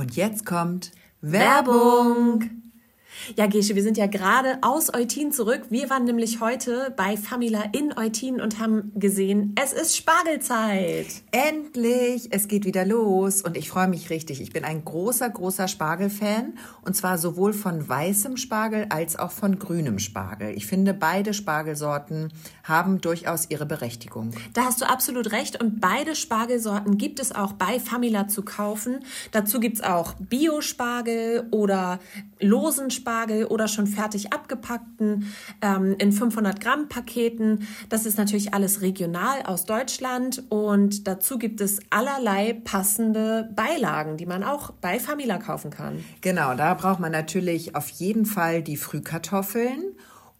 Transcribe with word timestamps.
Und 0.00 0.16
jetzt 0.16 0.46
kommt 0.46 0.92
Werbung. 1.20 2.44
Ja, 3.36 3.46
Gesche, 3.46 3.74
wir 3.74 3.82
sind 3.82 3.96
ja 3.96 4.06
gerade 4.06 4.58
aus 4.62 4.92
Eutin 4.92 5.32
zurück. 5.32 5.66
Wir 5.70 5.90
waren 5.90 6.04
nämlich 6.04 6.40
heute 6.40 6.92
bei 6.96 7.16
Famila 7.16 7.64
in 7.72 7.96
Eutin 7.96 8.40
und 8.40 8.58
haben 8.58 8.92
gesehen, 8.94 9.54
es 9.60 9.72
ist 9.72 9.96
Spargelzeit. 9.96 11.06
Endlich, 11.30 12.28
es 12.30 12.48
geht 12.48 12.64
wieder 12.64 12.84
los 12.84 13.42
und 13.42 13.56
ich 13.56 13.68
freue 13.68 13.88
mich 13.88 14.10
richtig. 14.10 14.40
Ich 14.40 14.52
bin 14.52 14.64
ein 14.64 14.84
großer, 14.84 15.28
großer 15.28 15.68
Spargelfan 15.68 16.54
und 16.82 16.96
zwar 16.96 17.18
sowohl 17.18 17.52
von 17.52 17.88
weißem 17.88 18.36
Spargel 18.36 18.86
als 18.88 19.18
auch 19.18 19.32
von 19.32 19.58
grünem 19.58 19.98
Spargel. 19.98 20.56
Ich 20.56 20.66
finde, 20.66 20.94
beide 20.94 21.34
Spargelsorten 21.34 22.32
haben 22.64 23.00
durchaus 23.00 23.46
ihre 23.50 23.66
Berechtigung. 23.66 24.32
Da 24.54 24.64
hast 24.64 24.80
du 24.80 24.88
absolut 24.88 25.32
recht 25.32 25.62
und 25.62 25.80
beide 25.80 26.14
Spargelsorten 26.14 26.98
gibt 26.98 27.20
es 27.20 27.34
auch 27.34 27.52
bei 27.52 27.78
Famila 27.78 28.28
zu 28.28 28.42
kaufen. 28.42 29.00
Dazu 29.30 29.60
gibt 29.60 29.76
es 29.76 29.82
auch 29.82 30.14
Biospargel 30.14 31.46
oder 31.50 32.00
losen 32.40 32.90
Spargel 32.90 33.09
Spargel 33.10 33.46
oder 33.46 33.66
schon 33.66 33.88
fertig 33.88 34.32
abgepackten 34.32 35.32
ähm, 35.62 35.96
in 35.98 36.12
500 36.12 36.60
Gramm 36.60 36.88
Paketen. 36.88 37.66
Das 37.88 38.06
ist 38.06 38.16
natürlich 38.16 38.54
alles 38.54 38.82
regional 38.82 39.42
aus 39.42 39.64
Deutschland 39.64 40.44
und 40.48 41.08
dazu 41.08 41.36
gibt 41.36 41.60
es 41.60 41.80
allerlei 41.90 42.52
passende 42.52 43.50
Beilagen, 43.56 44.16
die 44.16 44.26
man 44.26 44.44
auch 44.44 44.70
bei 44.70 45.00
Famila 45.00 45.38
kaufen 45.38 45.72
kann. 45.72 46.04
Genau, 46.20 46.54
da 46.54 46.74
braucht 46.74 47.00
man 47.00 47.10
natürlich 47.10 47.74
auf 47.74 47.88
jeden 47.88 48.26
Fall 48.26 48.62
die 48.62 48.76
Frühkartoffeln 48.76 49.82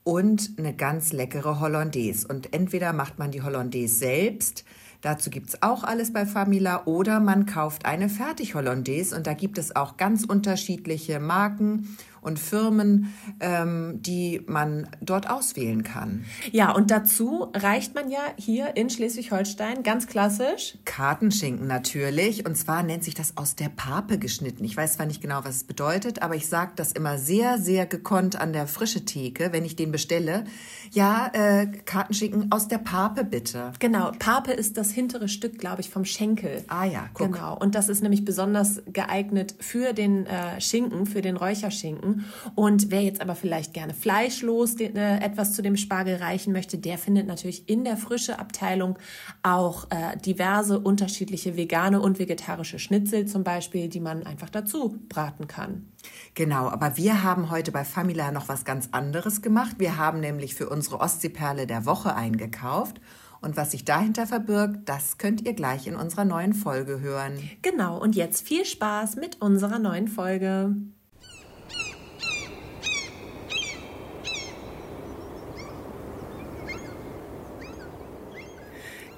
und 0.05 0.50
eine 0.56 0.73
ganz 0.73 1.12
leckere 1.12 1.59
Hollandaise. 1.59 2.28
Und 2.28 2.55
entweder 2.55 2.92
macht 2.92 3.19
man 3.19 3.33
die 3.33 3.42
Hollandaise 3.42 3.97
selbst, 3.97 4.64
Dazu 5.02 5.30
gibt 5.30 5.48
es 5.48 5.62
auch 5.62 5.83
alles 5.83 6.12
bei 6.12 6.27
Famila 6.27 6.83
oder 6.84 7.20
man 7.20 7.47
kauft 7.47 7.87
eine 7.87 8.11
Fertig-Hollandaise 8.11 9.16
und 9.16 9.27
da 9.27 9.33
gibt 9.33 9.56
es 9.56 9.75
auch 9.75 9.97
ganz 9.97 10.25
unterschiedliche 10.25 11.20
Marken 11.20 11.97
und 12.20 12.38
Firmen, 12.38 13.14
ähm, 13.41 13.98
die 14.03 14.42
man 14.47 14.89
dort 15.00 15.28
auswählen 15.28 15.83
kann. 15.83 16.25
Ja, 16.53 16.72
und 16.72 16.91
dazu 16.91 17.50
reicht 17.55 17.95
man 17.95 18.11
ja 18.11 18.20
hier 18.36 18.77
in 18.77 18.91
Schleswig-Holstein 18.91 19.83
ganz 19.83 20.06
klassisch. 20.06 20.77
Kartenschinken 20.84 21.67
natürlich. 21.67 22.47
Und 22.47 22.56
zwar 22.56 22.83
nennt 22.83 23.05
sich 23.05 23.14
das 23.14 23.36
aus 23.36 23.56
der 23.56 23.69
Pape 23.69 24.19
geschnitten. 24.19 24.64
Ich 24.64 24.77
weiß 24.77 24.95
zwar 24.95 25.06
nicht 25.06 25.22
genau, 25.22 25.41
was 25.45 25.56
es 25.56 25.64
bedeutet, 25.64 26.22
aber 26.22 26.34
ich 26.34 26.48
sage 26.48 26.72
das 26.77 26.92
immer 26.92 27.19
sehr, 27.19 27.58
sehr 27.58 27.86
gekonnt 27.86 28.41
an 28.41 28.52
der 28.52 28.67
frische 28.67 29.05
Theke, 29.05 29.52
wenn 29.52 29.64
ich 29.64 29.77
den 29.77 29.92
bestelle. 29.92 30.45
Ja, 30.91 31.30
äh, 31.33 31.67
Kartenschinken 31.67 32.52
aus 32.52 32.69
der 32.69 32.78
Pape 32.78 33.25
bitte. 33.25 33.73
Genau, 33.78 34.12
Pape 34.19 34.52
ist 34.52 34.77
das 34.77 34.91
hintere 34.91 35.28
Stück, 35.28 35.58
glaube 35.58 35.80
ich, 35.80 35.91
vom 35.91 36.05
Schenkel. 36.05 36.64
Ah 36.69 36.84
ja, 36.84 37.08
guck. 37.14 37.33
Genau, 37.33 37.56
und 37.56 37.75
das 37.75 37.89
ist 37.89 38.02
nämlich 38.02 38.25
besonders 38.25 38.83
geeignet 38.92 39.55
für 39.61 39.92
den 39.92 40.27
äh, 40.27 40.61
Schinken, 40.61 41.06
für 41.06 41.23
den 41.23 41.36
Räucherschinken. 41.36 42.09
Und 42.55 42.91
wer 42.91 43.03
jetzt 43.03 43.20
aber 43.20 43.34
vielleicht 43.34 43.75
gerne 43.75 43.94
fleischlos 43.94 44.75
äh, 44.80 44.91
etwas 45.20 45.53
zu 45.53 45.62
dem 45.62 45.77
Spargel 45.77 46.17
reichen 46.17 46.52
möchte, 46.52 46.78
der 46.78 46.98
findet 46.98 47.27
natürlich 47.27 47.69
in 47.69 47.84
der 47.84 47.97
frische 47.97 48.39
Abteilung 48.39 48.98
auch 49.42 49.86
äh, 49.91 50.17
diverse 50.19 50.78
unterschiedliche 50.78 51.56
vegane 51.56 52.00
und 52.00 52.19
vegetarische 52.19 52.78
Schnitzel 52.78 53.27
zum 53.27 53.44
Beispiel, 53.44 53.89
die 53.89 54.00
man 54.00 54.25
einfach 54.25 54.50
dazu 54.50 54.98
braten 55.08 55.47
kann. 55.47 55.86
Genau, 56.34 56.69
aber 56.69 56.97
wir 56.97 57.22
haben 57.22 57.50
heute 57.50 57.72
bei 57.72 57.84
Famila 57.84 58.30
noch 58.30 58.48
was 58.48 58.64
ganz 58.64 58.89
anderes 58.92 59.42
gemacht. 59.42 59.77
Wir 59.78 59.97
haben 59.97 60.20
nämlich 60.20 60.55
für 60.55 60.69
unsere 60.69 61.00
Ostseeperle 61.00 61.67
der 61.67 61.86
Woche 61.86 62.14
eingekauft. 62.14 63.00
Und 63.42 63.56
was 63.56 63.70
sich 63.70 63.84
dahinter 63.84 64.27
verbirgt, 64.27 64.89
das 64.89 65.17
könnt 65.17 65.47
ihr 65.47 65.55
gleich 65.55 65.86
in 65.86 65.97
unserer 65.97 66.24
neuen 66.24 66.52
Folge 66.52 67.00
hören. 67.00 67.39
Genau, 67.62 67.98
und 67.98 68.14
jetzt 68.14 68.47
viel 68.47 68.64
Spaß 68.67 69.17
mit 69.17 69.41
unserer 69.41 69.78
neuen 69.78 70.08
Folge. 70.08 70.77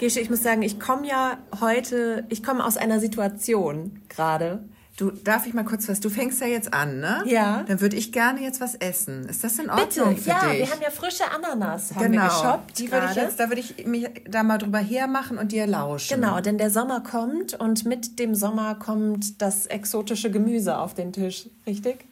Gesche, 0.03 0.19
ich 0.19 0.31
muss 0.31 0.43
sagen, 0.43 0.63
ich 0.63 0.81
komme 0.81 1.07
ja 1.07 1.39
heute, 1.61 2.25
ich 2.29 2.43
komme 2.43 2.65
aus 2.65 2.77
einer 2.77 2.99
Situation 2.99 4.01
gerade. 4.09 4.65
Du, 4.97 5.13
darf 5.13 5.47
ich 5.47 5.55
mal 5.55 5.65
kurz 5.65 5.89
was? 5.89 6.01
Du 6.01 6.11
fängst 6.11 6.41
ja 6.41 6.49
jetzt 6.49 6.75
an, 6.75 6.99
ne? 6.99 7.23
Ja. 7.25 7.63
Dann 7.69 7.81
würde 7.81 7.95
ich 7.95 8.11
gerne 8.11 8.43
jetzt 8.43 8.61
was 8.61 8.75
essen. 8.75 9.29
Ist 9.29 9.45
das 9.45 9.61
in 9.61 9.71
Ordnung 9.71 10.17
Bitte, 10.17 10.23
für 10.23 10.31
ja, 10.31 10.49
dich? 10.49 10.59
wir 10.59 10.71
haben 10.73 10.83
ja 10.83 10.91
frische 10.91 11.23
Ananas, 11.31 11.95
haben 11.95 12.11
genau. 12.11 12.25
wir 12.25 12.29
geshoppt 12.31 12.79
Die 12.81 12.91
würde 12.91 13.07
ich 13.11 13.15
jetzt, 13.15 13.39
da 13.39 13.49
würde 13.49 13.61
ich 13.61 13.87
mich 13.87 14.09
da 14.29 14.43
mal 14.43 14.59
drüber 14.59 14.81
hermachen 14.81 15.39
und 15.39 15.53
dir 15.53 15.69
lauschen. 15.69 16.21
Genau, 16.21 16.41
denn 16.41 16.59
der 16.59 16.71
Sommer 16.71 17.01
kommt 17.01 17.55
und 17.55 17.87
mit 17.87 18.19
dem 18.19 18.35
Sommer 18.35 18.75
kommt 18.75 19.41
das 19.41 19.67
exotische 19.67 20.33
Gemüse 20.33 20.79
auf 20.79 20.95
den 20.95 21.13
Tisch, 21.13 21.49
richtig? 21.65 22.07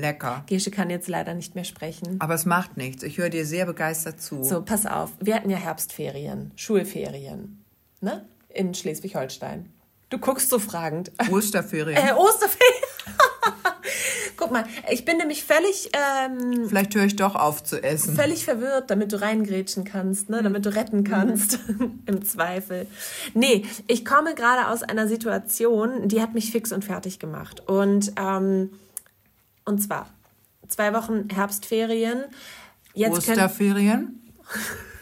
Lecker. 0.00 0.44
Gesche 0.46 0.70
kann 0.70 0.90
jetzt 0.90 1.08
leider 1.08 1.34
nicht 1.34 1.54
mehr 1.54 1.64
sprechen. 1.64 2.16
Aber 2.20 2.34
es 2.34 2.44
macht 2.44 2.76
nichts. 2.76 3.02
Ich 3.02 3.18
höre 3.18 3.30
dir 3.30 3.44
sehr 3.46 3.66
begeistert 3.66 4.20
zu. 4.20 4.44
So, 4.44 4.62
pass 4.62 4.86
auf. 4.86 5.10
Wir 5.20 5.34
hatten 5.34 5.50
ja 5.50 5.56
Herbstferien, 5.56 6.52
Schulferien, 6.56 7.64
ne? 8.00 8.26
In 8.48 8.74
Schleswig-Holstein. 8.74 9.70
Du 10.08 10.18
guckst 10.18 10.50
so 10.50 10.58
fragend. 10.58 11.10
Osterferien. 11.30 11.96
Äh, 11.96 12.12
Osterferien. 12.12 12.82
Guck 14.36 14.50
mal, 14.50 14.64
ich 14.90 15.04
bin 15.04 15.16
nämlich 15.16 15.44
völlig, 15.44 15.90
ähm, 15.94 16.68
Vielleicht 16.68 16.94
höre 16.94 17.04
ich 17.04 17.16
doch 17.16 17.34
auf 17.34 17.64
zu 17.64 17.82
essen. 17.82 18.14
völlig 18.14 18.44
verwirrt, 18.44 18.90
damit 18.90 19.12
du 19.12 19.20
reingrätschen 19.20 19.84
kannst, 19.84 20.28
ne? 20.28 20.42
damit 20.42 20.66
du 20.66 20.74
retten 20.74 21.04
kannst, 21.04 21.58
im 22.06 22.24
Zweifel. 22.24 22.86
Nee, 23.34 23.64
ich 23.86 24.04
komme 24.04 24.34
gerade 24.34 24.68
aus 24.68 24.82
einer 24.82 25.08
Situation, 25.08 26.08
die 26.08 26.20
hat 26.20 26.34
mich 26.34 26.50
fix 26.50 26.70
und 26.72 26.84
fertig 26.84 27.18
gemacht. 27.18 27.62
Und, 27.66 28.12
ähm, 28.18 28.70
und 29.66 29.82
zwar 29.82 30.08
zwei 30.68 30.94
Wochen 30.94 31.28
Herbstferien. 31.28 32.24
Jetzt 32.94 33.12
Osterferien. 33.12 34.22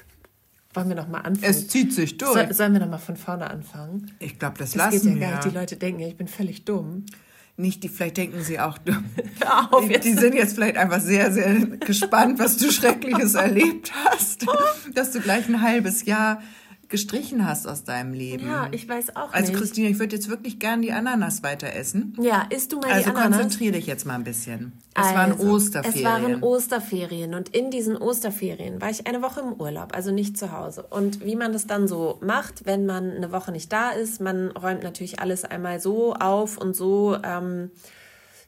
wollen 0.75 0.88
wir 0.88 0.97
noch 0.97 1.08
mal 1.08 1.20
anfangen. 1.20 1.44
Es 1.50 1.69
zieht 1.69 1.92
sich 1.92 2.19
durch. 2.19 2.32
Soll, 2.32 2.52
sollen 2.52 2.72
wir 2.72 2.80
noch 2.80 2.88
mal 2.88 2.98
von 2.98 3.16
vorne 3.16 3.48
anfangen? 3.48 4.10
ich 4.19 4.38
glaube, 4.38 4.58
das, 4.58 4.72
Das 4.72 4.92
lassen 4.92 4.92
geht 4.92 5.04
ja 5.04 5.14
wir. 5.14 5.20
gar 5.20 5.36
nicht. 5.36 5.44
Die 5.44 5.56
Leute 5.58 5.76
denken 5.76 6.00
ja, 6.00 6.08
ich 6.08 6.16
bin 6.16 6.28
völlig 6.28 6.64
dumm. 6.64 7.06
Nicht, 7.56 7.84
die, 7.84 7.88
vielleicht 7.88 8.16
denken 8.16 8.42
sie 8.42 8.58
auch, 8.58 8.78
Hör 9.41 9.72
auf 9.72 9.86
die, 9.86 10.00
die 10.00 10.14
sind 10.14 10.34
jetzt 10.34 10.54
vielleicht 10.54 10.76
einfach 10.76 11.00
sehr, 11.00 11.31
sehr 11.32 11.54
gespannt, 11.76 12.41
was 12.41 12.56
du 12.56 12.70
Schreckliches 12.72 13.34
erlebt 13.34 13.92
hast. 13.94 14.44
Dass 14.92 15.12
du 15.12 15.20
gleich 15.20 15.48
ein 15.48 15.62
halbes 15.62 16.04
Jahr 16.04 16.42
gestrichen 16.89 17.47
hast 17.47 17.67
aus 17.67 17.84
deinem 17.84 18.12
Leben. 18.12 18.47
Ja, 18.47 18.69
ich 18.71 18.89
weiß 18.89 19.17
auch 19.17 19.33
Also 19.33 19.50
nicht. 19.53 19.61
Christine, 19.61 19.89
ich 19.89 19.99
würde 19.99 20.17
jetzt 20.17 20.28
wirklich 20.28 20.59
gern 20.59 20.83
die 20.83 20.93
Ananas 20.93 21.43
weiter 21.43 21.72
essen. 21.75 22.17
Ja, 22.21 22.47
isst 22.50 22.72
du 22.72 22.78
mal 22.78 22.91
Also 22.93 23.11
die 23.11 23.17
Ananas? 23.17 23.41
konzentriere 23.41 23.72
dich 23.72 23.87
jetzt 23.87 24.06
mal 24.06 24.15
ein 24.15 24.25
bisschen. 24.25 24.72
Es 24.94 25.03
waren 25.15 25.33
Also, 25.33 25.49
Osterferien. 25.50 25.99
Es 25.99 26.05
waren 26.05 26.43
Osterferien 26.43 27.34
und 27.34 27.49
in 27.50 27.71
diesen 27.71 27.97
Osterferien 27.97 28.81
war 28.81 28.91
ich 28.91 29.06
eine 29.06 29.23
Woche 29.23 29.41
im 29.41 29.53
Urlaub, 29.61 29.94
also 29.94 30.12
nicht 30.12 30.39
zu 30.39 30.53
Hause. 30.53 30.84
Und 30.89 31.25
wie 31.25 31.37
man 31.37 31.53
das 31.53 31.67
dann 31.67 31.89
so 31.89 32.19
macht, 32.23 32.65
wenn 32.67 32.87
man 32.87 33.11
eine 33.11 33.33
Woche 33.33 33.50
nicht 33.53 33.73
da 33.73 33.91
ist, 33.91 34.21
man 34.21 34.50
räumt 34.53 34.83
natürlich 34.83 35.21
alles 35.21 35.44
einmal 35.44 35.81
so 35.81 36.15
auf 36.15 36.59
und 36.59 36.75
so. 36.77 37.17
Ähm, 37.25 37.71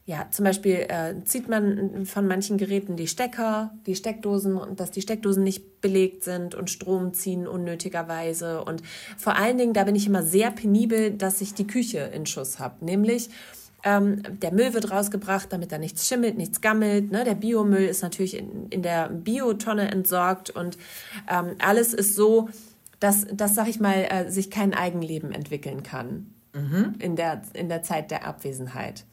ja, 0.08 0.28
zum 0.30 0.44
Beispiel 0.44 0.86
äh, 0.88 1.14
zieht 1.24 1.48
man 1.48 2.06
von 2.06 2.28
manchen 2.28 2.58
Geräten 2.58 2.96
die 2.96 3.08
Stecker, 3.08 3.74
die 3.86 3.96
Steckdosen 3.96 4.56
und 4.56 4.78
dass 4.78 4.92
die 4.92 5.02
Steckdosen 5.02 5.42
nicht 5.42 5.80
belegt 5.80 6.22
sind 6.22 6.54
und 6.54 6.70
Strom 6.70 7.12
ziehen 7.12 7.48
unnötigerweise. 7.48 8.62
Und 8.62 8.82
vor 9.18 9.34
allen 9.34 9.58
Dingen, 9.58 9.72
da 9.72 9.82
bin 9.82 9.96
ich 9.96 10.06
immer 10.06 10.22
sehr 10.22 10.52
penibel, 10.52 11.10
dass 11.10 11.40
ich 11.40 11.54
die 11.54 11.66
Küche 11.66 11.98
in 12.14 12.24
Schuss 12.24 12.60
habe. 12.60 12.84
Nämlich, 12.84 13.30
ähm, 13.82 14.22
der 14.40 14.52
Müll 14.52 14.74
wird 14.74 14.92
rausgebracht, 14.92 15.52
damit 15.52 15.72
da 15.72 15.78
nichts 15.78 16.06
schimmelt, 16.06 16.38
nichts 16.38 16.60
gammelt. 16.60 17.10
Ne? 17.10 17.24
Der 17.24 17.34
Biomüll 17.34 17.86
ist 17.86 18.02
natürlich 18.02 18.36
in, 18.36 18.68
in 18.68 18.82
der 18.82 19.08
Biotonne 19.08 19.90
entsorgt 19.90 20.50
und 20.50 20.78
ähm, 21.28 21.56
alles 21.58 21.92
ist 21.92 22.14
so, 22.14 22.48
dass, 23.00 23.26
dass 23.32 23.56
sag 23.56 23.66
ich 23.66 23.80
mal, 23.80 24.06
äh, 24.08 24.30
sich 24.30 24.52
kein 24.52 24.72
Eigenleben 24.72 25.32
entwickeln 25.32 25.82
kann 25.82 26.32
in, 27.00 27.16
der, 27.16 27.42
in 27.54 27.68
der 27.68 27.82
Zeit 27.82 28.10
der 28.12 28.24
Abwesenheit. 28.24 29.04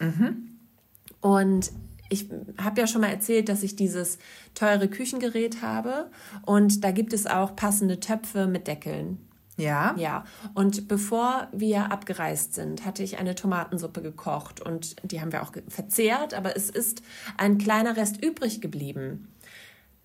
Und 1.23 1.71
ich 2.09 2.29
habe 2.61 2.81
ja 2.81 2.85
schon 2.85 3.01
mal 3.01 3.07
erzählt, 3.07 3.47
dass 3.47 3.63
ich 3.63 3.77
dieses 3.77 4.19
teure 4.53 4.89
Küchengerät 4.89 5.61
habe 5.61 6.11
und 6.45 6.83
da 6.83 6.91
gibt 6.91 7.13
es 7.13 7.25
auch 7.25 7.55
passende 7.55 8.01
Töpfe 8.01 8.45
mit 8.45 8.67
Deckeln. 8.67 9.17
ja? 9.55 9.95
Ja, 9.97 10.25
und 10.53 10.89
bevor 10.89 11.47
wir 11.53 11.93
abgereist 11.93 12.55
sind, 12.55 12.85
hatte 12.85 13.03
ich 13.03 13.19
eine 13.19 13.35
Tomatensuppe 13.35 14.01
gekocht 14.01 14.59
und 14.59 14.97
die 15.09 15.21
haben 15.21 15.31
wir 15.31 15.43
auch 15.43 15.53
verzehrt, 15.69 16.33
aber 16.33 16.57
es 16.57 16.69
ist 16.69 17.01
ein 17.37 17.57
kleiner 17.57 17.95
Rest 17.95 18.23
übrig 18.23 18.59
geblieben. 18.59 19.29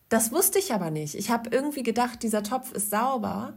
Das 0.09 0.31
wusste 0.31 0.61
ich 0.61 0.73
aber 0.73 0.91
nicht. 0.91 1.17
Ich 1.17 1.31
habe 1.31 1.51
irgendwie 1.51 1.83
gedacht, 1.83 2.23
dieser 2.23 2.45
Topf 2.45 2.73
ist 2.73 2.91
sauber, 2.91 3.55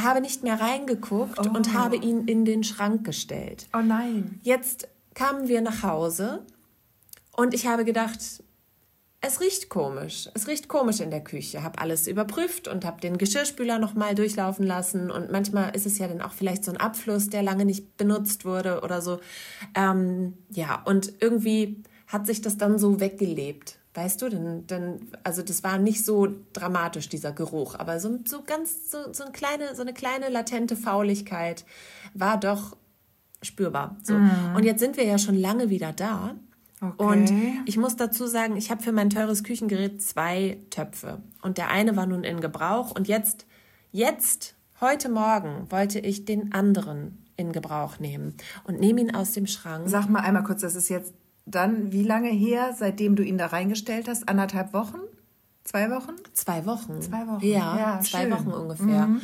habe 0.00 0.20
nicht 0.20 0.44
mehr 0.44 0.60
reingeguckt 0.60 1.46
und 1.48 1.74
habe 1.74 1.96
ihn 1.96 2.26
in 2.28 2.44
den 2.44 2.62
Schrank 2.62 3.04
gestellt. 3.04 3.66
Oh 3.76 3.82
nein. 3.82 4.38
Jetzt 4.44 4.88
kamen 5.14 5.48
wir 5.48 5.60
nach 5.60 5.82
Hause 5.82 6.46
und 7.36 7.54
ich 7.54 7.66
habe 7.66 7.84
gedacht, 7.84 8.20
es 9.24 9.40
riecht 9.40 9.68
komisch. 9.68 10.28
Es 10.34 10.48
riecht 10.48 10.66
komisch 10.66 10.98
in 10.98 11.12
der 11.12 11.22
Küche. 11.22 11.62
Habe 11.62 11.78
alles 11.78 12.08
überprüft 12.08 12.66
und 12.66 12.84
habe 12.84 13.00
den 13.00 13.18
Geschirrspüler 13.18 13.78
nochmal 13.78 14.16
durchlaufen 14.16 14.66
lassen. 14.66 15.12
Und 15.12 15.30
manchmal 15.30 15.76
ist 15.76 15.86
es 15.86 15.98
ja 15.98 16.08
dann 16.08 16.20
auch 16.20 16.32
vielleicht 16.32 16.64
so 16.64 16.72
ein 16.72 16.76
Abfluss, 16.76 17.30
der 17.30 17.44
lange 17.44 17.64
nicht 17.64 17.96
benutzt 17.96 18.44
wurde 18.44 18.80
oder 18.80 19.00
so. 19.00 19.20
Ähm, 19.76 20.34
ja, 20.50 20.82
und 20.84 21.12
irgendwie 21.20 21.84
hat 22.08 22.26
sich 22.26 22.42
das 22.42 22.58
dann 22.58 22.80
so 22.80 22.98
weggelebt. 22.98 23.78
Weißt 23.94 24.22
du, 24.22 24.28
denn, 24.28 24.66
denn, 24.66 25.12
also 25.22 25.42
das 25.42 25.62
war 25.62 25.78
nicht 25.78 26.04
so 26.04 26.28
dramatisch, 26.52 27.08
dieser 27.08 27.30
Geruch, 27.30 27.74
aber 27.74 28.00
so, 28.00 28.18
so 28.24 28.42
ganz, 28.42 28.90
so, 28.90 29.12
so, 29.12 29.22
eine 29.22 29.32
kleine, 29.32 29.74
so 29.76 29.82
eine 29.82 29.92
kleine 29.92 30.30
latente 30.30 30.76
Fauligkeit 30.76 31.64
war 32.14 32.40
doch 32.40 32.76
spürbar. 33.42 33.98
So. 34.02 34.14
Mm. 34.14 34.56
Und 34.56 34.64
jetzt 34.64 34.80
sind 34.80 34.96
wir 34.96 35.04
ja 35.04 35.18
schon 35.18 35.36
lange 35.36 35.68
wieder 35.68 35.92
da. 35.92 36.34
Okay. 36.82 36.94
Und 36.98 37.32
ich 37.68 37.76
muss 37.76 37.94
dazu 37.94 38.26
sagen, 38.26 38.56
ich 38.56 38.70
habe 38.70 38.82
für 38.82 38.92
mein 38.92 39.08
teures 39.08 39.44
Küchengerät 39.44 40.02
zwei 40.02 40.58
Töpfe. 40.70 41.22
Und 41.40 41.56
der 41.56 41.70
eine 41.70 41.96
war 41.96 42.06
nun 42.06 42.24
in 42.24 42.40
Gebrauch. 42.40 42.90
Und 42.90 43.06
jetzt, 43.06 43.46
jetzt, 43.92 44.56
heute 44.80 45.08
Morgen, 45.08 45.70
wollte 45.70 46.00
ich 46.00 46.24
den 46.24 46.52
anderen 46.52 47.24
in 47.36 47.52
Gebrauch 47.52 48.00
nehmen 48.00 48.34
und 48.64 48.80
nehme 48.80 49.00
ihn 49.00 49.14
aus 49.14 49.32
dem 49.32 49.46
Schrank. 49.46 49.88
Sag 49.88 50.08
mal 50.08 50.20
einmal 50.20 50.42
kurz, 50.42 50.62
das 50.62 50.74
ist 50.74 50.88
jetzt 50.88 51.14
dann 51.46 51.92
wie 51.92 52.02
lange 52.02 52.30
her, 52.30 52.74
seitdem 52.76 53.16
du 53.16 53.22
ihn 53.22 53.38
da 53.38 53.46
reingestellt 53.46 54.08
hast? 54.08 54.28
Anderthalb 54.28 54.72
Wochen? 54.72 54.98
Zwei 55.64 55.90
Wochen? 55.90 56.14
Zwei 56.32 56.66
Wochen. 56.66 57.00
Zwei 57.00 57.26
Wochen. 57.28 57.46
Ja, 57.46 57.78
ja 57.78 58.00
zwei 58.00 58.22
schön. 58.22 58.32
Wochen 58.32 58.50
ungefähr. 58.50 59.06
Mhm. 59.06 59.20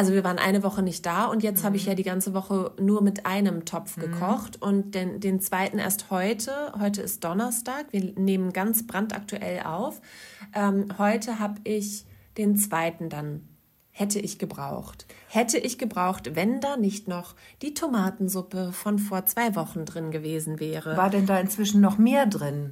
Also 0.00 0.14
wir 0.14 0.24
waren 0.24 0.38
eine 0.38 0.62
Woche 0.62 0.82
nicht 0.82 1.04
da 1.04 1.26
und 1.26 1.42
jetzt 1.42 1.60
mhm. 1.60 1.66
habe 1.66 1.76
ich 1.76 1.84
ja 1.84 1.94
die 1.94 2.04
ganze 2.04 2.32
Woche 2.32 2.72
nur 2.80 3.02
mit 3.02 3.26
einem 3.26 3.66
Topf 3.66 3.98
mhm. 3.98 4.00
gekocht 4.00 4.62
und 4.62 4.94
den, 4.94 5.20
den 5.20 5.40
zweiten 5.40 5.78
erst 5.78 6.10
heute. 6.10 6.72
Heute 6.80 7.02
ist 7.02 7.22
Donnerstag. 7.22 7.84
Wir 7.90 8.14
nehmen 8.16 8.54
ganz 8.54 8.86
brandaktuell 8.86 9.62
auf. 9.62 10.00
Ähm, 10.54 10.86
heute 10.96 11.38
habe 11.38 11.60
ich 11.64 12.06
den 12.38 12.56
zweiten 12.56 13.10
dann 13.10 13.46
hätte 13.90 14.18
ich 14.20 14.38
gebraucht. 14.38 15.04
Hätte 15.28 15.58
ich 15.58 15.76
gebraucht, 15.76 16.34
wenn 16.34 16.62
da 16.62 16.78
nicht 16.78 17.06
noch 17.06 17.34
die 17.60 17.74
Tomatensuppe 17.74 18.72
von 18.72 18.98
vor 18.98 19.26
zwei 19.26 19.54
Wochen 19.54 19.84
drin 19.84 20.10
gewesen 20.10 20.60
wäre. 20.60 20.96
War 20.96 21.10
denn 21.10 21.26
da 21.26 21.38
inzwischen 21.38 21.82
noch 21.82 21.98
mehr 21.98 22.24
drin? 22.24 22.70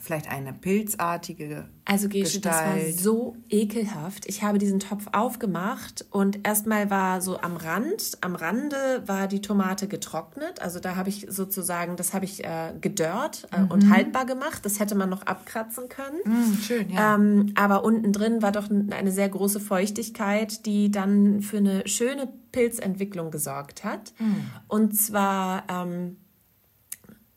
Vielleicht 0.00 0.30
eine 0.30 0.54
pilzartige 0.54 1.66
Also 1.84 2.08
Gesche, 2.08 2.40
das 2.40 2.54
war 2.54 2.78
so 2.96 3.36
ekelhaft. 3.50 4.26
Ich 4.26 4.42
habe 4.42 4.56
diesen 4.56 4.80
Topf 4.80 5.08
aufgemacht 5.12 6.06
und 6.10 6.46
erstmal 6.46 6.90
war 6.90 7.20
so 7.20 7.38
am 7.38 7.56
Rand, 7.56 8.16
am 8.22 8.34
Rande 8.34 9.02
war 9.04 9.28
die 9.28 9.42
Tomate 9.42 9.86
getrocknet. 9.86 10.62
Also 10.62 10.80
da 10.80 10.96
habe 10.96 11.10
ich 11.10 11.26
sozusagen, 11.28 11.96
das 11.96 12.14
habe 12.14 12.24
ich 12.24 12.44
äh, 12.44 12.72
gedörrt 12.80 13.46
äh, 13.52 13.60
mhm. 13.60 13.70
und 13.70 13.90
haltbar 13.90 14.24
gemacht. 14.24 14.64
Das 14.64 14.80
hätte 14.80 14.94
man 14.94 15.10
noch 15.10 15.22
abkratzen 15.22 15.90
können. 15.90 16.18
Mhm, 16.24 16.58
schön, 16.62 16.90
ja. 16.90 17.16
Ähm, 17.16 17.52
aber 17.54 17.84
unten 17.84 18.12
drin 18.12 18.40
war 18.40 18.52
doch 18.52 18.70
eine 18.70 19.12
sehr 19.12 19.28
große 19.28 19.60
Feuchtigkeit, 19.60 20.64
die 20.64 20.90
dann 20.90 21.42
für 21.42 21.58
eine 21.58 21.86
schöne 21.86 22.32
Pilzentwicklung 22.52 23.30
gesorgt 23.30 23.84
hat. 23.84 24.14
Mhm. 24.18 24.46
Und 24.66 24.96
zwar 24.96 25.64
ähm, 25.68 26.16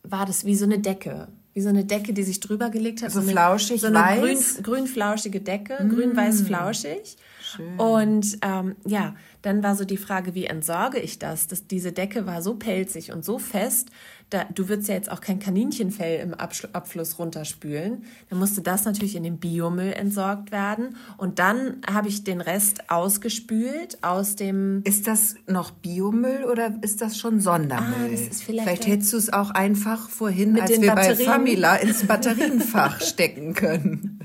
war 0.03 0.25
das 0.25 0.45
wie 0.45 0.55
so 0.55 0.63
eine 0.63 0.79
Decke 0.79 1.27
wie 1.57 1.62
so 1.62 1.69
eine 1.69 1.86
Decke, 1.86 2.13
die 2.13 2.21
sich 2.21 2.39
drüber 2.39 2.69
gelegt 2.69 3.01
hat. 3.01 3.12
So, 3.12 3.19
so 3.19 3.30
flauschig, 3.30 3.81
so 3.81 3.88
eine 3.88 3.98
weiß. 3.98 4.57
Grün, 4.57 4.63
grün-flauschige 4.63 5.42
Decke, 5.42 5.83
mm. 5.83 5.89
grün-weiß-flauschig. 5.89 7.18
Schön. 7.55 7.79
Und 7.79 8.38
ähm, 8.41 8.75
ja, 8.85 9.15
dann 9.41 9.63
war 9.63 9.75
so 9.75 9.85
die 9.85 9.97
Frage, 9.97 10.35
wie 10.35 10.45
entsorge 10.45 10.99
ich 10.99 11.19
das? 11.19 11.47
Dass 11.47 11.67
diese 11.67 11.91
Decke 11.91 12.25
war 12.25 12.41
so 12.41 12.55
pelzig 12.55 13.11
und 13.11 13.23
so 13.23 13.39
fest, 13.39 13.89
da, 14.29 14.44
du 14.53 14.67
würdest 14.67 14.89
ja 14.89 14.95
jetzt 14.95 15.09
auch 15.09 15.21
kein 15.21 15.39
Kaninchenfell 15.39 16.19
im 16.19 16.33
Abschl 16.33 16.67
Abfluss 16.73 17.17
runterspülen. 17.17 18.03
Dann 18.29 18.39
musste 18.39 18.61
das 18.61 18.83
natürlich 18.83 19.15
in 19.15 19.23
den 19.23 19.38
Biomüll 19.38 19.94
entsorgt 19.94 20.51
werden. 20.51 20.97
Und 21.15 21.39
dann 21.39 21.81
habe 21.89 22.09
ich 22.09 22.25
den 22.25 22.41
Rest 22.41 22.89
ausgespült 22.89 24.03
aus 24.03 24.35
dem. 24.35 24.81
Ist 24.83 25.07
das 25.07 25.35
noch 25.47 25.71
Biomüll 25.71 26.44
oder 26.44 26.77
ist 26.81 26.99
das 26.99 27.17
schon 27.17 27.39
Sondermüll? 27.39 27.94
Ah, 28.05 28.11
das 28.11 28.21
ist 28.21 28.44
vielleicht 28.44 28.67
vielleicht 28.67 28.88
hättest 28.88 29.13
du 29.13 29.17
es 29.17 29.31
auch 29.31 29.51
einfach 29.51 30.09
vorhin, 30.09 30.59
als 30.59 30.71
wir 30.71 30.94
Batterien. 30.94 31.17
bei 31.17 31.23
Famila 31.23 31.75
ins 31.77 32.05
Batterienfach 32.05 32.99
stecken 32.99 33.53
können. 33.53 34.19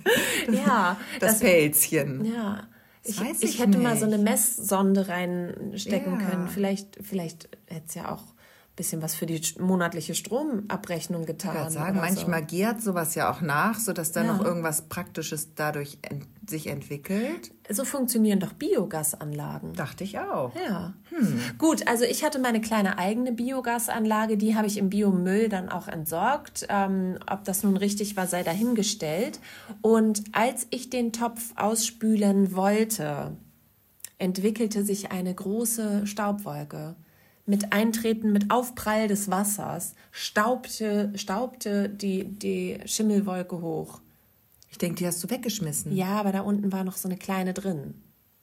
Ja. 0.51 0.97
Das, 1.21 1.35
das 1.35 1.41
Pelzchen. 1.41 2.25
Ja. 2.25 2.65
Ich, 3.05 3.21
ich, 3.21 3.43
ich, 3.43 3.59
hätte 3.59 3.71
nicht. 3.71 3.83
mal 3.83 3.97
so 3.97 4.07
eine 4.07 4.19
Messsonde 4.19 5.09
reinstecken 5.09 6.21
ja. 6.21 6.27
können. 6.27 6.49
Vielleicht, 6.49 6.99
vielleicht 7.03 7.49
hätte 7.67 7.87
es 7.89 7.95
ja 7.95 8.13
auch 8.13 8.32
bisschen 8.77 9.03
was 9.03 9.15
für 9.15 9.27
die 9.27 9.41
monatliche 9.59 10.15
Stromabrechnung 10.15 11.27
getan. 11.27 11.69
Ich 11.69 11.75
sagen, 11.75 11.99
manchmal 11.99 12.41
so. 12.41 12.47
gärt 12.47 12.81
sowas 12.81 13.15
ja 13.15 13.31
auch 13.31 13.43
nach, 13.43 13.79
sodass 13.79 14.13
da 14.13 14.25
ja. 14.25 14.33
noch 14.33 14.43
irgendwas 14.43 14.83
Praktisches 14.83 15.55
dadurch 15.55 15.99
ent 16.03 16.27
sich 16.49 16.67
entwickelt. 16.67 17.53
So 17.71 17.85
funktionieren 17.85 18.41
doch 18.41 18.53
Biogasanlagen. 18.53 19.75
Dachte 19.75 20.03
ich 20.03 20.19
auch. 20.19 20.53
Ja. 20.57 20.93
Hm. 21.11 21.41
Gut, 21.57 21.87
also 21.87 22.05
ich 22.05 22.25
hatte 22.25 22.41
meine 22.41 22.61
kleine 22.61 22.99
eigene 22.99 23.33
Biogasanlage, 23.33 24.37
die 24.37 24.57
habe 24.57 24.67
ich 24.67 24.77
im 24.77 24.91
Biomüll 24.91 25.49
dann 25.49 25.69
auch 25.69 25.87
entsorgt. 25.87 26.67
Ähm, 26.69 27.19
ob 27.31 27.45
das 27.45 27.63
nun 27.63 27.77
richtig 27.77 28.17
war, 28.17 28.27
sei 28.27 28.43
dahingestellt. 28.43 29.39
Und 29.83 30.25
als 30.33 30.67
ich 30.71 30.91
den 30.91 31.13
Topf 31.13 31.53
ausspülen 31.55 32.57
wollte, 32.57 33.37
entwickelte 34.19 34.85
sich 34.85 35.13
eine 35.13 35.33
große 35.33 36.07
Staubwolke. 36.07 36.97
Mit 37.45 37.73
Eintreten, 37.73 38.33
mit 38.33 38.51
Aufprall 38.51 39.09
des 39.09 39.31
Wassers 39.31 39.95
staubte, 40.13 41.13
staubte 41.17 41.89
die, 41.89 42.25
die 42.25 42.79
Schimmelwolke 42.87 43.61
hoch. 43.61 44.01
Ich 44.71 44.79
denke, 44.79 44.97
die 44.97 45.07
hast 45.07 45.23
du 45.23 45.29
weggeschmissen. 45.29 45.95
Ja, 45.95 46.19
aber 46.21 46.33
da 46.33 46.41
unten 46.41 46.73
war 46.73 46.85
noch 46.85 46.97
so 46.97 47.09
eine 47.09 47.19
kleine 47.19 47.53
drin. 47.53 47.95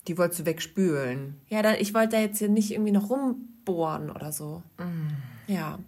Die 0.08 0.18
wolltest 0.18 0.42
du 0.42 0.46
wegspülen. 0.46 1.42
Ja, 1.48 1.62
da, 1.62 1.74
ich 1.74 1.94
wollte 1.94 2.18
da 2.18 2.20
jetzt 2.20 2.38
hier 2.38 2.50
nicht 2.50 2.72
irgendwie 2.72 2.92
noch 2.92 3.10
rumbohren 3.10 4.12
oder 4.12 4.32
so. 4.32 4.62
Mm. 4.78 5.52
Ja. 5.52 5.80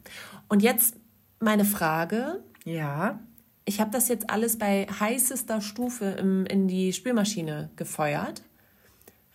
Und 0.47 0.63
jetzt 0.63 0.95
meine 1.39 1.65
Frage. 1.65 2.43
Ja. 2.65 3.19
Ich 3.65 3.79
habe 3.79 3.91
das 3.91 4.07
jetzt 4.07 4.29
alles 4.29 4.57
bei 4.57 4.87
heißester 4.87 5.61
Stufe 5.61 6.05
im, 6.05 6.45
in 6.47 6.67
die 6.67 6.91
Spülmaschine 6.93 7.69
gefeuert. 7.75 8.41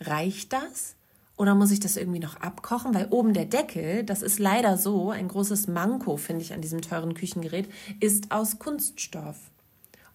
Reicht 0.01 0.53
das? 0.53 0.96
Oder 1.37 1.55
muss 1.55 1.71
ich 1.71 1.81
das 1.81 1.97
irgendwie 1.97 2.19
noch 2.19 2.41
abkochen? 2.41 2.95
Weil 2.95 3.09
oben 3.11 3.35
der 3.35 3.45
Deckel, 3.45 4.05
das 4.05 4.23
ist 4.23 4.39
leider 4.39 4.79
so, 4.79 5.11
ein 5.11 5.29
großes 5.29 5.69
Manko, 5.69 6.17
finde 6.17 6.43
ich, 6.43 6.55
an 6.55 6.63
diesem 6.63 6.81
teuren 6.81 7.15
Küchengerät, 7.15 7.69
ist 8.01 8.33
aus 8.33 8.59
Kunststoff. 8.59 9.37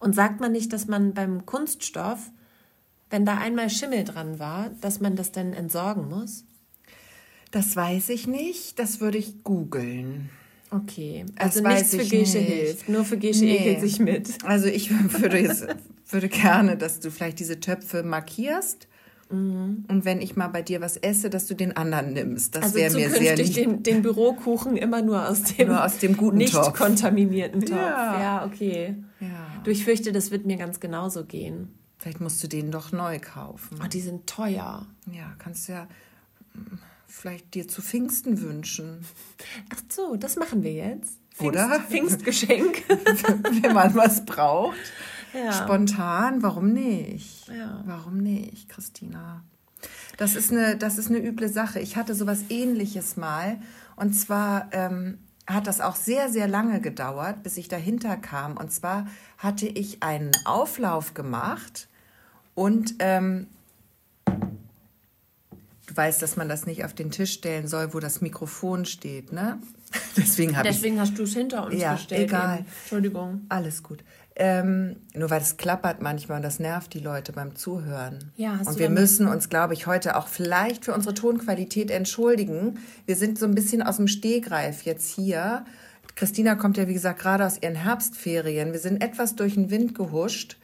Und 0.00 0.16
sagt 0.16 0.40
man 0.40 0.50
nicht, 0.50 0.72
dass 0.72 0.88
man 0.88 1.14
beim 1.14 1.46
Kunststoff, 1.46 2.32
wenn 3.08 3.24
da 3.24 3.38
einmal 3.38 3.70
Schimmel 3.70 4.02
dran 4.02 4.40
war, 4.40 4.70
dass 4.80 5.00
man 5.00 5.14
das 5.14 5.30
dann 5.30 5.52
entsorgen 5.52 6.08
muss? 6.08 6.44
Das 7.52 7.76
weiß 7.76 8.08
ich 8.08 8.26
nicht. 8.26 8.80
Das 8.80 9.00
würde 9.00 9.18
ich 9.18 9.44
googeln. 9.44 10.30
Okay, 10.70 11.26
also 11.36 11.62
das 11.62 11.74
nichts 11.74 11.90
für 11.94 12.16
Gesche 12.16 12.38
hilft. 12.38 12.88
Nur 12.88 13.04
für 13.04 13.18
Gesche 13.18 13.44
nee. 13.44 13.58
ekelt 13.58 13.80
sich 13.80 14.00
mit. 14.00 14.42
Also 14.42 14.66
ich 14.66 14.90
würde, 15.20 15.38
jetzt, 15.38 15.66
würde 16.08 16.28
gerne, 16.28 16.76
dass 16.76 16.98
du 16.98 17.10
vielleicht 17.10 17.38
diese 17.38 17.60
Töpfe 17.60 18.02
markierst 18.02 18.88
Mhm. 19.32 19.84
Und 19.88 20.04
wenn 20.04 20.20
ich 20.20 20.36
mal 20.36 20.48
bei 20.48 20.62
dir 20.62 20.80
was 20.80 20.96
esse, 20.96 21.30
dass 21.30 21.46
du 21.46 21.54
den 21.54 21.76
anderen 21.76 22.12
nimmst. 22.12 22.54
Das 22.54 22.64
also 22.64 22.74
wäre 22.76 22.94
mir 22.94 23.10
sehr 23.10 23.36
lieb. 23.36 23.54
Den, 23.54 23.82
den 23.82 24.02
Bürokuchen 24.02 24.76
immer 24.76 25.02
nur 25.02 25.28
aus 25.28 25.42
dem, 25.42 25.68
nur 25.68 25.84
aus 25.84 25.98
dem 25.98 26.16
guten 26.16 26.36
nicht 26.36 26.52
Topf. 26.52 26.74
kontaminierten 26.74 27.62
Topf. 27.62 27.70
Ja, 27.70 28.20
ja 28.20 28.44
okay. 28.46 28.96
Ja. 29.20 29.62
Du, 29.64 29.70
ich 29.70 29.84
fürchte, 29.84 30.12
das 30.12 30.30
wird 30.30 30.46
mir 30.46 30.56
ganz 30.56 30.80
genauso 30.80 31.24
gehen. 31.24 31.78
Vielleicht 31.98 32.20
musst 32.20 32.42
du 32.42 32.48
den 32.48 32.70
doch 32.70 32.92
neu 32.92 33.18
kaufen. 33.20 33.78
Oh, 33.82 33.86
die 33.86 34.00
sind 34.00 34.26
teuer. 34.26 34.86
Ja, 35.10 35.34
kannst 35.38 35.68
du 35.68 35.72
ja 35.72 35.88
hm, 36.52 36.78
vielleicht 37.06 37.54
dir 37.54 37.68
zu 37.68 37.80
Pfingsten 37.80 38.40
wünschen. 38.42 39.04
Ach 39.72 39.80
so, 39.88 40.16
das 40.16 40.36
machen 40.36 40.62
wir 40.62 40.72
jetzt. 40.72 41.18
Pfingst, 41.34 41.40
Oder? 41.40 41.80
Pfingstgeschenk. 41.80 42.82
Wenn 43.62 43.72
man 43.72 43.94
was 43.94 44.24
braucht. 44.24 44.76
Ja. 45.32 45.52
Spontan, 45.52 46.42
warum 46.42 46.72
nicht? 46.72 47.48
Ja. 47.48 47.82
Warum 47.86 48.18
nicht, 48.18 48.68
Christina? 48.68 49.42
Das 50.16 50.36
ist, 50.36 50.52
eine, 50.52 50.76
das 50.76 50.98
ist 50.98 51.08
eine 51.08 51.18
üble 51.18 51.48
Sache. 51.48 51.80
Ich 51.80 51.96
hatte 51.96 52.14
sowas 52.14 52.44
ähnliches 52.50 53.16
mal. 53.16 53.58
Und 53.96 54.12
zwar 54.14 54.68
ähm, 54.72 55.18
hat 55.46 55.66
das 55.66 55.80
auch 55.80 55.96
sehr, 55.96 56.28
sehr 56.28 56.48
lange 56.48 56.80
gedauert, 56.80 57.42
bis 57.42 57.56
ich 57.56 57.68
dahinter 57.68 58.16
kam. 58.16 58.56
Und 58.56 58.72
zwar 58.72 59.06
hatte 59.38 59.66
ich 59.66 60.02
einen 60.02 60.30
Auflauf 60.44 61.14
gemacht 61.14 61.88
und 62.54 62.94
ähm, 62.98 63.48
du 64.26 65.96
weißt, 65.96 66.22
dass 66.22 66.36
man 66.36 66.48
das 66.48 66.66
nicht 66.66 66.84
auf 66.84 66.94
den 66.94 67.10
Tisch 67.10 67.32
stellen 67.32 67.66
soll, 67.66 67.94
wo 67.94 68.00
das 68.00 68.20
Mikrofon 68.20 68.84
steht, 68.84 69.32
ne? 69.32 69.58
Deswegen, 70.16 70.56
Deswegen 70.64 70.94
ich, 70.94 71.00
hast 71.00 71.18
du 71.18 71.24
es 71.24 71.34
hinter 71.34 71.66
uns 71.66 71.80
ja, 71.80 71.94
gestellt. 71.94 72.28
Egal. 72.28 72.58
Eben. 72.60 72.66
Entschuldigung. 72.82 73.46
Alles 73.48 73.82
gut. 73.82 74.02
Ähm, 74.34 74.96
nur 75.14 75.28
weil 75.30 75.42
es 75.42 75.58
klappert 75.58 76.00
manchmal 76.00 76.36
und 76.38 76.42
das 76.42 76.58
nervt 76.58 76.94
die 76.94 77.00
Leute 77.00 77.32
beim 77.32 77.54
Zuhören. 77.54 78.32
Ja, 78.36 78.58
und 78.64 78.78
wir 78.78 78.88
müssen 78.88 79.28
uns, 79.28 79.50
glaube 79.50 79.74
ich, 79.74 79.86
heute 79.86 80.16
auch 80.16 80.26
vielleicht 80.26 80.86
für 80.86 80.94
unsere 80.94 81.14
Tonqualität 81.14 81.90
entschuldigen. 81.90 82.78
Wir 83.04 83.16
sind 83.16 83.38
so 83.38 83.44
ein 83.44 83.54
bisschen 83.54 83.82
aus 83.82 83.98
dem 83.98 84.08
Stehgreif 84.08 84.82
jetzt 84.82 85.14
hier. 85.14 85.64
Christina 86.14 86.54
kommt 86.54 86.76
ja, 86.76 86.88
wie 86.88 86.94
gesagt, 86.94 87.20
gerade 87.20 87.44
aus 87.44 87.58
ihren 87.60 87.74
Herbstferien. 87.74 88.72
Wir 88.72 88.80
sind 88.80 89.02
etwas 89.02 89.36
durch 89.36 89.54
den 89.54 89.70
Wind 89.70 89.94
gehuscht. 89.94 90.58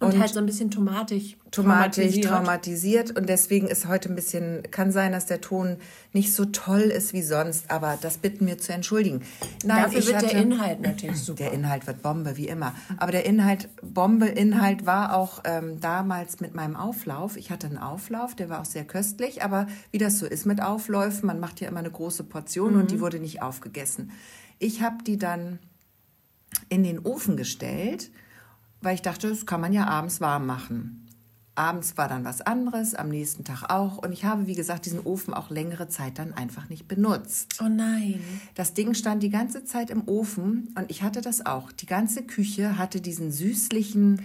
Und, 0.00 0.14
und 0.14 0.20
halt 0.20 0.30
so 0.30 0.40
ein 0.40 0.46
bisschen 0.46 0.70
tomatig. 0.70 1.36
Tomatisch 1.50 2.20
traumatisiert. 2.20 2.26
traumatisiert. 2.26 3.16
Und 3.16 3.28
deswegen 3.28 3.68
ist 3.68 3.86
heute 3.86 4.08
ein 4.08 4.16
bisschen, 4.16 4.62
kann 4.72 4.90
sein, 4.90 5.12
dass 5.12 5.26
der 5.26 5.40
Ton 5.40 5.76
nicht 6.12 6.34
so 6.34 6.46
toll 6.46 6.80
ist 6.80 7.12
wie 7.12 7.22
sonst, 7.22 7.70
aber 7.70 7.96
das 8.00 8.18
bitten 8.18 8.46
wir 8.46 8.58
zu 8.58 8.72
entschuldigen. 8.72 9.22
Nein, 9.64 9.84
Dafür 9.84 10.06
wird 10.06 10.16
hatte, 10.16 10.26
der 10.28 10.42
Inhalt 10.42 10.80
natürlich 10.80 11.20
super. 11.20 11.44
Der 11.44 11.52
Inhalt 11.52 11.86
wird 11.86 12.02
Bombe, 12.02 12.36
wie 12.36 12.48
immer. 12.48 12.74
Aber 12.96 13.12
der 13.12 13.24
Inhalt, 13.24 13.68
Bombe-Inhalt 13.82 14.84
war 14.84 15.16
auch 15.16 15.42
ähm, 15.44 15.78
damals 15.80 16.40
mit 16.40 16.54
meinem 16.54 16.74
Auflauf. 16.74 17.36
Ich 17.36 17.50
hatte 17.50 17.68
einen 17.68 17.78
Auflauf, 17.78 18.34
der 18.34 18.48
war 18.48 18.60
auch 18.60 18.66
sehr 18.66 18.84
köstlich, 18.84 19.44
aber 19.44 19.68
wie 19.92 19.98
das 19.98 20.18
so 20.18 20.26
ist 20.26 20.46
mit 20.46 20.60
Aufläufen, 20.60 21.26
man 21.26 21.38
macht 21.38 21.60
ja 21.60 21.68
immer 21.68 21.78
eine 21.78 21.90
große 21.90 22.24
Portion 22.24 22.74
mhm. 22.74 22.80
und 22.80 22.90
die 22.90 23.00
wurde 23.00 23.20
nicht 23.20 23.42
aufgegessen. 23.42 24.10
Ich 24.58 24.82
habe 24.82 25.04
die 25.04 25.18
dann 25.18 25.60
in 26.68 26.82
den 26.82 26.98
Ofen 26.98 27.36
gestellt 27.36 28.10
weil 28.84 28.94
ich 28.94 29.02
dachte, 29.02 29.28
das 29.28 29.46
kann 29.46 29.60
man 29.60 29.72
ja 29.72 29.86
abends 29.86 30.20
warm 30.20 30.46
machen. 30.46 31.00
Abends 31.56 31.96
war 31.96 32.08
dann 32.08 32.24
was 32.24 32.40
anderes, 32.40 32.96
am 32.96 33.08
nächsten 33.08 33.44
Tag 33.44 33.70
auch. 33.70 33.98
Und 33.98 34.12
ich 34.12 34.24
habe, 34.24 34.48
wie 34.48 34.56
gesagt, 34.56 34.86
diesen 34.86 35.00
Ofen 35.00 35.32
auch 35.32 35.50
längere 35.50 35.88
Zeit 35.88 36.18
dann 36.18 36.34
einfach 36.34 36.68
nicht 36.68 36.88
benutzt. 36.88 37.60
Oh 37.62 37.68
nein. 37.68 38.20
Das 38.56 38.74
Ding 38.74 38.92
stand 38.94 39.22
die 39.22 39.30
ganze 39.30 39.64
Zeit 39.64 39.90
im 39.90 40.08
Ofen 40.08 40.74
und 40.76 40.90
ich 40.90 41.04
hatte 41.04 41.20
das 41.20 41.46
auch. 41.46 41.70
Die 41.70 41.86
ganze 41.86 42.24
Küche 42.24 42.76
hatte 42.76 43.00
diesen 43.00 43.30
süßlichen 43.30 44.22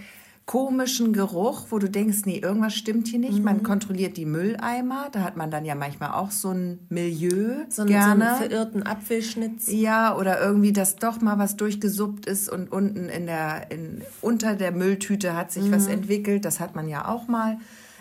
komischen 0.50 1.12
Geruch, 1.12 1.66
wo 1.70 1.78
du 1.78 1.88
denkst, 1.88 2.22
nee, 2.24 2.38
irgendwas 2.38 2.74
stimmt 2.74 3.06
hier 3.06 3.20
nicht. 3.20 3.38
Mhm. 3.38 3.44
Man 3.44 3.62
kontrolliert 3.62 4.16
die 4.16 4.26
Mülleimer, 4.26 5.06
da 5.12 5.20
hat 5.20 5.36
man 5.36 5.48
dann 5.48 5.64
ja 5.64 5.76
manchmal 5.76 6.10
auch 6.10 6.32
so 6.32 6.50
ein 6.50 6.80
Milieu 6.88 7.66
so, 7.68 7.84
gerne. 7.84 8.24
So 8.24 8.30
einen 8.30 8.36
verirrten 8.36 8.82
Apfelschnitz. 8.82 9.70
Ja, 9.70 10.16
oder 10.16 10.40
irgendwie, 10.40 10.72
dass 10.72 10.96
doch 10.96 11.20
mal 11.20 11.38
was 11.38 11.54
durchgesuppt 11.54 12.26
ist 12.26 12.48
und 12.48 12.72
unten 12.72 13.08
in 13.08 13.26
der, 13.26 13.70
in, 13.70 14.02
unter 14.22 14.56
der 14.56 14.72
Mülltüte 14.72 15.36
hat 15.36 15.52
sich 15.52 15.66
mhm. 15.66 15.70
was 15.70 15.86
entwickelt. 15.86 16.44
Das 16.44 16.58
hat 16.58 16.74
man 16.74 16.88
ja 16.88 17.06
auch 17.06 17.28
mal. 17.28 17.58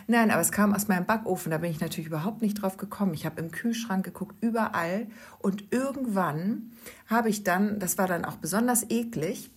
Nein, 0.07 0.31
aber 0.31 0.41
es 0.41 0.51
kam 0.51 0.73
aus 0.73 0.87
meinem 0.87 1.05
Backofen, 1.05 1.51
da 1.51 1.59
bin 1.59 1.69
ich 1.69 1.81
natürlich 1.81 2.07
überhaupt 2.07 2.41
nicht 2.41 2.59
drauf 2.59 2.77
gekommen. 2.77 3.13
Ich 3.13 3.27
habe 3.27 3.39
im 3.39 3.51
Kühlschrank 3.51 4.03
geguckt, 4.03 4.35
überall. 4.41 5.05
Und 5.37 5.65
irgendwann 5.69 6.71
habe 7.05 7.29
ich 7.29 7.43
dann, 7.43 7.77
das 7.77 7.99
war 7.99 8.07
dann 8.07 8.25
auch 8.25 8.37
besonders 8.37 8.89
eklig, 8.89 9.51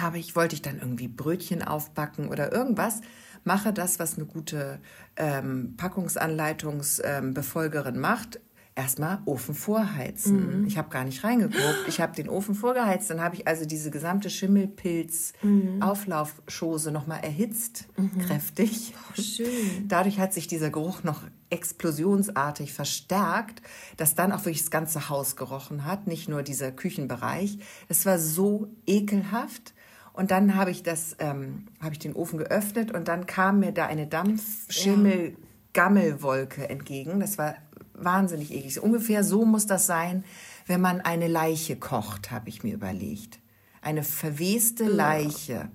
habe 0.00 0.18
ich, 0.18 0.36
wollte 0.36 0.54
ich 0.54 0.62
dann 0.62 0.78
irgendwie 0.78 1.08
Brötchen 1.08 1.62
aufbacken 1.62 2.28
oder 2.28 2.52
irgendwas, 2.52 3.00
mache 3.44 3.72
das, 3.72 3.98
was 3.98 4.16
eine 4.16 4.26
gute 4.26 4.80
ähm, 5.16 5.74
Packungsanleitungsbefolgerin 5.76 7.94
ähm, 7.94 8.00
macht. 8.00 8.40
Erstmal 8.76 9.20
Ofen 9.24 9.54
vorheizen. 9.54 10.62
Mhm. 10.62 10.66
Ich 10.66 10.76
habe 10.76 10.88
gar 10.88 11.04
nicht 11.04 11.22
reingeguckt. 11.22 11.84
Ich 11.86 12.00
habe 12.00 12.12
den 12.16 12.28
Ofen 12.28 12.56
vorgeheizt. 12.56 13.08
Dann 13.08 13.20
habe 13.20 13.36
ich 13.36 13.46
also 13.46 13.66
diese 13.66 13.92
gesamte 13.92 14.30
Schimmelpilz-Auflaufschose 14.30 16.90
mhm. 16.90 16.94
nochmal 16.94 17.20
erhitzt, 17.22 17.86
mhm. 17.96 18.18
kräftig. 18.18 18.92
Oh, 18.96 19.22
schön. 19.22 19.46
Dadurch 19.86 20.18
hat 20.18 20.34
sich 20.34 20.48
dieser 20.48 20.70
Geruch 20.70 21.04
noch 21.04 21.22
explosionsartig 21.50 22.72
verstärkt, 22.72 23.62
dass 23.96 24.16
dann 24.16 24.32
auch 24.32 24.40
wirklich 24.40 24.62
das 24.62 24.72
ganze 24.72 25.08
Haus 25.08 25.36
gerochen 25.36 25.84
hat, 25.84 26.08
nicht 26.08 26.28
nur 26.28 26.42
dieser 26.42 26.72
Küchenbereich. 26.72 27.58
Es 27.88 28.04
war 28.06 28.18
so 28.18 28.66
ekelhaft. 28.86 29.73
Und 30.14 30.30
dann 30.30 30.54
habe 30.54 30.70
ich 30.70 30.82
das, 30.84 31.16
ähm, 31.18 31.66
habe 31.82 31.92
ich 31.92 31.98
den 31.98 32.14
Ofen 32.14 32.38
geöffnet 32.38 32.92
und 32.92 33.08
dann 33.08 33.26
kam 33.26 33.58
mir 33.58 33.72
da 33.72 33.86
eine 33.86 34.06
Dampfschimmel-Gammelwolke 34.06 36.70
entgegen. 36.70 37.18
Das 37.18 37.36
war 37.36 37.56
wahnsinnig 37.94 38.52
eklig. 38.52 38.80
Ungefähr 38.80 39.24
so 39.24 39.44
muss 39.44 39.66
das 39.66 39.86
sein, 39.86 40.22
wenn 40.66 40.80
man 40.80 41.00
eine 41.00 41.26
Leiche 41.26 41.74
kocht, 41.76 42.30
habe 42.30 42.48
ich 42.48 42.62
mir 42.62 42.74
überlegt. 42.74 43.40
Eine 43.82 44.04
verweste 44.04 44.84
Leiche. 44.84 45.68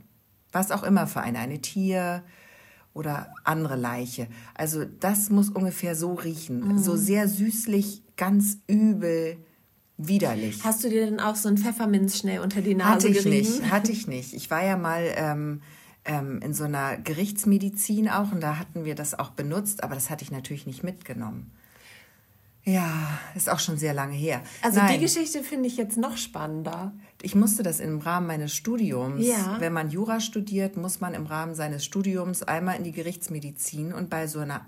Was 0.53 0.71
auch 0.71 0.83
immer 0.83 1.05
für 1.05 1.19
eine, 1.19 1.39
eine 1.39 1.59
Tier 1.59 2.23
oder 2.93 3.33
andere 3.43 3.75
Leiche. 3.75 4.29
Also 4.55 4.85
das 4.85 5.29
muss 5.29 5.49
ungefähr 5.49 5.95
so 5.95 6.13
riechen. 6.13 6.65
Mhm. 6.65 6.77
So 6.77 6.95
sehr 6.95 7.27
süßlich, 7.27 8.03
ganz 8.15 8.59
übel 8.67 9.35
widerlich. 9.99 10.63
Hast 10.63 10.83
du 10.83 10.89
dir 10.89 11.05
denn 11.05 11.19
auch 11.19 11.35
so 11.35 11.49
ein 11.49 11.57
Pfefferminz 11.57 12.17
schnell 12.17 12.39
unter 12.39 12.61
die 12.61 12.73
Nase 12.73 12.91
hatte 12.91 13.07
ich 13.09 13.23
gerieben? 13.23 13.59
Nicht, 13.59 13.63
hatte 13.71 13.91
ich 13.91 14.07
nicht. 14.07 14.33
Ich 14.33 14.49
war 14.49 14.63
ja 14.63 14.77
mal 14.77 15.03
ähm, 15.15 15.61
ähm, 16.05 16.39
in 16.41 16.53
so 16.53 16.63
einer 16.63 16.97
Gerichtsmedizin 16.97 18.09
auch 18.09 18.31
und 18.31 18.41
da 18.41 18.57
hatten 18.57 18.85
wir 18.85 18.95
das 18.95 19.17
auch 19.17 19.31
benutzt, 19.31 19.83
aber 19.83 19.95
das 19.95 20.09
hatte 20.09 20.23
ich 20.23 20.31
natürlich 20.31 20.65
nicht 20.65 20.83
mitgenommen. 20.83 21.51
Ja, 22.65 23.19
ist 23.35 23.49
auch 23.49 23.59
schon 23.59 23.77
sehr 23.77 23.93
lange 23.93 24.13
her. 24.13 24.41
Also 24.61 24.79
Nein. 24.79 24.93
die 24.93 24.99
Geschichte 24.99 25.43
finde 25.43 25.67
ich 25.67 25.77
jetzt 25.77 25.97
noch 25.97 26.17
spannender. 26.17 26.93
Ich 27.21 27.33
musste 27.33 27.63
das 27.63 27.79
im 27.79 27.99
Rahmen 27.99 28.27
meines 28.27 28.53
Studiums. 28.53 29.25
Ja. 29.25 29.57
Wenn 29.59 29.73
man 29.73 29.89
Jura 29.89 30.19
studiert, 30.19 30.77
muss 30.77 30.99
man 30.99 31.13
im 31.13 31.25
Rahmen 31.25 31.55
seines 31.55 31.83
Studiums 31.83 32.43
einmal 32.43 32.75
in 32.75 32.83
die 32.83 32.91
Gerichtsmedizin 32.91 33.93
und 33.93 34.09
bei 34.09 34.27
so 34.27 34.39
einer 34.39 34.61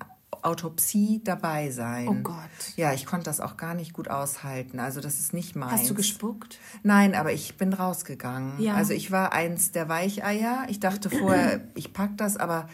Autopsie 0.44 1.22
dabei 1.24 1.72
sein. 1.72 2.08
Oh 2.08 2.16
Gott. 2.16 2.36
Ja, 2.76 2.94
ich 2.94 3.06
konnte 3.06 3.26
das 3.26 3.40
auch 3.40 3.58
gar 3.58 3.74
nicht 3.74 3.94
gut 3.94 4.10
aushalten. 4.10 4.80
Also 4.80 5.02
das 5.02 5.20
ist 5.20 5.34
nicht 5.34 5.56
meins. 5.56 5.74
Hast 5.74 5.90
du 5.90 5.94
gespuckt? 5.94 6.60
Nein, 6.84 7.16
aber 7.16 7.32
ich 7.32 7.58
bin 7.58 7.74
rausgegangen. 7.74 8.60
Ja. 8.60 8.76
Also 8.76 8.94
ich 8.94 9.12
war 9.12 9.34
eins 9.34 9.72
der 9.72 9.90
Weicheier. 9.90 10.66
Ich 10.70 10.80
dachte 10.80 11.10
vorher, 11.20 11.62
ich 11.76 11.94
pack 11.94 12.18
das, 12.18 12.38
aber 12.38 12.68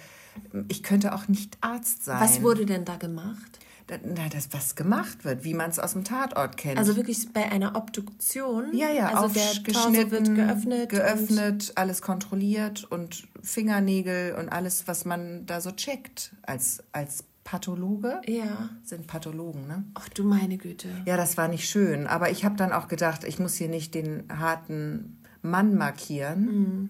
ich 0.68 0.84
könnte 0.84 1.14
auch 1.14 1.28
nicht 1.28 1.58
Arzt 1.62 2.06
sein. 2.06 2.22
Was 2.22 2.42
wurde 2.42 2.66
denn 2.66 2.86
da 2.86 2.96
gemacht? 2.96 3.60
na, 4.04 4.28
das, 4.30 4.50
was 4.52 4.76
gemacht 4.76 5.24
wird, 5.24 5.44
wie 5.44 5.54
man 5.54 5.70
es 5.70 5.80
aus 5.80 5.94
dem 5.94 6.04
Tatort 6.04 6.58
kennt. 6.58 6.78
Also 6.78 6.96
wirklich 6.96 7.32
bei 7.32 7.50
einer 7.50 7.76
Obduktion? 7.76 8.76
Ja, 8.76 8.90
ja, 8.90 9.14
also 9.14 9.34
der 9.34 9.64
Torso 9.64 10.12
wird 10.12 10.36
geöffnet. 10.36 10.90
Geöffnet, 10.90 11.72
alles 11.76 12.02
kontrolliert 12.02 12.84
und 12.84 13.28
Fingernägel 13.42 14.36
und 14.36 14.50
alles, 14.50 14.88
was 14.88 15.06
man 15.06 15.46
da 15.46 15.62
so 15.62 15.72
checkt 15.72 16.36
als, 16.42 16.84
als 16.92 17.24
Pathologe. 17.48 18.20
Ja. 18.26 18.70
Sind 18.84 19.08
Pathologen, 19.08 19.68
ne? 19.68 19.86
Ach 19.94 20.10
du 20.10 20.26
meine 20.26 20.58
Güte. 20.58 20.90
Ja, 21.06 21.16
das 21.16 21.38
war 21.38 21.48
nicht 21.48 21.70
schön. 21.70 22.06
Aber 22.06 22.30
ich 22.30 22.44
habe 22.44 22.58
dann 22.58 22.74
auch 22.74 22.90
gedacht, 22.90 23.24
ich 23.24 23.40
muss 23.40 23.56
hier 23.56 23.70
nicht 23.70 23.96
den 23.96 24.26
harten 24.28 25.24
Mann 25.42 25.76
markieren. 25.76 26.42
Mhm. 26.42 26.90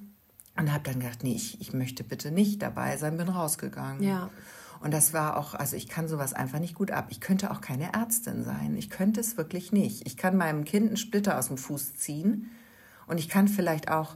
Und 0.59 0.73
habe 0.73 0.83
dann 0.83 0.99
gedacht, 0.99 1.23
nee, 1.23 1.35
ich, 1.35 1.61
ich 1.61 1.73
möchte 1.73 2.03
bitte 2.03 2.31
nicht 2.31 2.63
dabei 2.63 2.97
sein, 2.97 3.17
bin 3.17 3.29
rausgegangen. 3.29 4.01
Ja. 4.01 4.31
Und 4.79 4.95
das 4.95 5.13
war 5.13 5.37
auch, 5.37 5.53
also 5.53 5.75
ich 5.75 5.87
kann 5.87 6.07
sowas 6.07 6.33
einfach 6.33 6.57
nicht 6.57 6.73
gut 6.73 6.89
ab. 6.89 7.09
Ich 7.11 7.21
könnte 7.21 7.51
auch 7.51 7.61
keine 7.61 7.93
Ärztin 7.93 8.43
sein. 8.43 8.75
Ich 8.77 8.89
könnte 8.89 9.19
es 9.19 9.37
wirklich 9.37 9.71
nicht. 9.71 10.07
Ich 10.07 10.17
kann 10.17 10.35
meinem 10.35 10.65
Kind 10.65 10.87
einen 10.87 10.97
Splitter 10.97 11.37
aus 11.37 11.49
dem 11.49 11.59
Fuß 11.59 11.97
ziehen 11.97 12.49
und 13.05 13.19
ich 13.19 13.29
kann 13.29 13.47
vielleicht 13.47 13.91
auch 13.91 14.15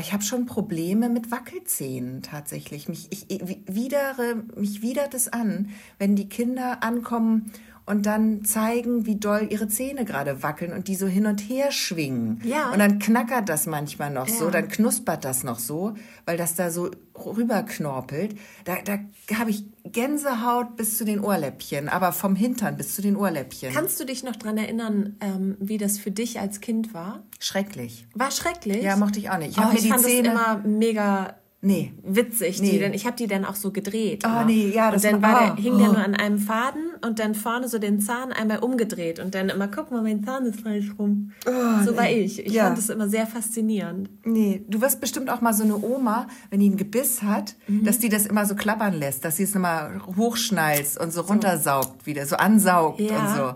ich 0.00 0.12
habe 0.12 0.22
schon 0.22 0.46
Probleme 0.46 1.08
mit 1.08 1.30
Wackelzähnen 1.30 2.22
tatsächlich. 2.22 2.88
Mich, 2.88 3.06
ich, 3.10 3.30
ich 3.30 3.42
widere, 3.66 4.42
mich 4.56 4.82
widert 4.82 5.14
es 5.14 5.32
an, 5.32 5.70
wenn 5.98 6.16
die 6.16 6.28
Kinder 6.28 6.82
ankommen 6.82 7.52
und 7.86 8.06
dann 8.06 8.44
zeigen, 8.44 9.04
wie 9.04 9.16
doll 9.16 9.46
ihre 9.50 9.68
Zähne 9.68 10.04
gerade 10.04 10.42
wackeln 10.42 10.72
und 10.72 10.88
die 10.88 10.94
so 10.94 11.06
hin 11.06 11.26
und 11.26 11.38
her 11.40 11.70
schwingen. 11.70 12.40
Ja. 12.44 12.70
Und 12.70 12.78
dann 12.78 12.98
knackert 12.98 13.48
das 13.48 13.66
manchmal 13.66 14.10
noch 14.10 14.28
ja. 14.28 14.34
so, 14.34 14.50
dann 14.50 14.68
knuspert 14.68 15.24
das 15.24 15.44
noch 15.44 15.58
so, 15.58 15.94
weil 16.24 16.36
das 16.38 16.54
da 16.54 16.70
so 16.70 16.90
rüberknorpelt. 17.14 18.36
Da, 18.64 18.76
da 18.84 18.98
habe 19.38 19.50
ich 19.50 19.64
Gänsehaut 19.84 20.76
bis 20.76 20.96
zu 20.96 21.04
den 21.04 21.20
Ohrläppchen, 21.20 21.88
aber 21.88 22.12
vom 22.12 22.36
Hintern 22.36 22.76
bis 22.76 22.94
zu 22.94 23.02
den 23.02 23.16
Ohrläppchen. 23.16 23.74
Kannst 23.74 24.00
du 24.00 24.04
dich 24.04 24.24
noch 24.24 24.36
daran 24.36 24.56
erinnern, 24.56 25.16
ähm, 25.20 25.56
wie 25.60 25.76
das 25.76 25.98
für 25.98 26.10
dich 26.10 26.40
als 26.40 26.60
Kind 26.60 26.94
war? 26.94 27.22
Schrecklich. 27.38 28.06
War 28.14 28.30
schrecklich? 28.30 28.82
Ja, 28.82 28.96
mochte 28.96 29.18
ich 29.18 29.28
auch 29.28 29.38
nicht. 29.38 29.58
Ich, 29.58 29.64
oh, 29.64 29.70
ich 29.74 29.88
fand 29.88 30.02
Zähne... 30.02 30.30
das 30.30 30.32
immer 30.32 30.58
mega 30.66 31.34
Nee. 31.64 31.94
Witzig, 32.02 32.60
nee. 32.60 32.72
die 32.72 32.78
denn 32.78 32.92
ich 32.92 33.06
habe 33.06 33.16
die 33.16 33.26
dann 33.26 33.46
auch 33.46 33.54
so 33.54 33.72
gedreht. 33.72 34.22
Oh 34.26 34.28
immer. 34.28 34.44
nee, 34.44 34.68
ja, 34.68 34.90
das 34.90 35.02
Und 35.02 35.12
dann 35.12 35.22
war, 35.22 35.32
war 35.32 35.56
der, 35.56 35.64
hing 35.64 35.72
oh. 35.72 35.78
der 35.78 35.86
nur 35.88 35.98
an 35.98 36.14
einem 36.14 36.38
Faden 36.38 36.90
und 37.04 37.18
dann 37.18 37.34
vorne 37.34 37.68
so 37.68 37.78
den 37.78 38.00
Zahn 38.00 38.32
einmal 38.32 38.58
umgedreht 38.58 39.18
und 39.18 39.34
dann 39.34 39.48
immer 39.48 39.68
guck 39.68 39.90
mal, 39.90 40.02
mein 40.02 40.24
Zahn 40.24 40.46
ist 40.46 40.60
falsch 40.60 40.92
rum. 40.98 41.32
Oh, 41.46 41.84
so 41.84 41.92
nee. 41.92 41.96
war 41.96 42.10
ich. 42.10 42.44
Ich 42.44 42.52
ja. 42.52 42.64
fand 42.64 42.78
das 42.78 42.88
immer 42.88 43.08
sehr 43.08 43.26
faszinierend. 43.26 44.08
Nee, 44.24 44.64
du 44.68 44.80
wirst 44.80 45.00
bestimmt 45.00 45.30
auch 45.30 45.40
mal 45.40 45.52
so 45.52 45.64
eine 45.64 45.76
Oma, 45.76 46.26
wenn 46.50 46.60
die 46.60 46.66
einen 46.66 46.76
Gebiss 46.76 47.22
hat, 47.22 47.54
mhm. 47.66 47.84
dass 47.84 47.98
die 47.98 48.08
das 48.08 48.26
immer 48.26 48.46
so 48.46 48.54
klappern 48.54 48.94
lässt, 48.94 49.24
dass 49.24 49.36
sie 49.36 49.44
es 49.44 49.54
immer 49.54 49.90
hochschnalzt 50.16 50.98
und 51.00 51.12
so, 51.12 51.22
so. 51.22 51.28
runtersaugt 51.28 52.06
wieder, 52.06 52.26
so 52.26 52.36
ansaugt 52.36 53.00
ja. 53.00 53.18
und 53.18 53.36
so. 53.36 53.54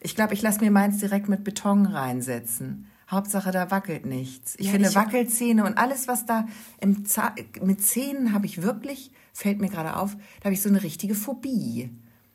Ich 0.00 0.14
glaube, 0.14 0.34
ich 0.34 0.42
lasse 0.42 0.60
mir 0.60 0.70
meins 0.70 0.98
direkt 0.98 1.28
mit 1.28 1.44
Beton 1.44 1.86
reinsetzen. 1.86 2.86
Hauptsache, 3.10 3.50
da 3.50 3.70
wackelt 3.70 4.06
nichts. 4.06 4.54
Ich 4.58 4.66
ja, 4.66 4.72
finde 4.72 4.88
ich 4.88 4.94
Wackelzähne 4.94 5.64
und 5.64 5.76
alles, 5.76 6.06
was 6.06 6.26
da 6.26 6.46
im 6.80 7.04
Zah 7.04 7.34
mit 7.60 7.82
Zähnen 7.82 8.32
habe 8.32 8.46
ich 8.46 8.62
wirklich, 8.62 9.10
fällt 9.32 9.60
mir 9.60 9.68
gerade 9.68 9.96
auf, 9.96 10.16
da 10.38 10.44
habe 10.44 10.54
ich 10.54 10.62
so 10.62 10.68
eine 10.68 10.82
richtige 10.82 11.14
Phobie. 11.14 11.90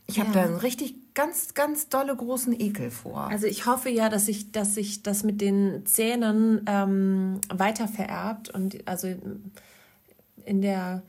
Ich 0.07 0.19
habe 0.19 0.29
ja. 0.29 0.35
da 0.35 0.41
einen 0.43 0.57
richtig 0.57 1.13
ganz, 1.15 1.53
ganz 1.53 1.89
dolle 1.89 2.15
großen 2.15 2.59
Ekel 2.59 2.91
vor. 2.91 3.27
Also 3.29 3.47
ich 3.47 3.65
hoffe 3.65 3.89
ja, 3.89 4.09
dass 4.09 4.27
sich 4.27 4.51
dass 4.51 4.77
ich 4.77 5.01
das 5.01 5.23
mit 5.23 5.41
den 5.41 5.85
Zähnen 5.85 6.61
ähm, 6.67 7.39
weiter 7.53 7.87
vererbt 7.87 8.49
und 8.49 8.87
also 8.87 9.07
in 10.45 10.61
der, 10.61 11.01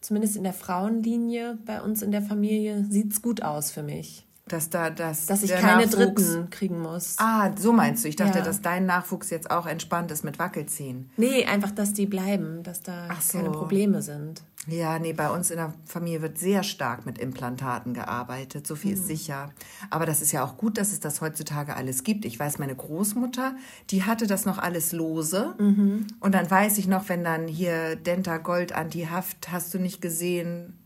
zumindest 0.00 0.36
in 0.36 0.44
der 0.44 0.54
Frauenlinie 0.54 1.58
bei 1.66 1.82
uns 1.82 2.02
in 2.02 2.10
der 2.10 2.22
Familie 2.22 2.86
sieht 2.88 3.12
es 3.12 3.20
gut 3.20 3.42
aus 3.42 3.70
für 3.70 3.82
mich. 3.82 4.24
Dass 4.46 4.70
da 4.70 4.88
das 4.88 5.26
dass 5.26 5.42
ich 5.42 5.50
keine 5.50 5.84
Nachwuchs... 5.84 5.94
Dritten 5.94 6.48
kriegen 6.48 6.80
muss. 6.80 7.16
Ah, 7.18 7.50
so 7.58 7.72
meinst 7.72 8.02
du. 8.02 8.08
Ich 8.08 8.16
dachte, 8.16 8.38
ja. 8.38 8.44
dass 8.44 8.62
dein 8.62 8.86
Nachwuchs 8.86 9.28
jetzt 9.28 9.50
auch 9.50 9.66
entspannt 9.66 10.10
ist 10.10 10.24
mit 10.24 10.38
Wackelzehen. 10.38 11.10
Nee, 11.18 11.44
einfach, 11.44 11.70
dass 11.70 11.92
die 11.92 12.06
bleiben, 12.06 12.62
dass 12.62 12.82
da 12.82 13.08
so. 13.20 13.36
keine 13.36 13.50
Probleme 13.50 14.00
sind. 14.00 14.42
Ja, 14.68 14.98
nee, 14.98 15.14
bei 15.14 15.30
uns 15.30 15.50
in 15.50 15.56
der 15.56 15.72
Familie 15.86 16.20
wird 16.20 16.38
sehr 16.38 16.62
stark 16.62 17.06
mit 17.06 17.18
Implantaten 17.18 17.94
gearbeitet. 17.94 18.66
So 18.66 18.76
viel 18.76 18.92
mhm. 18.92 18.98
ist 18.98 19.06
sicher. 19.06 19.50
Aber 19.88 20.04
das 20.04 20.20
ist 20.20 20.32
ja 20.32 20.44
auch 20.44 20.58
gut, 20.58 20.76
dass 20.76 20.92
es 20.92 21.00
das 21.00 21.22
heutzutage 21.22 21.74
alles 21.74 22.04
gibt. 22.04 22.26
Ich 22.26 22.38
weiß, 22.38 22.58
meine 22.58 22.74
Großmutter, 22.74 23.56
die 23.90 24.04
hatte 24.04 24.26
das 24.26 24.44
noch 24.44 24.58
alles 24.58 24.92
lose. 24.92 25.54
Mhm. 25.58 26.06
Und 26.20 26.34
dann 26.34 26.50
weiß 26.50 26.76
ich 26.76 26.86
noch, 26.86 27.08
wenn 27.08 27.24
dann 27.24 27.48
hier 27.48 27.96
Denta 27.96 28.36
Gold 28.36 28.72
Anti-Haft, 28.72 29.50
hast 29.50 29.72
du 29.72 29.78
nicht 29.78 30.02
gesehen, 30.02 30.78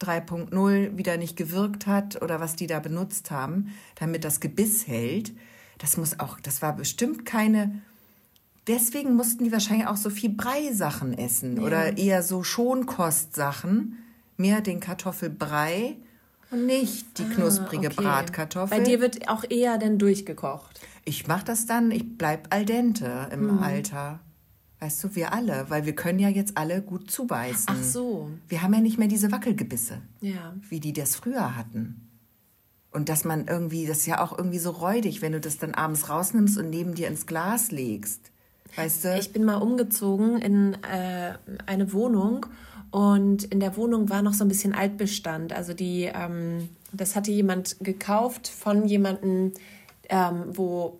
3.0 0.00 0.96
wieder 0.96 1.16
nicht 1.16 1.36
gewirkt 1.36 1.86
hat 1.86 2.20
oder 2.22 2.40
was 2.40 2.56
die 2.56 2.66
da 2.66 2.80
benutzt 2.80 3.30
haben, 3.30 3.74
damit 3.94 4.24
das 4.24 4.40
Gebiss 4.40 4.86
hält. 4.86 5.32
Das 5.78 5.96
muss 5.96 6.18
auch, 6.18 6.40
das 6.40 6.60
war 6.60 6.74
bestimmt 6.74 7.24
keine. 7.24 7.82
Deswegen 8.68 9.16
mussten 9.16 9.44
die 9.44 9.52
wahrscheinlich 9.52 9.86
auch 9.86 9.96
so 9.96 10.10
viel 10.10 10.30
Breisachen 10.30 11.16
essen 11.16 11.56
ja. 11.56 11.62
oder 11.62 11.96
eher 11.96 12.22
so 12.22 12.42
Schonkostsachen, 12.42 13.96
mehr 14.36 14.60
den 14.60 14.78
Kartoffelbrei 14.78 15.96
und 16.50 16.66
nicht 16.66 17.18
die 17.18 17.24
ah, 17.24 17.34
knusprige 17.34 17.88
okay. 17.88 17.96
Bratkartoffel. 17.96 18.78
Bei 18.78 18.84
dir 18.84 19.00
wird 19.00 19.28
auch 19.28 19.44
eher 19.48 19.78
denn 19.78 19.98
durchgekocht. 19.98 20.80
Ich 21.04 21.26
mache 21.26 21.46
das 21.46 21.66
dann, 21.66 21.90
ich 21.90 22.18
bleib 22.18 22.54
al 22.54 22.66
dente 22.66 23.28
im 23.32 23.50
hm. 23.50 23.58
Alter. 23.62 24.20
Weißt 24.80 25.02
du, 25.02 25.14
wir 25.16 25.32
alle, 25.32 25.66
weil 25.70 25.86
wir 25.86 25.94
können 25.94 26.20
ja 26.20 26.28
jetzt 26.28 26.56
alle 26.56 26.82
gut 26.82 27.10
zubeißen. 27.10 27.66
Ach 27.66 27.82
so. 27.82 28.30
Wir 28.46 28.62
haben 28.62 28.74
ja 28.74 28.80
nicht 28.80 28.96
mehr 28.96 29.08
diese 29.08 29.32
Wackelgebisse, 29.32 30.02
ja. 30.20 30.54
wie 30.68 30.78
die 30.78 30.92
das 30.92 31.16
früher 31.16 31.56
hatten. 31.56 32.08
Und 32.92 33.08
dass 33.08 33.24
man 33.24 33.48
irgendwie, 33.48 33.86
das 33.86 33.98
ist 33.98 34.06
ja 34.06 34.22
auch 34.22 34.36
irgendwie 34.36 34.58
so 34.60 34.70
räudig, 34.70 35.20
wenn 35.20 35.32
du 35.32 35.40
das 35.40 35.58
dann 35.58 35.74
abends 35.74 36.08
rausnimmst 36.08 36.58
und 36.58 36.70
neben 36.70 36.94
dir 36.94 37.08
ins 37.08 37.26
Glas 37.26 37.72
legst. 37.72 38.30
Weißt 38.76 39.04
du? 39.04 39.16
Ich 39.18 39.32
bin 39.32 39.44
mal 39.44 39.56
umgezogen 39.56 40.38
in 40.38 40.74
äh, 40.84 41.34
eine 41.66 41.92
Wohnung 41.92 42.46
und 42.90 43.44
in 43.44 43.60
der 43.60 43.76
Wohnung 43.76 44.08
war 44.08 44.22
noch 44.22 44.34
so 44.34 44.44
ein 44.44 44.48
bisschen 44.48 44.74
Altbestand. 44.74 45.52
Also 45.52 45.74
die, 45.74 46.10
ähm, 46.12 46.68
das 46.92 47.16
hatte 47.16 47.30
jemand 47.30 47.76
gekauft 47.80 48.48
von 48.48 48.86
jemandem, 48.86 49.52
ähm, 50.08 50.44
wo, 50.48 50.98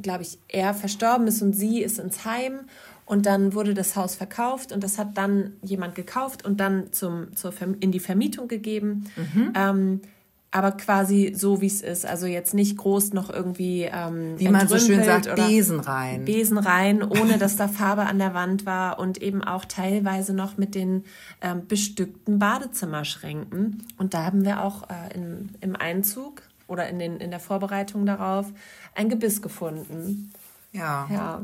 glaube 0.00 0.22
ich, 0.22 0.38
er 0.48 0.72
verstorben 0.72 1.26
ist 1.26 1.42
und 1.42 1.54
sie 1.54 1.82
ist 1.82 1.98
ins 1.98 2.24
Heim 2.24 2.60
und 3.04 3.26
dann 3.26 3.54
wurde 3.54 3.74
das 3.74 3.96
Haus 3.96 4.14
verkauft 4.14 4.72
und 4.72 4.82
das 4.82 4.98
hat 4.98 5.16
dann 5.16 5.52
jemand 5.62 5.94
gekauft 5.94 6.44
und 6.44 6.58
dann 6.58 6.92
zum, 6.92 7.34
zur, 7.36 7.52
in 7.80 7.92
die 7.92 8.00
Vermietung 8.00 8.48
gegeben. 8.48 9.10
Mhm. 9.16 9.52
Ähm, 9.54 10.00
aber 10.50 10.72
quasi 10.72 11.32
so, 11.34 11.60
wie 11.60 11.66
es 11.66 11.82
ist. 11.82 12.06
Also 12.06 12.26
jetzt 12.26 12.54
nicht 12.54 12.76
groß 12.76 13.12
noch 13.12 13.30
irgendwie. 13.30 13.82
Ähm, 13.82 14.38
wie 14.38 14.48
man 14.48 14.68
so 14.68 14.78
schön 14.78 15.04
sagt, 15.04 15.34
Besen 15.34 15.80
rein. 15.80 16.24
Besen 16.24 16.58
rein, 16.58 17.02
ohne 17.02 17.38
dass 17.38 17.56
da 17.56 17.68
Farbe 17.68 18.02
an 18.02 18.18
der 18.18 18.32
Wand 18.32 18.64
war 18.64 18.98
und 18.98 19.20
eben 19.20 19.42
auch 19.44 19.64
teilweise 19.64 20.32
noch 20.32 20.56
mit 20.56 20.74
den 20.74 21.04
ähm, 21.40 21.66
bestückten 21.66 22.38
Badezimmerschränken. 22.38 23.84
Und 23.98 24.14
da 24.14 24.24
haben 24.24 24.44
wir 24.44 24.62
auch 24.62 24.88
äh, 24.88 25.14
in, 25.14 25.50
im 25.60 25.76
Einzug 25.76 26.42
oder 26.68 26.88
in, 26.88 26.98
den, 26.98 27.18
in 27.18 27.30
der 27.30 27.40
Vorbereitung 27.40 28.06
darauf 28.06 28.46
ein 28.94 29.08
Gebiss 29.08 29.42
gefunden. 29.42 30.32
Ja. 30.72 31.08
Ja. 31.10 31.42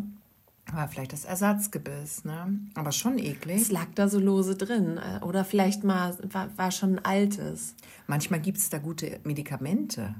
Aber 0.72 0.88
vielleicht 0.88 1.12
das 1.12 1.24
Ersatzgebiss, 1.24 2.24
ne? 2.24 2.58
Aber 2.74 2.92
schon 2.92 3.18
eklig. 3.18 3.60
Es 3.60 3.70
lag 3.70 3.88
da 3.94 4.08
so 4.08 4.18
lose 4.18 4.56
drin. 4.56 4.98
Äh, 4.98 5.22
oder 5.24 5.44
vielleicht 5.44 5.84
mal 5.84 6.16
war, 6.22 6.48
war 6.56 6.70
schon 6.70 6.98
ein 6.98 7.04
altes. 7.04 7.74
Manchmal 8.06 8.40
gibt 8.40 8.58
es 8.58 8.70
da 8.70 8.78
gute 8.78 9.20
Medikamente 9.24 10.14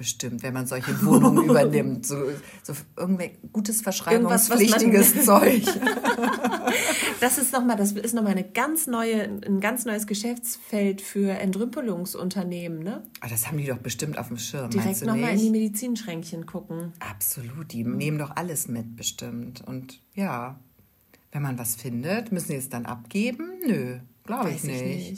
bestimmt, 0.00 0.42
wenn 0.42 0.54
man 0.54 0.66
solche 0.66 1.04
Wohnungen 1.04 1.44
übernimmt. 1.50 2.06
So, 2.06 2.16
so 2.62 2.72
irgendwelches 2.96 3.36
gutes 3.52 3.82
verschreibungspflichtiges 3.82 5.24
Zeug. 5.26 5.62
das 7.20 7.36
ist 7.36 7.52
nochmal, 7.52 7.76
das 7.76 7.92
ist 7.92 8.14
nochmal 8.14 8.32
eine 8.32 8.44
ganz 8.44 8.86
neue, 8.86 9.24
ein 9.24 9.60
ganz 9.60 9.84
neues 9.84 10.06
Geschäftsfeld 10.06 11.02
für 11.02 11.32
Entrümpelungsunternehmen, 11.32 12.78
ne? 12.78 13.02
Aber 13.18 13.26
ah, 13.26 13.28
das 13.28 13.46
haben 13.46 13.58
die 13.58 13.66
doch 13.66 13.76
bestimmt 13.76 14.16
auf 14.16 14.28
dem 14.28 14.38
Schirm. 14.38 14.70
Direkt 14.70 15.04
nochmal 15.04 15.34
in 15.34 15.38
die 15.38 15.50
Medizinschränkchen 15.50 16.46
gucken. 16.46 16.94
Absolut, 17.00 17.70
die 17.70 17.84
nehmen 17.84 18.18
doch 18.18 18.34
alles 18.34 18.68
mit, 18.68 18.96
bestimmt. 18.96 19.62
Und 19.66 20.00
ja, 20.14 20.58
wenn 21.30 21.42
man 21.42 21.58
was 21.58 21.74
findet, 21.74 22.32
müssen 22.32 22.48
sie 22.48 22.56
es 22.56 22.70
dann 22.70 22.86
abgeben? 22.86 23.50
Nö, 23.66 23.98
glaube 24.24 24.50
ich 24.52 24.64
nicht. 24.64 24.82
Ich, 24.82 25.10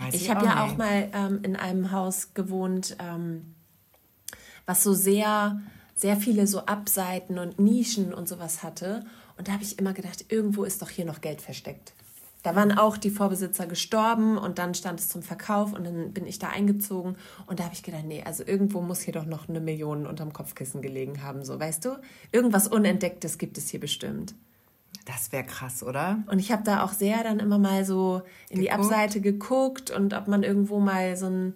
nicht. 0.00 0.14
ich 0.14 0.30
habe 0.30 0.46
ja 0.46 0.64
nicht. 0.64 0.72
auch 0.72 0.78
mal 0.78 1.10
ähm, 1.12 1.40
in 1.42 1.56
einem 1.56 1.92
Haus 1.92 2.32
gewohnt, 2.32 2.96
ähm, 2.98 3.51
was 4.66 4.82
so 4.82 4.92
sehr, 4.94 5.60
sehr 5.94 6.16
viele 6.16 6.46
so 6.46 6.66
Abseiten 6.66 7.38
und 7.38 7.58
Nischen 7.58 8.12
und 8.14 8.28
sowas 8.28 8.62
hatte. 8.62 9.04
Und 9.36 9.48
da 9.48 9.52
habe 9.52 9.62
ich 9.62 9.78
immer 9.78 9.92
gedacht, 9.92 10.26
irgendwo 10.28 10.64
ist 10.64 10.82
doch 10.82 10.90
hier 10.90 11.04
noch 11.04 11.20
Geld 11.20 11.40
versteckt. 11.40 11.94
Da 12.42 12.56
waren 12.56 12.76
auch 12.76 12.96
die 12.96 13.10
Vorbesitzer 13.10 13.66
gestorben 13.66 14.36
und 14.36 14.58
dann 14.58 14.74
stand 14.74 14.98
es 14.98 15.08
zum 15.08 15.22
Verkauf 15.22 15.72
und 15.72 15.84
dann 15.84 16.12
bin 16.12 16.26
ich 16.26 16.40
da 16.40 16.48
eingezogen 16.48 17.16
und 17.46 17.60
da 17.60 17.64
habe 17.64 17.74
ich 17.74 17.84
gedacht, 17.84 18.04
nee, 18.04 18.22
also 18.24 18.42
irgendwo 18.44 18.80
muss 18.80 19.00
hier 19.00 19.14
doch 19.14 19.26
noch 19.26 19.48
eine 19.48 19.60
Million 19.60 20.06
unterm 20.06 20.32
Kopfkissen 20.32 20.82
gelegen 20.82 21.22
haben, 21.22 21.44
so 21.44 21.58
weißt 21.60 21.84
du? 21.84 22.00
Irgendwas 22.32 22.66
Unentdecktes 22.66 23.38
gibt 23.38 23.58
es 23.58 23.68
hier 23.68 23.78
bestimmt. 23.78 24.34
Das 25.04 25.30
wäre 25.32 25.44
krass, 25.44 25.82
oder? 25.82 26.22
Und 26.26 26.38
ich 26.38 26.50
habe 26.52 26.62
da 26.64 26.84
auch 26.84 26.92
sehr 26.92 27.22
dann 27.22 27.38
immer 27.38 27.58
mal 27.58 27.84
so 27.84 28.22
in 28.48 28.58
geguckt. 28.58 28.60
die 28.60 28.70
Abseite 28.72 29.20
geguckt 29.20 29.90
und 29.90 30.12
ob 30.12 30.26
man 30.26 30.42
irgendwo 30.42 30.80
mal 30.80 31.16
so 31.16 31.26
ein 31.26 31.54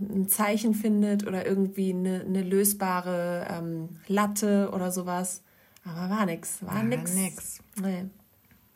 ein 0.00 0.28
Zeichen 0.28 0.74
findet 0.74 1.26
oder 1.26 1.46
irgendwie 1.46 1.92
eine, 1.92 2.20
eine 2.20 2.42
lösbare 2.42 3.46
ähm, 3.50 3.88
Latte 4.06 4.70
oder 4.72 4.90
sowas. 4.90 5.42
Aber 5.84 6.10
war 6.10 6.26
nix. 6.26 6.62
War, 6.62 6.74
war 6.76 6.82
nix. 6.82 7.14
nix. 7.14 7.58
Nee. 7.80 8.04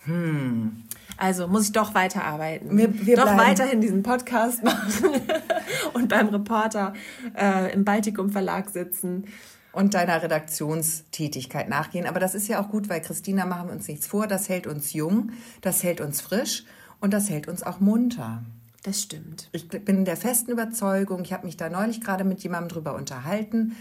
Hm. 0.05 0.85
Also 1.17 1.49
muss 1.49 1.65
ich 1.65 1.73
doch 1.73 1.95
weiterarbeiten. 1.95 2.77
Wir, 2.77 3.07
wir 3.07 3.17
doch 3.17 3.25
bleiben. 3.25 3.39
weiterhin 3.41 3.81
diesen 3.81 4.03
Podcast 4.03 4.63
machen 4.63 5.21
und 5.95 6.09
beim 6.09 6.29
Reporter 6.29 6.93
äh, 7.37 7.73
im 7.73 7.85
Baltikum 7.85 8.31
Verlag 8.31 8.71
sitzen. 8.71 9.27
Und 9.73 9.95
deiner 9.95 10.23
Redaktionstätigkeit 10.23 11.69
nachgehen. 11.69 12.07
Aber 12.07 12.21
das 12.21 12.35
ist 12.35 12.49
ja 12.49 12.61
auch 12.61 12.71
gut, 12.71 12.89
weil 12.89 13.01
Christina 13.01 13.47
machen 13.47 13.69
wir 13.69 13.75
uns 13.75 13.87
nichts 13.87 14.07
vor. 14.07 14.27
Das 14.27 14.49
hält 14.49 14.67
uns 14.67 14.93
jung, 14.93 15.33
das 15.61 15.83
hält 15.83 16.01
uns 16.01 16.21
frisch 16.21 16.65
und 17.01 17.13
das 17.13 17.29
hält 17.29 17.49
uns 17.49 17.63
auch 17.63 17.79
munter. 17.79 18.43
Das 18.83 19.03
stimmt. 19.03 19.49
Ich 19.53 19.69
bin 19.69 20.05
der 20.05 20.17
festen 20.17 20.51
Überzeugung, 20.51 21.23
ich 21.23 21.33
habe 21.33 21.47
mich 21.47 21.57
da 21.57 21.69
neulich 21.69 22.01
gerade 22.01 22.25
mit 22.25 22.43
jemandem 22.43 22.69
drüber 22.69 22.95
unterhalten. 22.95 23.77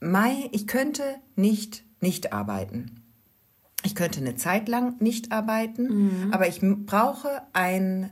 Mai, 0.00 0.48
ich 0.52 0.66
könnte 0.66 1.02
nicht 1.36 1.84
nicht 2.00 2.32
arbeiten. 2.32 3.02
Ich 3.84 3.94
könnte 3.94 4.20
eine 4.20 4.36
Zeit 4.36 4.68
lang 4.68 5.00
nicht 5.00 5.32
arbeiten, 5.32 5.84
mhm. 6.26 6.32
aber 6.32 6.48
ich 6.48 6.60
brauche 6.60 7.42
einen 7.52 8.10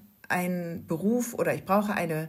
Beruf 0.87 1.35
oder 1.35 1.55
ich 1.55 1.65
brauche 1.65 1.93
eine 1.93 2.29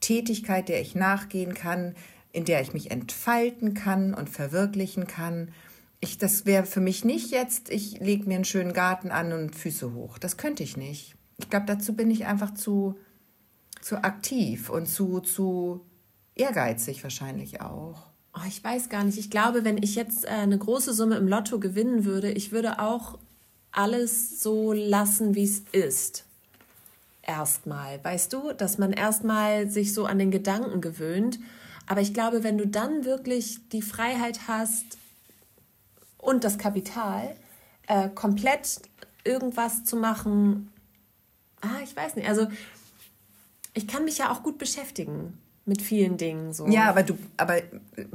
Tätigkeit, 0.00 0.68
der 0.68 0.80
ich 0.80 0.94
nachgehen 0.94 1.54
kann, 1.54 1.94
in 2.32 2.44
der 2.44 2.60
ich 2.60 2.72
mich 2.72 2.90
entfalten 2.90 3.74
kann 3.74 4.14
und 4.14 4.28
verwirklichen 4.28 5.06
kann. 5.06 5.52
Ich, 6.00 6.18
das 6.18 6.44
wäre 6.44 6.66
für 6.66 6.80
mich 6.80 7.04
nicht 7.04 7.30
jetzt, 7.30 7.70
ich 7.70 8.00
lege 8.00 8.26
mir 8.26 8.34
einen 8.34 8.44
schönen 8.44 8.72
Garten 8.72 9.10
an 9.10 9.32
und 9.32 9.54
Füße 9.54 9.94
hoch. 9.94 10.18
Das 10.18 10.36
könnte 10.36 10.64
ich 10.64 10.76
nicht. 10.76 11.14
Ich 11.38 11.50
glaube, 11.50 11.66
dazu 11.66 11.94
bin 11.94 12.10
ich 12.10 12.26
einfach 12.26 12.54
zu, 12.54 12.98
zu 13.82 14.02
aktiv 14.02 14.70
und 14.70 14.86
zu, 14.86 15.20
zu 15.20 15.84
ehrgeizig 16.34 17.02
wahrscheinlich 17.02 17.60
auch. 17.60 18.06
Oh, 18.34 18.46
ich 18.48 18.64
weiß 18.64 18.88
gar 18.88 19.04
nicht. 19.04 19.18
Ich 19.18 19.30
glaube, 19.30 19.64
wenn 19.64 19.82
ich 19.82 19.94
jetzt 19.94 20.24
äh, 20.24 20.28
eine 20.28 20.56
große 20.56 20.94
Summe 20.94 21.16
im 21.16 21.28
Lotto 21.28 21.60
gewinnen 21.60 22.04
würde, 22.04 22.30
ich 22.30 22.50
würde 22.50 22.78
auch 22.78 23.18
alles 23.72 24.40
so 24.40 24.72
lassen, 24.72 25.34
wie 25.34 25.44
es 25.44 25.62
ist. 25.72 26.24
Erstmal, 27.22 28.02
weißt 28.02 28.32
du, 28.32 28.52
dass 28.52 28.78
man 28.78 28.92
erstmal 28.92 29.68
sich 29.68 29.92
so 29.92 30.06
an 30.06 30.18
den 30.18 30.30
Gedanken 30.30 30.80
gewöhnt. 30.80 31.38
Aber 31.86 32.00
ich 32.00 32.14
glaube, 32.14 32.42
wenn 32.42 32.58
du 32.58 32.66
dann 32.66 33.04
wirklich 33.04 33.68
die 33.70 33.82
Freiheit 33.82 34.48
hast 34.48 34.98
und 36.18 36.44
das 36.44 36.56
Kapital, 36.56 37.36
äh, 37.86 38.08
komplett 38.08 38.80
irgendwas 39.24 39.84
zu 39.84 39.96
machen, 39.96 40.72
ah, 41.60 41.80
ich 41.84 41.94
weiß 41.94 42.16
nicht. 42.16 42.28
Also 42.28 42.46
ich 43.74 43.86
kann 43.86 44.04
mich 44.04 44.18
ja 44.18 44.30
auch 44.30 44.42
gut 44.42 44.58
beschäftigen 44.58 45.38
mit 45.64 45.82
vielen 45.82 46.16
Dingen. 46.16 46.52
So. 46.52 46.66
Ja, 46.68 46.88
aber 46.88 47.02
du, 47.02 47.16
aber 47.36 47.56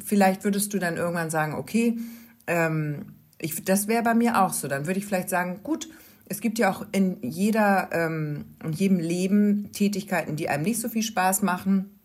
vielleicht 0.03 0.43
würdest 0.43 0.73
du 0.73 0.79
dann 0.79 0.97
irgendwann 0.97 1.29
sagen, 1.29 1.53
okay, 1.55 1.97
ähm, 2.45 3.13
ich, 3.39 3.63
das 3.63 3.87
wäre 3.87 4.03
bei 4.03 4.13
mir 4.13 4.41
auch 4.41 4.53
so. 4.53 4.67
Dann 4.67 4.87
würde 4.87 4.99
ich 4.99 5.05
vielleicht 5.05 5.29
sagen, 5.29 5.61
gut, 5.63 5.89
es 6.25 6.41
gibt 6.41 6.59
ja 6.59 6.71
auch 6.71 6.85
in 6.91 7.17
jeder, 7.21 7.89
ähm, 7.91 8.45
in 8.63 8.73
jedem 8.73 8.99
Leben 8.99 9.71
Tätigkeiten, 9.71 10.35
die 10.35 10.49
einem 10.49 10.63
nicht 10.63 10.79
so 10.79 10.89
viel 10.89 11.03
Spaß 11.03 11.41
machen 11.41 11.99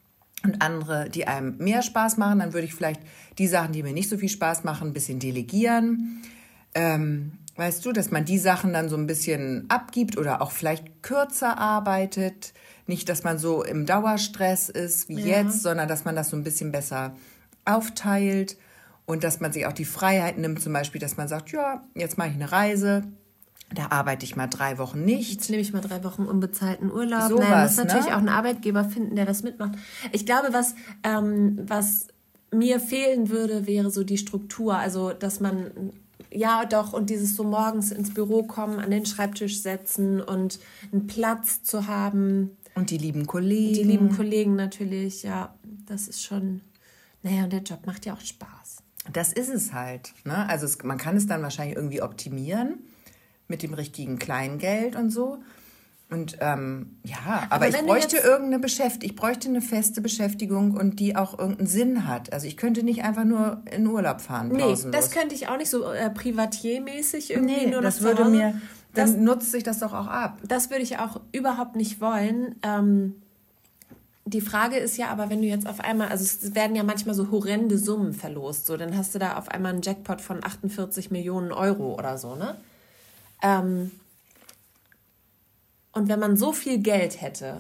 und 0.45 0.63
andere, 0.63 1.09
die 1.11 1.27
einem 1.27 1.57
mehr 1.59 1.83
Spaß 1.83 2.19
machen. 2.19 2.39
Dann 2.39 2.53
würde 2.53 2.67
ich 2.67 2.75
vielleicht 2.75 3.01
die 3.39 3.49
Sachen, 3.49 3.73
die 3.73 3.83
mir 3.83 3.93
nicht 3.93 4.09
so 4.09 4.19
viel 4.19 4.29
Spaß 4.29 4.65
machen, 4.65 4.89
ein 4.89 4.93
bisschen 4.93 5.19
delegieren. 5.19 6.23
Ähm, 6.75 7.33
Weißt 7.63 7.87
du, 7.87 7.93
dass 7.93 8.11
man 8.11 8.25
die 8.25 8.39
Sachen 8.39 8.73
dann 8.73 8.89
so 8.89 8.97
ein 8.97 9.07
bisschen 9.07 9.67
abgibt 9.69 10.19
oder 10.19 10.43
auch 10.43 10.51
vielleicht 10.51 11.01
kürzer 11.05 11.59
arbeitet. 11.59 12.55
Nicht, 12.89 13.09
dass 13.09 13.23
man 13.23 13.39
so 13.39 13.63
im 13.63 13.87
Dauerstress 13.87 14.69
ist 14.69 15.09
wie 15.09 15.21
Ja. 15.21 15.43
jetzt, 15.43 15.63
sondern 15.63 15.87
dass 15.87 16.05
man 16.05 16.17
das 16.17 16.31
so 16.31 16.37
ein 16.37 16.43
bisschen 16.43 16.73
besser 16.73 17.15
aufteilt 17.65 18.57
und 19.07 19.23
dass 19.23 19.39
man 19.39 19.53
sich 19.53 19.65
auch 19.67 19.73
die 19.73 19.85
Freiheit 19.85 20.39
nimmt, 20.39 20.61
zum 20.61 20.73
Beispiel, 20.73 21.01
dass 21.01 21.17
man 21.17 21.29
sagt, 21.29 21.53
ja, 21.53 21.85
jetzt 21.95 22.19
mache 22.19 22.31
ich 22.31 22.35
eine 22.35 22.51
Reise, 22.51 23.05
da 23.73 23.87
arbeite 23.91 24.25
ich 24.25 24.35
mal 24.35 24.49
drei 24.49 24.79
Wochen 24.79 25.05
nicht. 25.05 25.31
Jetzt 25.33 25.49
nehme 25.49 25.63
ich 25.63 25.73
mal 25.73 25.83
drei 25.83 26.03
Wochen 26.03 26.25
unbezahlten 26.25 26.91
Urlaub. 26.91 27.29
Sowas, 27.31 27.49
Nein, 27.49 27.63
muss 27.63 27.77
ne? 27.77 27.85
natürlich 27.85 28.13
auch 28.13 28.19
einen 28.19 28.29
Arbeitgeber 28.29 28.83
finden, 28.83 29.15
der 29.15 29.25
das 29.25 29.45
mitmacht. 29.45 29.79
Ich 30.11 30.27
glaube, 30.27 30.49
was, 30.53 30.75
ähm, 31.05 31.61
was 31.65 32.09
mir 32.51 32.81
fehlen 32.81 33.31
würde, 33.31 33.69
wäre 33.69 33.93
so 33.93 34.03
die 34.03 34.19
Struktur. 34.19 34.77
Also, 34.77 35.13
dass 35.13 35.39
man, 35.39 35.93
ja 36.31 36.65
doch, 36.65 36.93
und 36.93 37.11
dieses 37.11 37.37
so 37.37 37.45
morgens 37.45 37.91
ins 37.91 38.13
Büro 38.13 38.43
kommen, 38.43 38.79
an 38.79 38.91
den 38.91 39.07
Schreibtisch 39.07 39.61
setzen 39.61 40.21
und 40.21 40.59
einen 40.93 41.07
Platz 41.07 41.63
zu 41.63 41.87
haben. 41.87 42.57
Und 42.75 42.91
die 42.91 42.99
lieben 42.99 43.27
Kollegen. 43.27 43.75
Die 43.75 43.85
lieben 43.85 44.15
Kollegen 44.15 44.57
natürlich, 44.57 45.23
ja, 45.23 45.55
das 45.87 46.09
ist 46.09 46.23
schon, 46.23 46.61
naja, 47.23 47.45
und 47.45 47.53
der 47.53 47.63
Job 47.63 47.87
macht 47.87 48.07
ja 48.07 48.15
auch 48.15 48.21
Spaß. 48.21 48.83
Das 49.13 49.33
ist 49.33 49.49
es 49.49 49.73
halt. 49.73 50.15
Ne? 50.25 50.49
Also 50.49 50.67
es, 50.67 50.83
man 50.83 50.99
kann 50.99 51.17
es 51.17 51.27
dann 51.27 51.43
wahrscheinlich 51.43 51.77
irgendwie 51.77 52.03
optimieren 52.03 52.79
mit 53.49 53.63
dem 53.63 53.75
richtigen 53.75 54.19
Kleingeld 54.19 54.97
und 54.97 55.11
so. 55.11 55.39
Und 56.13 56.37
ähm, 56.41 56.99
ja, 57.05 57.47
aber, 57.49 57.67
Aber 57.67 57.69
ich 57.69 57.77
bräuchte 57.79 58.19
irgendeine 58.19 58.59
Beschäftigung, 58.59 59.11
ich 59.11 59.17
bräuchte 59.17 59.49
eine 59.49 59.63
feste 59.63 60.03
Beschäftigung 60.03 60.77
und 60.77 61.01
die 61.01 61.17
auch 61.17 61.39
irgendeinen 61.39 61.67
Sinn 61.67 62.07
hat. 62.07 62.33
Also 62.35 62.47
ich 62.47 62.59
könnte 62.59 62.83
nicht 62.83 63.03
einfach 63.03 63.25
nur 63.25 63.63
in 63.75 63.87
Urlaub 63.87 64.21
fahren. 64.21 64.49
Nee, 64.49 64.59
pausenlos. 64.63 64.95
das 65.01 65.11
könnte 65.11 65.35
ich 65.35 65.49
auch 65.49 65.57
nicht 65.57 65.71
so 65.71 65.91
äh, 65.91 66.11
privatiermäßig 66.11 67.31
irgendwie 67.31 67.65
nee, 67.65 67.71
nur 67.71 67.81
das 67.81 68.03
würde 68.03 68.27
mir, 68.27 68.61
Das- 68.93 69.13
dann 69.13 69.25
nutzt 69.25 69.53
sich 69.53 69.63
das 69.63 69.79
doch 69.79 69.95
auch 69.95 70.07
ab. 70.07 70.39
Das 70.47 70.69
würde 70.69 70.83
ich 70.83 70.99
auch 70.99 71.19
überhaupt 71.33 71.77
nicht 71.77 72.03
wollen. 72.03 72.57
Ähm, 72.63 73.15
die 74.27 74.43
Frage 74.43 74.77
ist 74.77 74.99
ja 74.99 75.09
aber, 75.09 75.31
wenn 75.31 75.41
du 75.41 75.49
jetzt 75.49 75.67
auf 75.67 75.81
einmal, 75.81 76.09
also 76.09 76.25
es 76.25 76.55
werden 76.55 76.77
ja 76.77 76.83
manchmal 76.83 77.15
so 77.15 77.31
horrende 77.31 77.79
Summen 77.79 78.13
verlost, 78.13 78.67
so 78.67 78.77
dann 78.77 78.97
hast 78.97 79.15
du 79.15 79.19
da 79.19 79.39
auf 79.39 79.49
einmal 79.49 79.73
einen 79.73 79.83
Jackpot 79.83 80.21
von 80.21 80.45
48 80.45 81.11
Millionen 81.11 81.53
Euro 81.53 81.95
oder 81.99 82.19
so, 82.19 82.37
ne? 82.37 82.57
Ähm, 83.43 83.91
und 85.93 86.09
wenn 86.09 86.19
man 86.21 86.37
so 86.37 86.53
viel 86.53 86.79
Geld 86.79 87.21
hätte, 87.21 87.59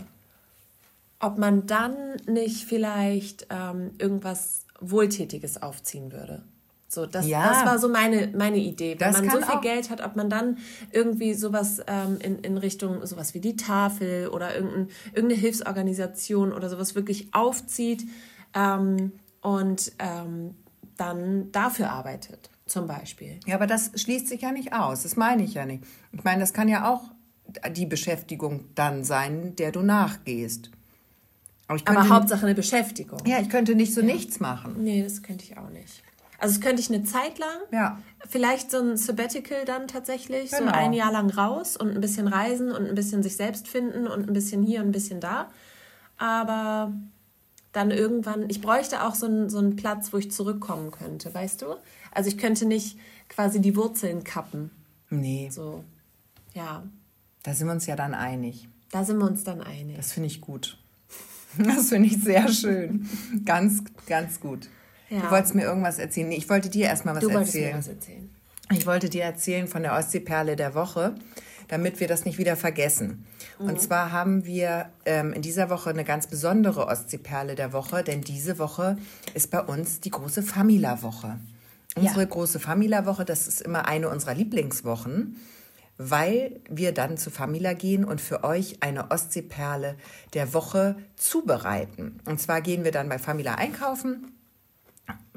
ob 1.21 1.38
man 1.38 1.66
dann 1.66 1.95
nicht 2.27 2.64
vielleicht 2.64 3.47
ähm, 3.51 3.92
irgendwas 3.99 4.66
Wohltätiges 4.81 5.62
aufziehen 5.62 6.11
würde. 6.12 6.42
So, 6.88 7.07
das, 7.07 7.27
Ja. 7.27 7.49
das 7.49 7.64
war 7.64 7.79
so 7.79 7.88
meine, 7.88 8.29
meine 8.37 8.59
Idee. 8.59 8.97
Wenn 8.99 9.12
Das 9.12 9.23
man 9.23 9.31
so 9.31 9.47
viel 9.47 9.61
Geld 9.61 9.88
hat, 9.88 10.05
ob 10.05 10.14
man 10.16 10.29
dann 10.29 10.59
irgendwie 10.90 11.33
sowas 11.33 11.81
ähm, 11.87 12.18
in, 12.21 12.38
in 12.40 12.59
Richtung 12.59 13.07
sowas 13.07 13.33
wie 13.33 13.40
die 13.40 13.57
Tafel 13.57 14.29
oder 14.29 14.55
irgendein, 14.55 14.88
irgendeine 15.14 15.40
Hilfsorganisation 15.40 16.53
oder 16.53 16.68
sowas 16.68 16.95
wirklich 16.95 17.33
aufzieht 17.33 18.05
ähm, 18.53 19.12
und 19.40 19.92
ähm, 20.01 20.55
dann 20.99 21.51
dafür 21.53 21.90
arbeitet, 21.90 22.51
zum 22.66 22.87
Beispiel. 22.87 23.40
Ja, 23.47 23.55
aber 23.55 23.66
das 23.66 23.92
schließt 23.95 24.29
sich 24.29 24.42
ja 24.42 24.53
nicht 24.53 24.75
aus. 24.75 25.05
Das 25.05 25.16
meine 25.16 25.45
ich 25.45 25.55
ja 25.55 25.64
nicht. 25.64 25.85
Ich 26.12 26.25
meine, 26.25 26.40
das 26.40 26.53
kann 26.53 26.68
ja 26.68 26.90
auch 26.92 27.01
die 27.76 27.87
Beschäftigung 27.87 28.64
dann 28.74 29.05
sein, 29.05 29.55
der 29.57 29.72
du 29.72 29.83
nachgehst. 29.83 30.70
Aber, 31.68 31.76
ich 31.76 31.87
Aber 31.87 32.00
könnte- 32.00 32.14
Hauptsache 32.14 32.46
eine 32.46 32.55
Beschäftigung. 32.55 33.20
Ja, 33.26 33.40
ich 33.40 33.48
könnte 33.48 33.74
nicht 33.74 33.94
so 33.94 34.02
nichts 34.02 34.40
machen. 34.40 34.83
Nee, 34.83 35.02
das 35.02 35.22
könnte 35.22 35.44
ich 35.44 35.57
auch 35.59 35.70
nicht. 35.70 36.02
Also 36.38 36.55
das 36.57 36.61
könnte 36.61 36.83
ich 36.83 36.88
eine 36.92 37.05
Zeit 37.05 37.38
lang. 37.38 37.57
Ja. 37.70 38.00
Vielleicht 38.28 38.70
so 38.72 38.78
ein 38.81 38.96
Sabbatical 38.96 39.64
dann 39.64 39.87
tatsächlich, 39.87 40.50
so 40.50 40.57
Genau. 40.59 40.72
ein 40.72 40.92
Jahr 40.92 41.12
lang 41.12 41.31
raus 41.31 41.76
und 41.76 41.90
ein 41.90 42.00
bisschen 42.00 42.26
reisen 42.26 42.72
und 42.72 42.87
ein 42.88 42.94
bisschen 42.96 43.22
sich 43.22 43.37
selbst 43.37 43.68
finden 43.68 44.09
und 44.09 44.28
ein 44.28 44.33
bisschen 44.33 44.62
hier 44.62 44.81
und 44.81 44.88
ein 44.88 44.92
bisschen 44.92 45.20
da. 45.20 45.50
Aber 46.18 46.92
dann 47.72 47.90
irgendwann, 47.90 48.50
ich 48.50 48.61
bräuchte 48.61 49.05
auch 49.05 49.14
so 49.14 49.26
einen, 49.26 49.50
so 49.50 49.59
einen 49.59 49.76
Platz, 49.76 50.12
wo 50.12 50.18
ich 50.18 50.31
zurückkommen 50.33 50.90
könnte, 50.90 51.33
weißt 51.33 51.62
du? 51.62 51.76
Also 52.11 52.28
ich 52.28 52.38
könnte 52.38 52.66
nicht 52.66 52.98
quasi 53.28 53.61
die 53.61 53.76
Wurzeln 53.76 54.24
kappen. 54.24 54.70
Nee, 55.11 55.48
So, 55.50 55.85
ja, 56.55 56.83
da 57.42 57.55
sind 57.55 57.66
wir 57.66 57.72
uns 57.72 57.87
ja 57.87 57.96
dann 57.96 58.14
einig. 58.14 58.68
da 58.90 59.05
sind 59.05 59.18
wir 59.18 59.26
uns 59.26 59.44
dann 59.44 59.61
einig. 59.61 59.96
Das 59.96 60.12
finde 60.12 60.28
ich 60.28 60.40
gut. 60.40 60.78
Das 61.59 61.90
finde 61.90 62.09
ich 62.09 62.16
sehr 62.22 62.48
schön. 62.48 63.07
Ganz, 63.44 63.83
ganz 64.07 64.40
gut. 64.40 64.70
Ja. 65.11 65.20
Du 65.20 65.31
wolltest 65.31 65.55
mir 65.55 65.64
irgendwas 65.64 65.98
erzählen. 65.98 66.31
Nee, 66.31 66.37
ich 66.37 66.48
wollte 66.48 66.70
dir 66.70 66.87
erstmal 66.87 67.14
was 67.14 67.22
du 67.22 67.31
wolltest 67.31 67.55
erzählen. 67.55 67.72
mir 67.72 67.78
was 67.78 67.88
erzählen. 67.88 68.31
Ich 68.70 68.87
wollte 68.87 69.11
dir 69.11 69.24
erzählen 69.24 69.66
von 69.66 69.83
der 69.83 69.92
Ostseeperle 69.92 70.57
der 70.57 70.74
Woche, 70.74 71.14
damit 71.68 72.00
wir 72.00 72.09
das 72.09 72.24
nicht 72.24 72.38
wieder 72.38 72.57
vergessen. 72.57 73.26
Und 73.59 73.81
zwar 73.81 74.12
haben 74.12 74.46
wir 74.46 74.90
ähm, 75.05 75.35
in 75.35 75.42
dieser 75.42 75.68
Woche 75.68 75.90
eine 75.90 76.05
ganz 76.05 76.26
besondere 76.26 76.87
Ostseeperle 76.87 77.55
der 77.55 77.72
Woche, 77.74 78.02
denn 78.02 78.22
diese 78.22 78.59
Woche 78.59 78.96
ist 79.35 79.50
bei 79.50 79.61
uns 79.61 80.00
die 80.00 80.11
große 80.11 80.42
Famila-Woche. 80.42 81.38
Unsere 81.94 82.26
große 82.26 82.59
Famila-Woche, 82.59 83.26
das 83.26 83.46
ist 83.46 83.61
immer 83.61 83.87
eine 83.87 84.09
unserer 84.09 84.35
Lieblingswochen, 84.35 85.37
weil 86.11 86.61
wir 86.69 86.93
dann 86.93 87.17
zu 87.17 87.31
Famila 87.31 87.75
gehen 87.75 88.05
und 88.05 88.21
für 88.21 88.45
euch 88.45 88.83
eine 88.83 89.11
Ostseeperle 89.11 89.97
der 90.35 90.55
Woche 90.55 90.97
zubereiten. 91.17 92.21
Und 92.25 92.41
zwar 92.41 92.61
gehen 92.61 92.85
wir 92.85 92.93
dann 92.93 93.09
bei 93.09 93.19
Famila 93.19 93.55
einkaufen 93.55 94.33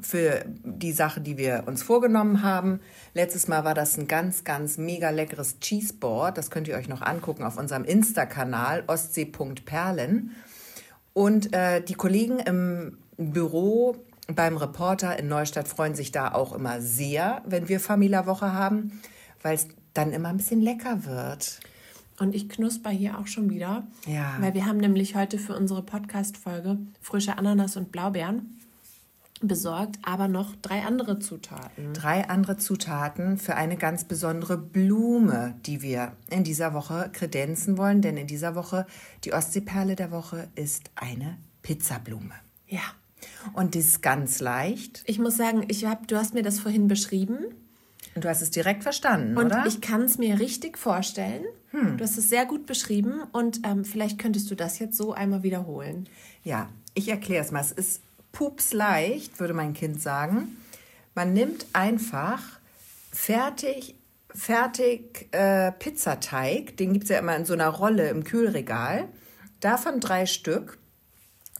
für 0.00 0.44
die 0.46 0.92
Sache, 0.92 1.20
die 1.20 1.38
wir 1.38 1.64
uns 1.66 1.82
vorgenommen 1.82 2.42
haben. 2.42 2.80
Letztes 3.14 3.48
Mal 3.48 3.64
war 3.64 3.74
das 3.74 3.96
ein 3.96 4.08
ganz, 4.08 4.44
ganz 4.44 4.78
mega 4.78 5.10
leckeres 5.10 5.58
Cheeseboard. 5.60 6.36
Das 6.36 6.50
könnt 6.50 6.68
ihr 6.68 6.76
euch 6.76 6.88
noch 6.88 7.02
angucken 7.02 7.44
auf 7.44 7.56
unserem 7.56 7.84
Insta-Kanal 7.84 8.84
ostsee.perlen. 8.86 10.36
Und 11.14 11.54
äh, 11.54 11.80
die 11.80 11.94
Kollegen 11.94 12.38
im 12.40 12.98
Büro 13.16 13.96
beim 14.28 14.56
Reporter 14.56 15.18
in 15.18 15.28
Neustadt 15.28 15.68
freuen 15.68 15.94
sich 15.94 16.12
da 16.12 16.32
auch 16.32 16.52
immer 16.52 16.80
sehr, 16.80 17.42
wenn 17.46 17.68
wir 17.68 17.80
Famila-Woche 17.80 18.52
haben, 18.52 19.00
weil 19.42 19.54
es 19.54 19.68
dann 19.96 20.12
immer 20.12 20.28
ein 20.28 20.36
bisschen 20.36 20.60
lecker 20.60 21.04
wird. 21.04 21.60
Und 22.18 22.34
ich 22.34 22.48
knusper 22.48 22.90
hier 22.90 23.18
auch 23.18 23.26
schon 23.26 23.50
wieder. 23.50 23.86
Ja. 24.06 24.36
Weil 24.40 24.54
wir 24.54 24.66
haben 24.66 24.78
nämlich 24.78 25.14
heute 25.14 25.38
für 25.38 25.54
unsere 25.54 25.82
Podcast-Folge 25.82 26.78
frische 27.00 27.36
Ananas 27.36 27.76
und 27.76 27.92
Blaubeeren 27.92 28.60
besorgt, 29.42 29.98
aber 30.02 30.28
noch 30.28 30.56
drei 30.62 30.82
andere 30.82 31.18
Zutaten. 31.18 31.92
drei 31.92 32.26
andere 32.30 32.56
Zutaten 32.56 33.36
für 33.36 33.54
eine 33.54 33.76
ganz 33.76 34.04
besondere 34.04 34.56
Blume, 34.56 35.54
die 35.66 35.82
wir 35.82 36.12
in 36.30 36.42
dieser 36.42 36.72
Woche 36.72 37.10
kredenzen 37.12 37.76
wollen. 37.76 38.00
Denn 38.00 38.16
in 38.16 38.26
dieser 38.26 38.54
Woche, 38.54 38.86
die 39.24 39.34
Ostseeperle 39.34 39.94
der 39.94 40.10
Woche, 40.10 40.48
ist 40.54 40.90
eine 40.94 41.36
Pizzablume. 41.60 42.32
Ja. 42.66 42.80
Und 43.52 43.74
die 43.74 43.80
ist 43.80 44.00
ganz 44.00 44.40
leicht. 44.40 45.02
Ich 45.04 45.18
muss 45.18 45.36
sagen, 45.36 45.64
ich 45.68 45.84
hab, 45.84 46.08
du 46.08 46.16
hast 46.16 46.32
mir 46.32 46.42
das 46.42 46.58
vorhin 46.58 46.88
beschrieben 46.88 47.44
Und 48.16 48.24
du 48.24 48.28
hast 48.28 48.40
es 48.40 48.50
direkt 48.50 48.82
verstanden, 48.82 49.36
und 49.36 49.46
oder? 49.46 49.64
ich 49.66 49.80
kann 49.80 50.02
es 50.02 50.16
mir 50.16 50.40
richtig 50.40 50.78
vorstellen. 50.78 51.44
Du 51.96 52.02
hast 52.02 52.16
es 52.16 52.30
sehr 52.30 52.46
gut 52.46 52.64
beschrieben 52.64 53.20
und 53.32 53.60
ähm, 53.66 53.84
vielleicht 53.84 54.18
könntest 54.18 54.50
du 54.50 54.54
das 54.54 54.78
jetzt 54.78 54.96
so 54.96 55.12
einmal 55.12 55.42
wiederholen. 55.42 56.08
Ja, 56.42 56.70
ich 56.94 57.08
erkläre 57.08 57.44
es 57.44 57.50
mal. 57.50 57.60
Es 57.60 57.72
ist 57.72 58.00
pupsleicht, 58.32 59.38
würde 59.40 59.52
mein 59.52 59.74
Kind 59.74 60.00
sagen. 60.00 60.56
Man 61.14 61.34
nimmt 61.34 61.66
einfach 61.74 62.42
fertig, 63.12 63.94
fertig 64.34 65.28
äh, 65.32 65.70
Pizzateig, 65.72 66.78
den 66.78 66.94
gibt 66.94 67.04
es 67.04 67.10
ja 67.10 67.18
immer 67.18 67.36
in 67.36 67.44
so 67.44 67.52
einer 67.52 67.68
Rolle 67.68 68.08
im 68.08 68.24
Kühlregal. 68.24 69.08
Davon 69.60 70.00
drei 70.00 70.24
Stück. 70.24 70.78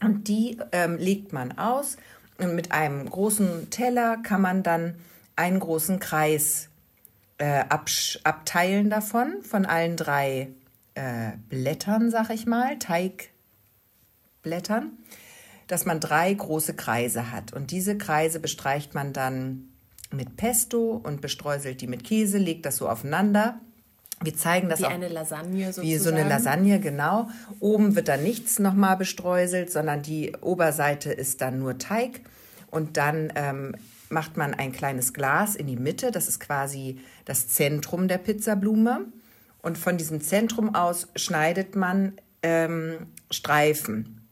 Und 0.02 0.28
die 0.28 0.56
ähm, 0.72 0.96
legt 0.96 1.34
man 1.34 1.58
aus. 1.58 1.98
Und 2.38 2.54
mit 2.54 2.72
einem 2.72 3.08
großen 3.08 3.68
Teller 3.68 4.16
kann 4.18 4.40
man 4.40 4.62
dann 4.62 4.94
einen 5.36 5.60
großen 5.60 6.00
Kreis 6.00 6.68
äh, 7.38 7.64
abteilen 7.68 8.90
davon, 8.90 9.42
von 9.42 9.66
allen 9.66 9.96
drei 9.96 10.48
äh, 10.94 11.32
Blättern, 11.48 12.10
sag 12.10 12.30
ich 12.30 12.46
mal, 12.46 12.78
Teigblättern, 12.78 14.92
dass 15.66 15.84
man 15.84 16.00
drei 16.00 16.32
große 16.32 16.74
Kreise 16.74 17.30
hat. 17.30 17.52
Und 17.52 17.70
diese 17.70 17.98
Kreise 17.98 18.40
bestreicht 18.40 18.94
man 18.94 19.12
dann 19.12 19.68
mit 20.10 20.36
Pesto 20.36 21.00
und 21.02 21.20
bestreuselt 21.20 21.80
die 21.80 21.86
mit 21.86 22.04
Käse, 22.04 22.38
legt 22.38 22.64
das 22.64 22.78
so 22.78 22.88
aufeinander. 22.88 23.60
Wir 24.22 24.34
zeigen 24.34 24.70
das 24.70 24.80
Wie 24.80 24.86
auch 24.86 24.90
eine 24.90 25.08
Lasagne 25.08 25.66
sozusagen. 25.66 25.88
wie 25.88 25.98
so 25.98 26.08
eine 26.08 26.26
Lasagne, 26.26 26.80
genau. 26.80 27.28
Oben 27.60 27.96
wird 27.96 28.08
dann 28.08 28.22
nichts 28.22 28.58
nochmal 28.58 28.96
bestreuselt, 28.96 29.70
sondern 29.70 30.00
die 30.00 30.34
Oberseite 30.40 31.12
ist 31.12 31.42
dann 31.42 31.58
nur 31.58 31.76
Teig. 31.76 32.22
Und 32.70 32.96
dann 32.96 33.30
ähm, 33.34 33.74
macht 34.10 34.36
man 34.36 34.54
ein 34.54 34.72
kleines 34.72 35.12
Glas 35.12 35.56
in 35.56 35.66
die 35.66 35.76
Mitte. 35.76 36.10
Das 36.10 36.28
ist 36.28 36.40
quasi 36.40 37.00
das 37.24 37.48
Zentrum 37.48 38.08
der 38.08 38.18
Pizzablume. 38.18 39.06
Und 39.62 39.78
von 39.78 39.96
diesem 39.96 40.20
Zentrum 40.20 40.74
aus 40.74 41.08
schneidet 41.16 41.74
man 41.74 42.12
ähm, 42.42 43.08
Streifen 43.30 44.28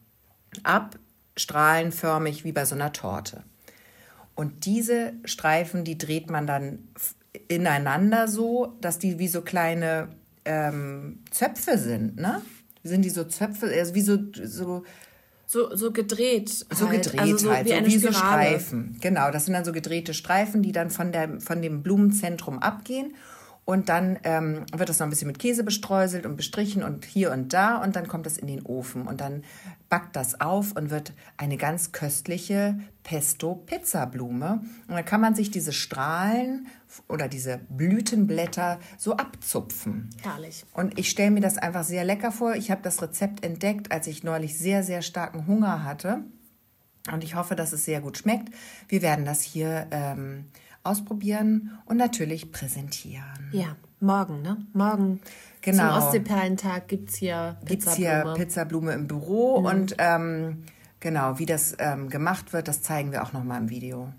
ab, 0.63 0.97
strahlenförmig 1.35 2.45
wie 2.45 2.53
bei 2.53 2.65
so 2.65 2.75
einer 2.75 2.93
Torte. 2.93 3.43
Und 4.35 4.65
diese 4.65 5.13
Streifen, 5.25 5.83
die 5.83 5.97
dreht 5.97 6.29
man 6.29 6.47
dann 6.47 6.87
ineinander 7.47 8.27
so, 8.27 8.77
dass 8.81 8.99
die 8.99 9.19
wie 9.19 9.27
so 9.27 9.41
kleine 9.41 10.09
ähm, 10.45 11.19
Zöpfe 11.31 11.77
sind, 11.77 12.17
ne? 12.17 12.41
Sind 12.83 13.01
die 13.01 13.09
so 13.09 13.23
Zöpfe, 13.23 13.65
also 13.67 13.95
wie 13.95 14.01
so, 14.01 14.17
so 14.43 14.83
so, 15.45 15.75
so 15.75 15.91
gedreht. 15.91 16.49
So 16.49 16.89
halt. 16.89 17.03
gedreht 17.03 17.21
also 17.21 17.37
so 17.37 17.51
halt, 17.51 17.65
wie, 17.65 17.71
so 17.71 17.85
wie 17.85 17.97
so. 17.97 18.11
Streifen. 18.11 18.97
Genau, 19.01 19.31
das 19.31 19.45
sind 19.45 19.53
dann 19.53 19.65
so 19.65 19.71
gedrehte 19.71 20.13
Streifen, 20.13 20.63
die 20.63 20.71
dann 20.71 20.89
von, 20.89 21.11
der, 21.11 21.39
von 21.39 21.61
dem 21.61 21.83
Blumenzentrum 21.83 22.59
abgehen. 22.59 23.15
Und 23.65 23.89
dann 23.89 24.19
ähm, 24.23 24.63
wird 24.75 24.89
das 24.89 24.99
noch 24.99 25.07
ein 25.07 25.09
bisschen 25.09 25.27
mit 25.27 25.39
Käse 25.39 25.63
bestreuselt 25.63 26.27
und 26.27 26.37
bestrichen 26.37 26.83
und 26.83 27.03
hier 27.03 27.31
und 27.31 27.51
da. 27.51 27.81
Und 27.81 27.95
dann 27.95 28.07
kommt 28.07 28.27
das 28.27 28.37
in 28.37 28.45
den 28.45 28.61
Ofen. 28.61 29.07
Und 29.07 29.21
dann 29.21 29.43
backt 29.89 30.15
das 30.15 30.39
auf 30.39 30.73
und 30.73 30.91
wird 30.91 31.13
eine 31.37 31.57
ganz 31.57 31.91
köstliche 31.91 32.77
Pesto-Pizzablume. 33.01 34.61
Und 34.87 34.93
dann 34.93 35.03
kann 35.03 35.19
man 35.19 35.33
sich 35.33 35.49
diese 35.49 35.73
Strahlen 35.73 36.67
oder 37.07 37.27
diese 37.27 37.59
Blütenblätter 37.69 38.79
so 38.99 39.17
abzupfen. 39.17 40.11
Herrlich. 40.21 40.63
Und 40.73 40.99
ich 40.99 41.09
stelle 41.09 41.31
mir 41.31 41.41
das 41.41 41.57
einfach 41.57 41.83
sehr 41.83 42.03
lecker 42.03 42.31
vor. 42.31 42.53
Ich 42.53 42.69
habe 42.69 42.83
das 42.83 43.01
Rezept 43.01 43.43
entdeckt, 43.43 43.91
als 43.91 44.05
ich 44.05 44.23
neulich 44.23 44.59
sehr, 44.59 44.83
sehr 44.83 45.01
starken 45.01 45.47
Hunger 45.47 45.83
hatte. 45.83 46.23
Und 47.11 47.23
ich 47.23 47.33
hoffe, 47.33 47.55
dass 47.55 47.73
es 47.73 47.85
sehr 47.85 48.01
gut 48.01 48.19
schmeckt. 48.19 48.49
Wir 48.87 49.01
werden 49.01 49.25
das 49.25 49.41
hier 49.41 49.87
ähm, 49.89 50.45
ausprobieren 50.85 51.77
und 51.85 51.97
natürlich 51.97 52.51
präsentieren. 52.51 53.49
Ja, 53.51 53.75
morgen, 53.99 54.41
ne? 54.41 54.57
Morgen 54.73 55.21
Genau. 55.61 55.97
zum 55.97 56.03
Ostseeperlentag 56.03 56.87
gibt 56.87 57.09
es 57.09 57.15
hier 57.15 57.57
Gibt 57.65 57.85
es 57.87 57.95
hier 57.95 58.09
Pizzablume. 58.09 58.35
Pizzablume 58.37 58.91
im 58.93 59.07
Büro 59.07 59.55
und 59.55 59.95
ähm, 59.97 60.63
genau, 60.99 61.39
wie 61.39 61.45
das 61.47 61.75
ähm, 61.79 62.09
gemacht 62.09 62.53
wird, 62.53 62.67
das 62.67 62.81
zeigen 62.83 63.11
wir 63.11 63.23
auch 63.23 63.33
nochmal 63.33 63.59
im 63.61 63.69
Video. 63.69 64.13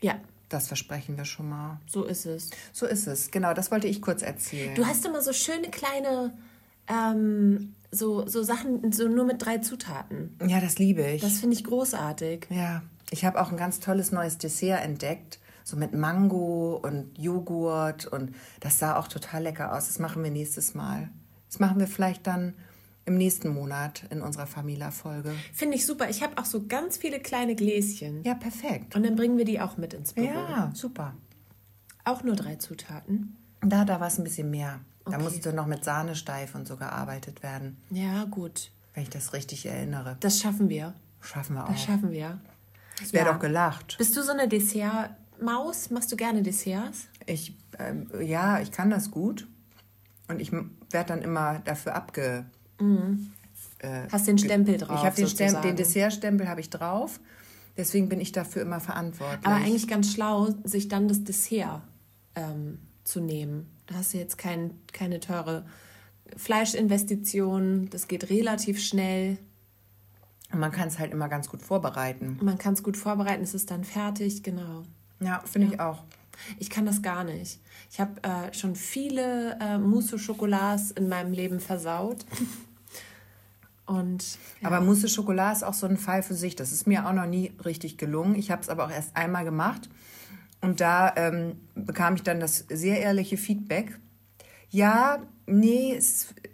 Ja, 0.00 0.16
Das 0.50 0.68
versprechen 0.68 1.16
wir 1.16 1.24
schon 1.24 1.48
mal. 1.48 1.80
so 1.86 2.04
ist 2.04 2.26
es. 2.26 2.50
So 2.74 2.84
ist 2.86 3.06
es. 3.06 3.30
Genau, 3.30 3.54
das 3.54 3.70
wollte 3.70 3.86
ich 3.88 4.02
kurz 4.02 4.20
erzählen. 4.22 4.74
Du 4.74 4.84
hast 4.84 5.06
immer 5.06 5.22
so 5.22 5.32
schöne 5.32 5.70
kleine, 5.70 6.34
ähm, 6.88 7.74
so, 7.90 8.26
so 8.28 8.42
Sachen, 8.42 8.92
so 8.92 9.08
nur 9.08 9.24
mit 9.24 9.42
drei 9.44 9.58
Zutaten. 9.58 10.36
ja, 10.46 10.60
das 10.60 10.78
liebe 10.78 11.02
ich. 11.06 11.22
Das 11.22 11.38
finde 11.38 11.56
ich 11.56 11.64
großartig. 11.64 12.46
Ja, 12.50 12.82
ich 13.10 13.24
habe 13.24 13.40
auch 13.40 13.50
ein 13.50 13.56
ganz 13.56 13.80
tolles 13.80 14.12
neues 14.12 14.36
Dessert 14.36 14.84
entdeckt. 14.84 15.38
So 15.68 15.76
mit 15.76 15.92
Mango 15.94 16.76
und 16.80 17.18
Joghurt 17.18 18.06
und 18.06 18.32
das 18.60 18.78
sah 18.78 18.96
auch 18.96 19.08
total 19.08 19.42
lecker 19.42 19.74
aus. 19.74 19.88
Das 19.88 19.98
machen 19.98 20.22
wir 20.22 20.30
nächstes 20.30 20.74
Mal. 20.74 21.08
Das 21.48 21.58
machen 21.58 21.80
wir 21.80 21.88
vielleicht 21.88 22.24
dann 22.28 22.54
im 23.04 23.16
nächsten 23.18 23.48
Monat 23.48 24.04
in 24.10 24.22
unserer 24.22 24.46
Famila-Folge. 24.46 25.32
Finde 25.52 25.74
ich 25.76 25.84
super. 25.84 26.08
Ich 26.08 26.22
habe 26.22 26.38
auch 26.38 26.44
so 26.44 26.66
ganz 26.68 26.96
viele 26.98 27.18
kleine 27.18 27.56
Gläschen. 27.56 28.22
Ja, 28.22 28.34
perfekt. 28.34 28.94
Und 28.94 29.02
dann 29.04 29.16
bringen 29.16 29.38
wir 29.38 29.44
die 29.44 29.60
auch 29.60 29.76
mit 29.76 29.92
ins 29.92 30.12
Büro. 30.12 30.26
Ja, 30.28 30.70
super. 30.72 31.14
Auch 32.04 32.22
nur 32.22 32.36
drei 32.36 32.54
Zutaten. 32.54 33.34
Da, 33.60 33.84
da 33.84 33.98
war 33.98 34.06
es 34.06 34.18
ein 34.18 34.24
bisschen 34.24 34.50
mehr. 34.52 34.78
Da 35.04 35.14
Okay. 35.14 35.22
musste 35.24 35.52
noch 35.52 35.66
mit 35.66 35.82
Sahnesteif 35.84 36.54
und 36.54 36.68
so 36.68 36.76
gearbeitet 36.76 37.42
werden, 37.42 37.76
Ja, 37.90 38.24
gut. 38.24 38.70
wenn 38.94 39.02
ich 39.02 39.10
das 39.10 39.32
richtig 39.32 39.66
erinnere. 39.66 40.16
Das 40.20 40.38
schaffen 40.40 40.68
wir. 40.68 40.94
Schaffen 41.20 41.54
wir 41.56 41.62
Das 41.64 41.70
auch. 41.70 41.78
schaffen 41.86 42.10
wir. 42.12 42.38
Es 43.02 43.12
wäre 43.12 43.26
ja. 43.26 43.32
doch 43.32 43.40
gelacht. 43.40 43.96
Bist 43.98 44.16
du 44.16 44.22
so 44.22 44.30
eine 44.32 44.46
Dessertmaus? 45.40 45.90
Machst 45.90 46.12
du 46.12 46.16
gerne 46.16 46.42
Desserts? 46.42 47.08
Ich, 47.26 47.56
ähm, 47.78 48.10
ja, 48.20 48.60
ich 48.60 48.70
kann 48.72 48.90
das 48.90 49.10
gut. 49.10 49.46
Und 50.28 50.40
ich 50.40 50.52
werde 50.52 51.08
dann 51.08 51.22
immer 51.22 51.60
dafür 51.60 51.94
abge... 51.94 52.46
Hast 54.10 54.26
den 54.26 54.38
Stempel 54.38 54.78
drauf. 54.78 54.98
ich 54.98 55.04
habe 55.04 55.16
den, 55.16 55.28
Stem- 55.28 55.60
den 55.62 55.76
Dessertstempel 55.76 56.48
habe 56.48 56.60
ich 56.60 56.70
drauf. 56.70 57.20
Deswegen 57.76 58.08
bin 58.08 58.20
ich 58.20 58.32
dafür 58.32 58.62
immer 58.62 58.80
verantwortlich. 58.80 59.46
Aber 59.46 59.56
eigentlich 59.56 59.86
ganz 59.86 60.12
schlau, 60.12 60.48
sich 60.64 60.88
dann 60.88 61.08
das 61.08 61.24
Dessert 61.24 61.82
ähm, 62.34 62.78
zu 63.04 63.20
nehmen. 63.20 63.70
Da 63.86 63.96
hast 63.96 64.14
du 64.14 64.18
jetzt 64.18 64.38
kein, 64.38 64.72
keine 64.92 65.20
teure 65.20 65.64
Fleischinvestition. 66.36 67.88
Das 67.90 68.08
geht 68.08 68.30
relativ 68.30 68.82
schnell. 68.82 69.38
Und 70.52 70.58
man 70.58 70.72
kann 70.72 70.88
es 70.88 70.98
halt 70.98 71.12
immer 71.12 71.28
ganz 71.28 71.48
gut 71.48 71.60
vorbereiten. 71.62 72.38
Man 72.42 72.58
kann 72.58 72.74
es 72.74 72.82
gut 72.82 72.96
vorbereiten, 72.96 73.42
es 73.42 73.54
ist 73.54 73.70
dann 73.70 73.84
fertig, 73.84 74.42
genau. 74.42 74.82
Ja, 75.20 75.42
finde 75.44 75.68
ich 75.68 75.80
auch. 75.80 76.02
Ich 76.58 76.68
kann 76.68 76.84
das 76.84 77.00
gar 77.02 77.24
nicht. 77.24 77.60
Ich 77.90 77.98
habe 77.98 78.22
äh, 78.22 78.52
schon 78.52 78.76
viele 78.76 79.58
äh, 79.60 79.78
Mousse 79.78 80.16
Chocolats 80.18 80.90
in 80.90 81.08
meinem 81.08 81.32
Leben 81.32 81.60
versaut. 81.60 82.24
Und 83.86 84.38
ja, 84.60 84.68
Aber 84.68 84.80
Mousse 84.80 85.08
Schokolade 85.08 85.56
ist 85.56 85.62
auch 85.62 85.74
so 85.74 85.86
ein 85.86 85.96
Fall 85.96 86.22
für 86.22 86.34
sich. 86.34 86.56
Das 86.56 86.72
ist 86.72 86.86
mir 86.86 87.06
auch 87.06 87.12
noch 87.12 87.26
nie 87.26 87.52
richtig 87.64 87.98
gelungen. 87.98 88.34
Ich 88.34 88.50
habe 88.50 88.60
es 88.62 88.68
aber 88.68 88.84
auch 88.86 88.90
erst 88.90 89.16
einmal 89.16 89.44
gemacht. 89.44 89.88
Und 90.60 90.80
da 90.80 91.12
ähm, 91.16 91.60
bekam 91.74 92.16
ich 92.16 92.22
dann 92.22 92.40
das 92.40 92.64
sehr 92.68 93.00
ehrliche 93.00 93.36
Feedback. 93.36 93.98
Ja, 94.70 95.18
nee, 95.46 96.00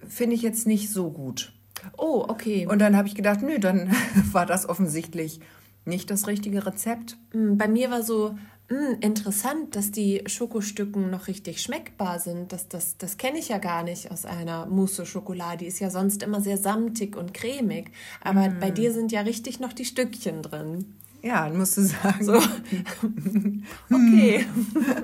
finde 0.07 0.37
ich 0.37 0.42
jetzt 0.42 0.66
nicht 0.66 0.90
so 0.90 1.11
gut. 1.11 1.55
oh, 1.96 2.25
okay. 2.29 2.66
Und 2.66 2.81
dann 2.81 2.96
habe 2.96 3.09
ich 3.09 3.14
gedacht, 3.14 3.40
nö, 3.40 3.59
dann 3.59 3.90
war 4.33 4.44
das 4.44 4.68
offensichtlich 4.68 5.40
nicht 5.87 6.11
das 6.11 6.27
richtige 6.27 6.66
Rezept. 6.66 7.16
Mm, 7.33 7.57
Bei 7.57 7.66
mir 7.66 7.90
war 7.90 8.03
so 8.03 8.37
mm, 8.72 9.00
interessant, 9.00 9.76
dass 9.76 9.90
die 9.90 10.22
Schokostücken 10.26 11.11
noch 11.11 11.26
richtig 11.28 11.61
schmeckbar 11.62 12.18
sind. 12.18 12.52
Das, 12.52 12.68
das, 12.68 12.96
das 12.96 13.16
kenne 13.18 13.38
ich 13.38 13.48
ja 13.48 13.58
gar 13.58 13.82
nicht 13.82 14.11
aus 14.11 14.24
einer 14.24 14.66
Mousse 14.66 15.06
Schokolade. 15.06 15.58
Die 15.58 15.66
ist 15.66 15.78
ja 15.80 15.90
sonst 15.90 16.22
immer 16.22 16.40
sehr 16.40 16.58
samtig 16.58 17.16
und 17.16 17.35
cremig. 17.35 17.90
Aber 18.20 18.48
bei 18.48 18.70
dir 18.70 18.92
sind 18.92 19.12
ja 19.12 19.20
richtig 19.20 19.61
noch 19.61 19.72
die 19.72 19.85
Stückchen 19.85 20.42
drin. 20.42 20.94
Ja, 21.22 21.48
musst 21.50 21.76
du 21.76 21.82
sagen. 21.82 22.24
So. 22.24 22.35
okay. 23.94 24.44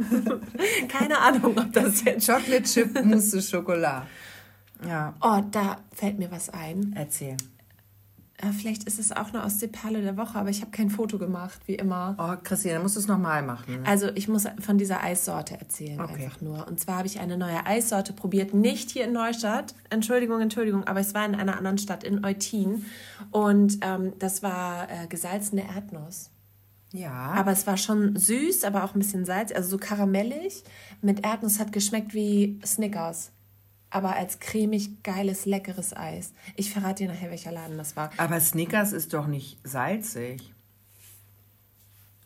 Keine 0.88 1.18
Ahnung, 1.18 1.56
ob 1.56 1.72
das 1.72 2.02
jetzt. 2.04 2.26
Chocolate 2.28 2.62
Chip 2.64 3.04
Mousse 3.04 3.40
Schokolade. 3.40 4.06
Ja, 4.86 5.14
Oh, 5.20 5.40
da 5.50 5.78
fällt 5.92 6.18
mir 6.18 6.30
was 6.30 6.50
ein. 6.50 6.92
erzähl. 6.96 7.36
Äh, 8.40 8.52
Vielleicht 8.52 8.84
ist 8.84 8.98
es 8.98 9.12
auch 9.12 9.28
eine 9.32 9.42
Ostseeperle 9.44 10.00
der 10.02 10.16
Woche, 10.16 10.38
aber 10.38 10.48
ich 10.48 10.60
habe 10.60 10.70
kein 10.70 10.90
Foto 10.90 11.18
gemacht, 11.18 11.60
wie 11.66 11.74
immer. 11.74 12.14
Oh, 12.18 12.40
Christine, 12.42 12.74
dann 12.74 12.82
musst 12.82 12.96
du 12.96 13.00
es 13.00 13.08
nochmal 13.08 13.42
machen. 13.42 13.80
Also 13.84 14.08
ich 14.14 14.28
muss 14.28 14.44
von 14.60 14.78
dieser 14.78 15.02
Eissorte 15.02 15.58
erzählen, 15.58 16.00
Okay. 16.00 16.24
einfach 16.24 16.40
nur. 16.40 16.66
Und 16.68 16.78
zwar 16.78 16.98
habe 16.98 17.06
ich 17.08 17.18
eine 17.20 17.36
neue 17.36 17.66
Eissorte 17.66 18.12
probiert, 18.12 18.54
nicht 18.54 18.90
hier 18.90 19.04
in 19.04 19.12
Neustadt. 19.12 19.74
Entschuldigung, 19.90 20.40
Entschuldigung, 20.40 20.84
aber 20.84 21.00
es 21.00 21.14
war 21.14 21.26
in 21.26 21.34
einer 21.34 21.56
anderen 21.56 21.78
Stadt, 21.78 22.04
in 22.04 22.24
Eutin. 22.24 22.84
Und 23.32 23.78
ähm, 23.82 24.12
das 24.18 24.42
war 24.42 24.88
äh, 24.90 25.06
gesalzene 25.08 25.62
Erdnuss. 25.74 26.30
Ja. 26.92 27.12
Aber 27.36 27.50
es 27.52 27.66
war 27.66 27.76
schon 27.76 28.16
süß, 28.16 28.64
aber 28.64 28.84
auch 28.84 28.94
ein 28.94 28.98
bisschen 29.00 29.24
salzig, 29.26 29.56
also 29.56 29.68
so 29.70 29.78
karamellig. 29.78 30.62
Mit 31.02 31.24
Erdnuss 31.26 31.58
hat 31.58 31.72
geschmeckt 31.72 32.14
wie 32.14 32.58
Snickers. 32.64 33.30
Aber 33.90 34.16
als 34.16 34.38
cremig, 34.38 35.02
geiles, 35.02 35.46
leckeres 35.46 35.96
Eis. 35.96 36.32
Ich 36.56 36.70
verrate 36.70 37.04
dir 37.04 37.12
nachher, 37.12 37.30
welcher 37.30 37.52
Laden 37.52 37.78
das 37.78 37.96
war. 37.96 38.10
Aber 38.18 38.40
Snickers 38.40 38.92
ist 38.92 39.14
doch 39.14 39.26
nicht 39.26 39.58
salzig. 39.64 40.52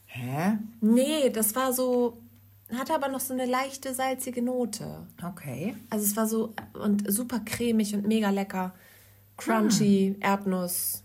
Hä? 0.07 0.59
Nee, 0.81 1.31
das 1.31 1.55
war 1.55 1.72
so, 1.72 2.18
hatte 2.77 2.94
aber 2.94 3.09
noch 3.09 3.20
so 3.20 3.33
eine 3.33 3.46
leichte, 3.46 3.94
salzige 3.94 4.42
Note. 4.42 5.07
Okay. 5.22 5.77
Also 5.88 6.05
es 6.05 6.16
war 6.16 6.27
so 6.27 6.53
und 6.75 7.11
super 7.11 7.40
cremig 7.40 7.94
und 7.94 8.07
mega 8.07 8.31
lecker. 8.31 8.75
Crunchy, 9.37 10.16
Erdnuss. 10.20 11.03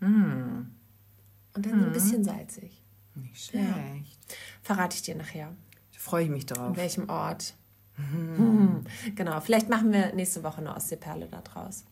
Und 0.00 0.66
dann 1.54 1.80
so 1.80 1.86
ein 1.86 1.92
bisschen 1.92 2.24
salzig. 2.24 2.82
Nicht 3.14 3.46
schlecht. 3.46 4.18
Verrate 4.62 4.96
ich 4.96 5.02
dir 5.02 5.14
nachher. 5.14 5.54
Da 5.92 5.98
freue 5.98 6.24
ich 6.24 6.30
mich 6.30 6.46
drauf. 6.46 6.68
An 6.68 6.76
welchem 6.76 7.08
Ort. 7.08 7.54
Hm. 8.12 8.84
Genau, 9.14 9.40
vielleicht 9.40 9.68
machen 9.68 9.92
wir 9.92 10.12
nächste 10.14 10.42
Woche 10.42 10.58
eine 10.58 10.74
Ostseeperle 10.74 11.26
da 11.28 11.40
draus. 11.40 11.84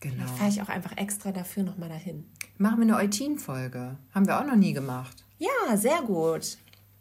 Genau. 0.00 0.14
Vielleicht 0.16 0.38
fahre 0.38 0.50
ich 0.50 0.62
auch 0.62 0.68
einfach 0.68 0.96
extra 0.96 1.32
dafür 1.32 1.64
nochmal 1.64 1.88
dahin. 1.88 2.24
Machen 2.58 2.78
wir 2.78 2.82
eine 2.82 2.96
Eutin-Folge. 2.96 3.96
Haben 4.14 4.26
wir 4.26 4.38
auch 4.40 4.44
noch 4.46 4.56
nie 4.56 4.72
gemacht. 4.72 5.24
Ja, 5.38 5.76
sehr 5.76 6.02
gut. 6.02 6.58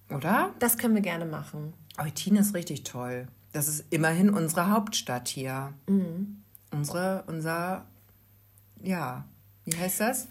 Oder? 0.09 0.51
Das 0.59 0.77
können 0.77 0.95
wir 0.95 1.01
gerne 1.01 1.25
machen. 1.25 1.73
Eutin 1.97 2.35
ist 2.37 2.53
richtig 2.53 2.83
toll. 2.83 3.27
Das 3.51 3.67
ist 3.67 3.85
immerhin 3.89 4.29
unsere 4.29 4.69
Hauptstadt 4.71 5.27
hier. 5.27 5.73
Unsere, 6.71 7.23
unser, 7.27 7.85
ja, 8.83 9.25
wie 9.65 9.75
heißt 9.77 9.99
das? 9.99 10.27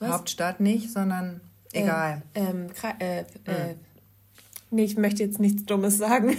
Was? 0.00 0.10
Hauptstadt 0.10 0.60
nicht, 0.60 0.90
sondern 0.92 1.40
egal. 1.72 2.22
Ähm, 2.34 2.68
Kra- 2.70 3.00
äh, 3.00 3.20
äh, 3.44 3.76
nee, 4.74 4.84
ich 4.84 4.96
möchte 4.96 5.22
jetzt 5.22 5.40
nichts 5.40 5.64
Dummes 5.64 5.98
sagen. 5.98 6.36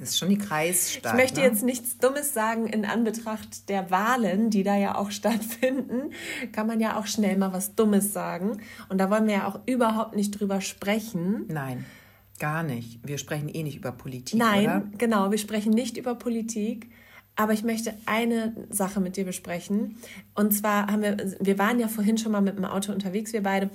Das 0.00 0.10
ist 0.10 0.18
schon 0.18 0.30
die 0.30 0.38
Kreisstadt. 0.38 1.12
Ich 1.12 1.20
möchte 1.20 1.40
ne? 1.40 1.46
jetzt 1.46 1.62
nichts 1.62 1.98
Dummes 1.98 2.32
sagen 2.32 2.66
in 2.66 2.86
Anbetracht 2.86 3.68
der 3.68 3.90
Wahlen, 3.90 4.48
die 4.48 4.62
da 4.62 4.76
ja 4.76 4.96
auch 4.96 5.10
stattfinden. 5.10 6.12
Kann 6.52 6.66
man 6.66 6.80
ja 6.80 6.98
auch 6.98 7.06
schnell 7.06 7.36
mal 7.36 7.52
was 7.52 7.74
Dummes 7.74 8.12
sagen. 8.12 8.60
Und 8.88 8.98
da 8.98 9.10
wollen 9.10 9.26
wir 9.26 9.34
ja 9.34 9.48
auch 9.48 9.60
überhaupt 9.66 10.16
nicht 10.16 10.30
drüber 10.32 10.62
sprechen. 10.62 11.44
Nein, 11.48 11.84
gar 12.38 12.62
nicht. 12.62 13.06
Wir 13.06 13.18
sprechen 13.18 13.48
eh 13.48 13.62
nicht 13.62 13.76
über 13.76 13.92
Politik, 13.92 14.38
Nein, 14.38 14.64
oder? 14.64 14.82
genau, 14.96 15.30
wir 15.30 15.38
sprechen 15.38 15.72
nicht 15.72 15.98
über 15.98 16.14
Politik. 16.14 16.90
Aber 17.40 17.54
ich 17.54 17.64
möchte 17.64 17.94
eine 18.04 18.52
Sache 18.68 19.00
mit 19.00 19.16
dir 19.16 19.24
besprechen. 19.24 19.96
Und 20.34 20.52
zwar 20.52 20.88
haben 20.88 21.00
wir, 21.00 21.16
wir 21.40 21.58
waren 21.58 21.80
ja 21.80 21.88
vorhin 21.88 22.18
schon 22.18 22.32
mal 22.32 22.42
mit 22.42 22.58
dem 22.58 22.66
Auto 22.66 22.92
unterwegs, 22.92 23.32
wir 23.32 23.42
beide, 23.42 23.70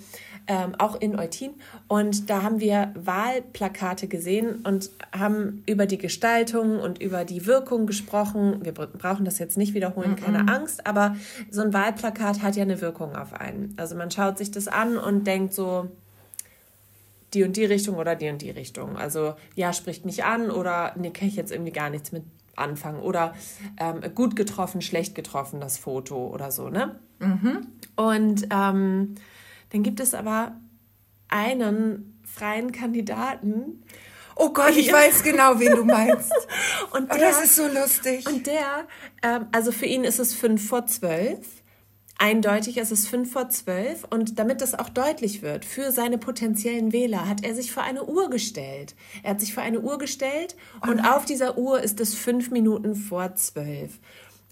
ähm, 0.45 0.75
auch 0.77 1.01
in 1.01 1.17
Eutin. 1.17 1.55
Und 1.87 2.29
da 2.29 2.43
haben 2.43 2.59
wir 2.59 2.93
Wahlplakate 2.93 4.07
gesehen 4.07 4.57
und 4.57 4.91
haben 5.11 5.63
über 5.65 5.87
die 5.87 5.97
Gestaltung 5.97 6.79
und 6.79 7.01
über 7.01 7.25
die 7.25 7.47
Wirkung 7.47 7.87
gesprochen. 7.87 8.59
Wir 8.61 8.71
brauchen 8.71 9.25
das 9.25 9.39
jetzt 9.39 9.57
nicht 9.57 9.73
wiederholen, 9.73 10.11
mm 10.11 10.13
-mm. 10.13 10.23
keine 10.23 10.47
Angst. 10.47 10.85
Aber 10.85 11.15
so 11.49 11.63
ein 11.63 11.73
Wahlplakat 11.73 12.43
hat 12.43 12.55
ja 12.55 12.61
eine 12.61 12.81
Wirkung 12.81 13.15
auf 13.15 13.33
einen. 13.33 13.73
Also 13.77 13.95
man 13.95 14.11
schaut 14.11 14.37
sich 14.37 14.51
das 14.51 14.67
an 14.67 14.95
und 14.95 15.25
denkt 15.25 15.55
so, 15.55 15.89
die 17.33 17.43
und 17.43 17.57
die 17.57 17.65
Richtung 17.65 17.95
oder 17.95 18.15
die 18.15 18.29
und 18.29 18.43
die 18.43 18.51
Richtung. 18.51 18.95
Also 18.95 19.33
ja, 19.55 19.73
spricht 19.73 20.05
mich 20.05 20.23
an 20.23 20.51
oder 20.51 20.93
nee, 20.97 21.09
kann 21.09 21.27
ich 21.27 21.35
jetzt 21.35 21.51
irgendwie 21.51 21.71
gar 21.71 21.89
nichts 21.89 22.11
mit 22.11 22.21
anfangen. 22.55 23.01
Oder 23.01 23.33
ähm, 23.77 24.01
gut 24.13 24.35
getroffen, 24.35 24.81
schlecht 24.81 25.15
getroffen, 25.15 25.59
das 25.59 25.77
Foto 25.77 26.27
oder 26.27 26.51
so, 26.51 26.69
ne? 26.69 26.99
Mhm. 27.19 27.67
Und 27.95 28.47
ähm, 28.51 29.15
dann 29.71 29.83
gibt 29.83 29.99
es 29.99 30.13
aber 30.13 30.55
einen 31.27 32.21
freien 32.23 32.71
Kandidaten. 32.71 33.83
Oh 34.35 34.51
Gott, 34.51 34.75
ich 34.75 34.91
weiß 34.91 35.23
genau, 35.23 35.59
wen 35.59 35.75
du 35.75 35.85
meinst. 35.85 36.31
und 36.91 37.09
der, 37.09 37.17
oh, 37.17 37.21
das 37.21 37.43
ist 37.43 37.55
so 37.55 37.67
lustig. 37.67 38.27
Und 38.27 38.47
der, 38.47 38.87
ähm, 39.23 39.47
also 39.51 39.71
für 39.71 39.85
ihn 39.85 40.03
ist 40.03 40.19
es 40.19 40.33
fünf 40.33 40.67
vor 40.67 40.85
zwölf 40.87 41.63
eindeutig, 42.17 42.77
es 42.77 42.91
ist 42.91 43.07
fünf 43.07 43.31
vor 43.31 43.49
zwölf 43.49 44.05
und 44.09 44.39
damit 44.39 44.61
das 44.61 44.73
auch 44.73 44.89
deutlich 44.89 45.41
wird 45.41 45.65
für 45.65 45.91
seine 45.91 46.17
potenziellen 46.17 46.93
Wähler, 46.93 47.27
hat 47.27 47.43
er 47.43 47.55
sich 47.55 47.71
vor 47.71 47.83
eine 47.83 48.05
Uhr 48.05 48.29
gestellt. 48.29 48.95
Er 49.23 49.31
hat 49.31 49.39
sich 49.39 49.53
vor 49.53 49.63
eine 49.63 49.81
Uhr 49.81 49.97
gestellt 49.97 50.55
und 50.81 51.01
oh 51.01 51.07
auf 51.07 51.25
dieser 51.25 51.57
Uhr 51.57 51.81
ist 51.81 51.99
es 51.99 52.15
fünf 52.15 52.51
Minuten 52.51 52.95
vor 52.95 53.35
zwölf. 53.35 53.99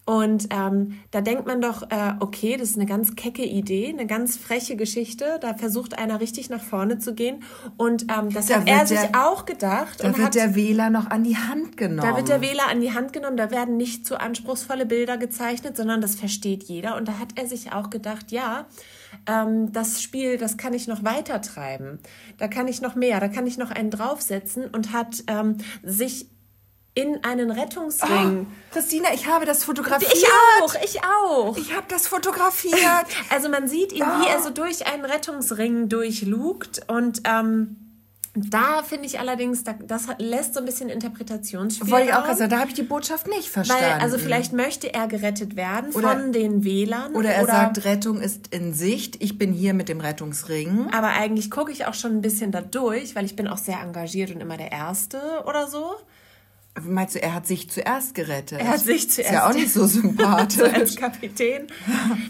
Und 0.06 0.48
ähm, 0.52 1.00
da 1.12 1.22
denkt 1.22 1.46
man 1.46 1.62
doch, 1.62 1.84
äh, 1.84 2.13
okay, 2.20 2.58
das 2.58 2.72
ist 2.72 2.76
eine 2.76 2.86
ganz 2.86 3.16
kecke 3.16 3.44
Idee, 3.44 3.88
eine 3.88 4.06
ganz 4.06 4.36
freche 4.36 4.76
Geschichte. 4.76 5.38
Da 5.39 5.54
versucht 5.54 5.98
einer 5.98 6.20
richtig 6.20 6.50
nach 6.50 6.62
vorne 6.62 7.00
zu 7.00 7.13
gehen. 7.13 7.44
Und 7.78 8.04
ähm, 8.12 8.30
das 8.30 8.48
da 8.48 8.56
hat 8.56 8.68
er 8.68 8.86
sich 8.86 9.00
der, 9.00 9.26
auch 9.26 9.46
gedacht. 9.46 10.04
Da 10.04 10.08
wird 10.08 10.18
hat, 10.18 10.36
der 10.36 10.56
Wähler 10.56 10.89
noch 10.89 11.10
an 11.10 11.24
die 11.24 11.38
Hand 11.38 11.78
genommen. 11.78 12.10
Da 12.10 12.18
wird 12.18 12.28
der 12.28 12.42
Wähler 12.42 12.68
an 12.70 12.82
die 12.82 12.94
Hand 12.94 13.13
genommen. 13.13 13.38
Da 13.38 13.50
werden 13.50 13.78
nicht 13.78 14.06
zu 14.06 14.20
anspruchsvolle 14.20 14.86
Bilder 14.86 15.18
gezeichnet, 15.18 15.78
sondern 15.78 16.02
das 16.02 16.16
versteht 16.16 16.63
jeder. 16.63 16.98
Und 16.98 17.08
da 17.08 17.20
hat 17.20 17.30
er 17.36 17.48
sich 17.48 17.72
auch 17.72 17.89
gedacht, 17.89 18.34
ja, 18.34 18.66
ähm, 19.26 19.72
das 19.72 20.02
Spiel, 20.02 20.38
das 20.38 20.58
kann 20.58 20.74
ich 20.74 20.88
noch 20.88 21.06
weiter 21.06 21.42
treiben. 21.42 22.00
Da 22.38 22.50
kann 22.50 22.68
ich 22.68 22.82
noch 22.82 22.96
mehr, 22.96 23.22
da 23.22 23.30
kann 23.30 23.48
ich 23.48 23.58
noch 23.58 23.72
einen 23.72 23.89
draufsetzen 23.89 24.66
und 24.66 24.92
hat 24.92 25.24
ähm, 25.28 25.60
sich 25.82 26.28
in 26.95 27.23
einen 27.23 27.49
Rettungsring. 27.49 28.47
Oh, 28.47 28.71
Christina, 28.71 29.10
ich 29.13 29.27
habe 29.27 29.45
das 29.45 29.63
fotografiert. 29.63 30.13
Ich 30.13 30.25
auch, 30.62 30.75
ich 30.84 30.99
auch. 31.03 31.58
Ich 31.58 31.73
habe 31.73 31.86
das 31.89 32.08
fotografiert. 32.08 32.73
Also 33.29 33.49
man 33.49 33.67
sieht 33.67 33.91
ihn, 33.91 34.03
oh. 34.03 34.21
wie 34.21 34.27
er 34.27 34.39
so 34.41 34.51
durch 34.51 34.86
einen 34.86 35.06
Rettungsring 35.06 35.89
durchlugt 35.89 36.82
und 36.88 37.21
ähm, 37.25 37.84
da 38.36 38.82
finde 38.82 39.06
ich 39.06 39.19
allerdings, 39.19 39.63
das 39.63 40.08
lässt 40.17 40.56
so 40.56 40.60
ein 40.60 40.65
bisschen 40.65 40.89
Interpretationsspielraum. 40.89 41.91
Wollte 41.91 42.10
ich 42.10 42.15
auch 42.15 42.36
sagen, 42.36 42.49
da 42.49 42.60
habe 42.60 42.69
ich 42.69 42.73
die 42.73 42.84
Botschaft 42.84 43.27
nicht 43.27 43.49
verstanden. 43.49 43.84
Weil, 43.84 44.01
also 44.01 44.17
vielleicht 44.17 44.53
möchte 44.53 44.91
er 44.91 45.08
gerettet 45.08 45.56
werden 45.56 45.91
oder, 45.93 46.10
von 46.10 46.32
den 46.32 46.63
Wählern. 46.63 47.13
Oder 47.13 47.29
er 47.29 47.43
oder, 47.43 47.51
sagt, 47.51 47.86
Rettung 47.86 48.21
ist 48.21 48.47
in 48.47 48.73
Sicht, 48.73 49.21
ich 49.21 49.38
bin 49.38 49.53
hier 49.53 49.75
mit 49.75 49.88
dem 49.88 49.99
Rettungsring. 49.99 50.89
Aber 50.91 51.10
eigentlich 51.10 51.51
gucke 51.51 51.71
ich 51.71 51.86
auch 51.86 51.93
schon 51.93 52.12
ein 52.13 52.21
bisschen 52.21 52.51
da 52.51 52.62
durch, 52.62 53.15
weil 53.15 53.25
ich 53.25 53.36
bin 53.36 53.47
auch 53.47 53.60
sehr 53.60 53.79
engagiert 53.79 54.32
und 54.34 54.41
immer 54.41 54.58
der 54.58 54.71
Erste 54.71 55.43
oder 55.45 55.67
so. 55.67 55.91
Meinst 56.82 57.14
du, 57.14 57.22
er 57.22 57.36
hat 57.36 57.46
sich 57.46 57.70
zuerst 57.70 58.16
gerettet? 58.16 58.60
Er 58.60 58.68
hat 58.70 58.80
sich 58.80 59.08
zuerst. 59.10 59.30
Ist 59.30 59.34
ja 59.34 59.48
auch 59.48 59.54
nicht 59.54 59.72
so 59.72 59.86
sympathisch. 59.88 60.58
so 60.58 60.66
als 60.66 60.96
Kapitän. 60.96 61.68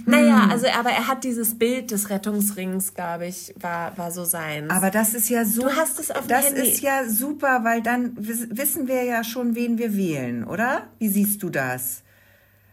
naja, 0.05 0.47
also, 0.51 0.67
aber 0.77 0.89
er 0.89 1.07
hat 1.07 1.23
dieses 1.23 1.57
Bild 1.57 1.91
des 1.91 2.09
Rettungsrings, 2.09 2.93
glaube 2.93 3.27
ich, 3.27 3.53
war, 3.57 3.97
war 3.97 4.11
so 4.11 4.25
sein. 4.25 4.69
Aber 4.69 4.91
das 4.91 5.13
ist 5.13 5.29
ja 5.29 5.45
so. 5.45 5.61
Du 5.61 5.69
hast 5.75 5.97
es 5.99 6.11
auf 6.11 6.27
Das 6.27 6.47
Handy. 6.47 6.61
ist 6.69 6.81
ja 6.81 7.07
super, 7.07 7.63
weil 7.63 7.81
dann 7.81 8.11
wissen 8.17 8.87
wir 8.89 9.03
ja 9.05 9.23
schon, 9.23 9.55
wen 9.55 9.77
wir 9.77 9.95
wählen, 9.95 10.43
oder? 10.43 10.87
Wie 10.99 11.07
siehst 11.07 11.41
du 11.41 11.49
das? 11.49 12.03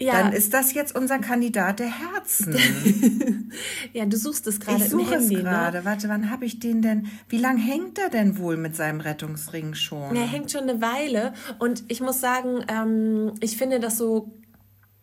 Ja. 0.01 0.15
Dann 0.15 0.33
ist 0.33 0.55
das 0.55 0.73
jetzt 0.73 0.97
unser 0.97 1.19
Kandidat 1.19 1.79
der 1.79 1.91
Herzen. 1.91 2.57
ja, 3.93 4.07
du 4.07 4.17
suchst 4.17 4.47
es 4.47 4.59
gerade. 4.59 4.83
Ich 4.83 4.89
suche 4.89 5.17
es 5.17 5.29
ne? 5.29 5.43
gerade. 5.43 5.79
Ne? 5.79 5.85
Warte, 5.85 6.09
wann 6.09 6.31
habe 6.31 6.47
ich 6.47 6.59
den 6.59 6.81
denn? 6.81 7.09
Wie 7.29 7.37
lange 7.37 7.61
hängt 7.61 7.99
er 7.99 8.09
denn 8.09 8.39
wohl 8.39 8.57
mit 8.57 8.75
seinem 8.75 9.01
Rettungsring 9.03 9.75
schon? 9.75 10.17
Er 10.17 10.27
hängt 10.27 10.51
schon 10.51 10.63
eine 10.63 10.81
Weile. 10.81 11.35
Und 11.59 11.85
ich 11.89 12.01
muss 12.01 12.19
sagen, 12.19 12.65
ähm, 12.69 13.35
ich 13.41 13.59
finde 13.59 13.79
das 13.79 13.99
so 13.99 14.33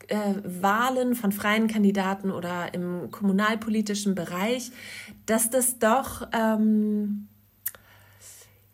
äh, 0.07 0.33
Wahlen 0.43 1.13
von 1.13 1.31
freien 1.31 1.67
Kandidaten 1.67 2.31
oder 2.31 2.73
im 2.73 3.11
kommunalpolitischen 3.11 4.15
Bereich, 4.15 4.71
dass 5.27 5.51
das 5.51 5.77
doch 5.77 6.27
ähm, 6.33 7.27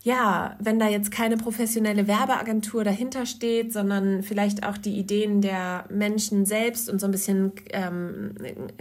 ja, 0.04 0.54
wenn 0.60 0.78
da 0.78 0.86
jetzt 0.86 1.10
keine 1.10 1.38
professionelle 1.38 2.06
Werbeagentur 2.06 2.84
dahinter 2.84 3.24
steht, 3.24 3.72
sondern 3.72 4.22
vielleicht 4.22 4.62
auch 4.62 4.76
die 4.76 4.98
Ideen 4.98 5.40
der 5.40 5.86
Menschen 5.88 6.44
selbst 6.44 6.90
und 6.90 7.00
so 7.00 7.06
ein 7.06 7.10
bisschen 7.10 7.52
ähm, 7.70 8.34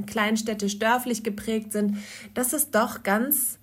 kleinstädtisch, 0.05 0.79
dörflich 0.79 1.23
geprägt 1.23 1.71
sind, 1.71 1.95
dass 2.33 2.51
es 2.51 2.71
doch 2.71 3.03
ganz 3.03 3.57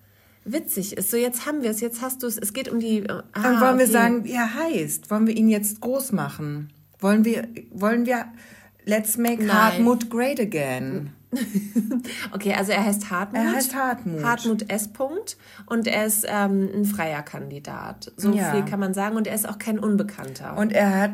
witzig 0.47 0.97
ist. 0.97 1.11
So, 1.11 1.19
jetzt 1.19 1.45
haben 1.45 1.63
wir 1.63 1.71
es, 1.71 1.83
jetzt 1.83 2.01
hast 2.01 2.23
du 2.23 2.29
es, 2.29 2.39
es 2.39 2.55
geht 2.55 2.71
um 2.71 2.81
die. 2.81 3.05
Ah, 3.11 3.25
Dann 3.35 3.61
wollen 3.61 3.75
okay. 3.75 3.79
wir 3.81 3.87
sagen, 3.89 4.25
wie 4.25 4.33
er 4.33 4.55
heißt. 4.55 5.11
Wollen 5.11 5.27
wir 5.27 5.37
ihn 5.37 5.51
jetzt 5.51 5.83
groß 5.83 6.13
machen? 6.13 6.73
Wollen 6.99 7.27
wir, 7.27 7.47
wollen 7.73 8.07
wir 8.07 8.25
Let's 8.87 9.19
make 9.19 9.45
Nein. 9.45 9.55
Hartmut 9.55 10.09
great 10.09 10.41
again? 10.41 11.13
okay, 12.33 12.55
also 12.55 12.73
er 12.73 12.85
heißt 12.85 13.11
Hartmut. 13.11 13.41
Er 13.41 13.53
heißt 13.53 13.75
Hartmut. 13.75 14.23
Hartmut 14.25 14.71
S. 14.71 14.91
-Punkt 14.93 15.37
und 15.67 15.87
er 15.87 16.07
ist 16.07 16.27
ähm, 16.29 16.69
ein 16.75 16.85
freier 16.85 17.23
Kandidat. 17.23 18.13
So 18.17 18.33
ja. 18.33 18.53
viel 18.53 18.65
kann 18.65 18.81
man 18.81 18.95
sagen. 18.95 19.17
Und 19.17 19.27
er 19.27 19.35
ist 19.35 19.49
auch 19.49 19.59
kein 19.59 19.79
Unbekannter. 19.79 20.57
Und 20.57 20.73
er 20.73 20.99
hat 20.99 21.13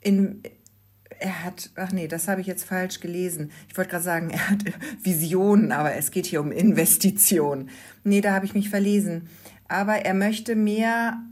in 0.00 0.42
er 1.18 1.44
hat, 1.44 1.70
ach 1.76 1.92
nee, 1.92 2.08
das 2.08 2.28
habe 2.28 2.40
ich 2.40 2.46
jetzt 2.46 2.64
falsch 2.64 3.00
gelesen. 3.00 3.50
Ich 3.68 3.76
wollte 3.76 3.90
gerade 3.90 4.04
sagen, 4.04 4.30
er 4.30 4.50
hat 4.50 4.64
Visionen, 5.02 5.72
aber 5.72 5.94
es 5.94 6.10
geht 6.10 6.26
hier 6.26 6.40
um 6.40 6.52
Investitionen. 6.52 7.70
Nee, 8.02 8.20
da 8.20 8.32
habe 8.34 8.46
ich 8.46 8.54
mich 8.54 8.68
verlesen. 8.68 9.28
Aber 9.68 9.94
er 9.94 10.14
möchte 10.14 10.54
mehr 10.54 11.22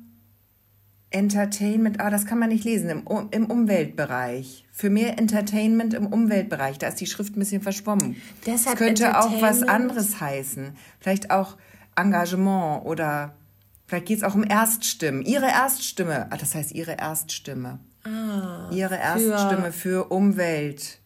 Entertainment, 1.12 2.00
ah, 2.00 2.10
das 2.10 2.26
kann 2.26 2.38
man 2.38 2.48
nicht 2.48 2.64
lesen, 2.64 2.88
im, 2.90 3.28
im 3.30 3.46
Umweltbereich. 3.46 4.64
Für 4.72 4.90
mehr 4.90 5.18
Entertainment 5.18 5.94
im 5.94 6.06
Umweltbereich. 6.06 6.78
Da 6.78 6.88
ist 6.88 7.00
die 7.00 7.06
Schrift 7.06 7.36
ein 7.36 7.38
bisschen 7.38 7.62
verschwommen. 7.62 8.20
Deshalb 8.46 8.78
das 8.78 8.86
könnte 8.86 9.18
auch 9.18 9.40
was 9.40 9.62
anderes 9.62 10.20
heißen. 10.20 10.76
Vielleicht 11.00 11.30
auch 11.30 11.56
Engagement 11.96 12.84
oder 12.86 13.34
vielleicht 13.86 14.06
geht 14.06 14.18
es 14.18 14.24
auch 14.24 14.34
um 14.34 14.44
Erststimmen. 14.44 15.22
Ihre 15.22 15.46
Erststimme. 15.46 16.28
Ah, 16.30 16.36
das 16.36 16.54
heißt 16.54 16.72
Ihre 16.72 16.92
Erststimme. 16.92 17.78
Ah, 18.04 18.70
Ihre 18.70 18.96
Erststimme 18.96 19.72
für, 19.72 19.72
für 19.72 20.04
Umwelt. 20.12 20.98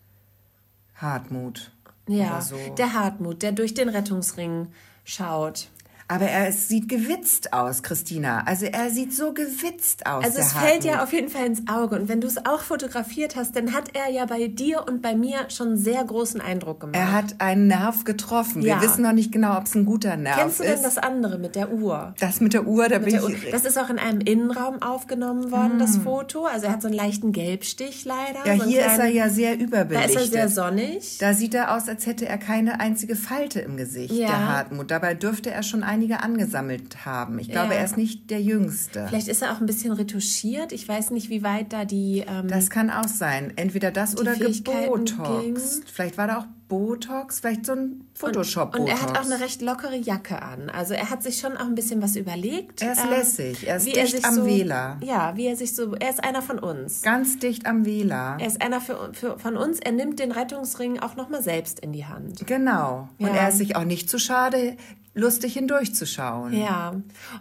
Hartmut. 0.94 1.72
Ja, 2.08 2.40
so. 2.40 2.56
der 2.78 2.92
Hartmut, 2.92 3.42
der 3.42 3.52
durch 3.52 3.74
den 3.74 3.88
Rettungsring 3.88 4.68
schaut. 5.04 5.68
Aber 6.08 6.26
er 6.26 6.52
sieht 6.52 6.88
gewitzt 6.88 7.52
aus, 7.52 7.82
Christina. 7.82 8.44
Also 8.46 8.66
er 8.66 8.90
sieht 8.90 9.12
so 9.12 9.32
gewitzt 9.32 10.06
aus. 10.06 10.24
Also 10.24 10.38
es 10.38 10.52
fällt 10.52 10.84
ja 10.84 11.02
auf 11.02 11.12
jeden 11.12 11.28
Fall 11.28 11.46
ins 11.46 11.62
Auge. 11.68 11.96
Und 11.96 12.08
wenn 12.08 12.20
du 12.20 12.28
es 12.28 12.46
auch 12.46 12.60
fotografiert 12.60 13.34
hast, 13.34 13.56
dann 13.56 13.72
hat 13.72 13.90
er 13.94 14.12
ja 14.12 14.24
bei 14.26 14.46
dir 14.48 14.84
und 14.86 15.02
bei 15.02 15.16
mir 15.16 15.50
schon 15.50 15.76
sehr 15.76 16.04
großen 16.04 16.40
Eindruck 16.40 16.80
gemacht. 16.80 16.96
Er 16.96 17.12
hat 17.12 17.40
einen 17.40 17.66
Nerv 17.66 18.04
getroffen. 18.04 18.62
Ja. 18.62 18.80
Wir 18.80 18.88
wissen 18.88 19.02
noch 19.02 19.12
nicht 19.12 19.32
genau, 19.32 19.56
ob 19.56 19.64
es 19.64 19.74
ein 19.74 19.84
guter 19.84 20.16
Nerv 20.16 20.36
ist. 20.36 20.42
Kennst 20.42 20.60
du 20.60 20.64
denn 20.64 20.82
das 20.82 20.98
andere 20.98 21.38
mit 21.38 21.56
der 21.56 21.72
Uhr? 21.72 22.14
Das 22.20 22.40
mit 22.40 22.52
der 22.52 22.66
Uhr, 22.66 22.88
da 22.88 22.98
mit 22.98 23.06
bin 23.06 23.16
ich... 23.16 23.50
Das 23.50 23.64
ist 23.64 23.76
auch 23.78 23.90
in 23.90 23.98
einem 23.98 24.20
Innenraum 24.20 24.82
aufgenommen 24.82 25.50
worden, 25.50 25.72
hm. 25.72 25.78
das 25.78 25.96
Foto. 25.96 26.44
Also 26.44 26.66
er 26.66 26.72
hat 26.72 26.82
so 26.82 26.88
einen 26.88 26.96
leichten 26.96 27.32
Gelbstich 27.32 28.04
leider. 28.04 28.46
Ja, 28.46 28.56
so 28.56 28.64
hier 28.64 28.82
kleinen, 28.82 28.92
ist 28.92 28.98
er 29.00 29.06
ja 29.08 29.28
sehr 29.28 29.58
überbelichtet. 29.58 30.16
Da 30.16 30.20
ist 30.20 30.34
er 30.34 30.48
sehr 30.48 30.48
sonnig. 30.48 31.18
Da 31.18 31.34
sieht 31.34 31.54
er 31.54 31.74
aus, 31.74 31.88
als 31.88 32.06
hätte 32.06 32.26
er 32.26 32.38
keine 32.38 32.78
einzige 32.78 33.16
Falte 33.16 33.60
im 33.60 33.76
Gesicht, 33.76 34.14
ja. 34.14 34.28
der 34.28 34.48
Hartmut. 34.48 34.90
Dabei 34.90 35.14
dürfte 35.14 35.50
er 35.50 35.62
schon 35.62 35.82
einige 35.96 36.22
angesammelt 36.22 36.66
gesammelt 36.66 37.04
haben. 37.04 37.38
Ich 37.38 37.50
glaube, 37.50 37.74
ja. 37.74 37.80
er 37.80 37.84
ist 37.84 37.96
nicht 37.96 38.30
der 38.30 38.40
Jüngste. 38.40 39.06
Vielleicht 39.08 39.28
ist 39.28 39.42
er 39.42 39.52
auch 39.52 39.60
ein 39.60 39.66
bisschen 39.66 39.92
retuschiert. 39.92 40.72
Ich 40.72 40.88
weiß 40.88 41.10
nicht, 41.10 41.28
wie 41.28 41.42
weit 41.42 41.72
da 41.72 41.84
die. 41.84 42.24
Ähm, 42.26 42.48
das 42.48 42.70
kann 42.70 42.90
auch 42.90 43.08
sein. 43.08 43.52
Entweder 43.56 43.90
das 43.90 44.18
oder 44.18 44.34
gebotoxt. 44.34 45.90
Vielleicht 45.90 46.18
war 46.18 46.26
da 46.26 46.38
auch 46.38 46.46
Botox, 46.68 47.38
vielleicht 47.38 47.64
so 47.64 47.72
ein 47.74 48.08
Photoshop-Botox. 48.14 48.76
Und, 48.76 48.82
und, 48.82 48.88
er 48.88 49.00
hat 49.00 49.16
auch 49.16 49.24
eine 49.24 49.40
recht 49.40 49.62
lockere 49.62 49.94
Jacke 49.94 50.42
an. 50.42 50.68
Also 50.68 50.94
er 50.94 51.10
hat 51.10 51.22
sich 51.22 51.38
schon 51.38 51.56
auch 51.56 51.66
ein 51.66 51.76
bisschen 51.76 52.02
was 52.02 52.16
überlegt. 52.16 52.82
Er 52.82 52.92
ist 52.92 53.04
ähm, 53.04 53.10
lässig, 53.10 53.68
er 53.68 53.76
ist 53.76 53.86
dicht 53.86 54.24
am 54.24 54.34
so, 54.34 54.46
Wähler. 54.46 54.98
Ja, 55.04 55.36
wie 55.36 55.46
er 55.46 55.54
sich 55.54 55.76
so, 55.76 55.94
er 55.94 56.10
ist 56.10 56.24
einer 56.24 56.42
von 56.42 56.58
uns. 56.58 57.02
Ganz 57.02 57.38
dicht 57.38 57.66
am 57.66 57.84
Wähler. 57.86 58.38
Er 58.40 58.48
ist 58.48 58.60
einer 58.60 58.80
für, 58.80 59.10
für, 59.12 59.38
von 59.38 59.56
uns. 59.56 59.78
Er 59.78 59.92
nimmt 59.92 60.18
den 60.18 60.32
Rettungsring 60.32 60.98
auch 60.98 61.14
nochmal 61.14 61.40
selbst 61.40 61.78
in 61.78 61.92
die 61.92 62.06
Hand. 62.06 62.44
Genau. 62.48 63.08
Und 63.20 63.28
ja. 63.28 63.34
er 63.34 63.48
ist 63.50 63.58
sich 63.58 63.76
auch 63.76 63.84
nicht 63.84 64.10
zu 64.10 64.18
schade, 64.18 64.76
lustig 65.16 65.54
hindurchzuschauen. 65.54 66.52
Ja, 66.52 66.94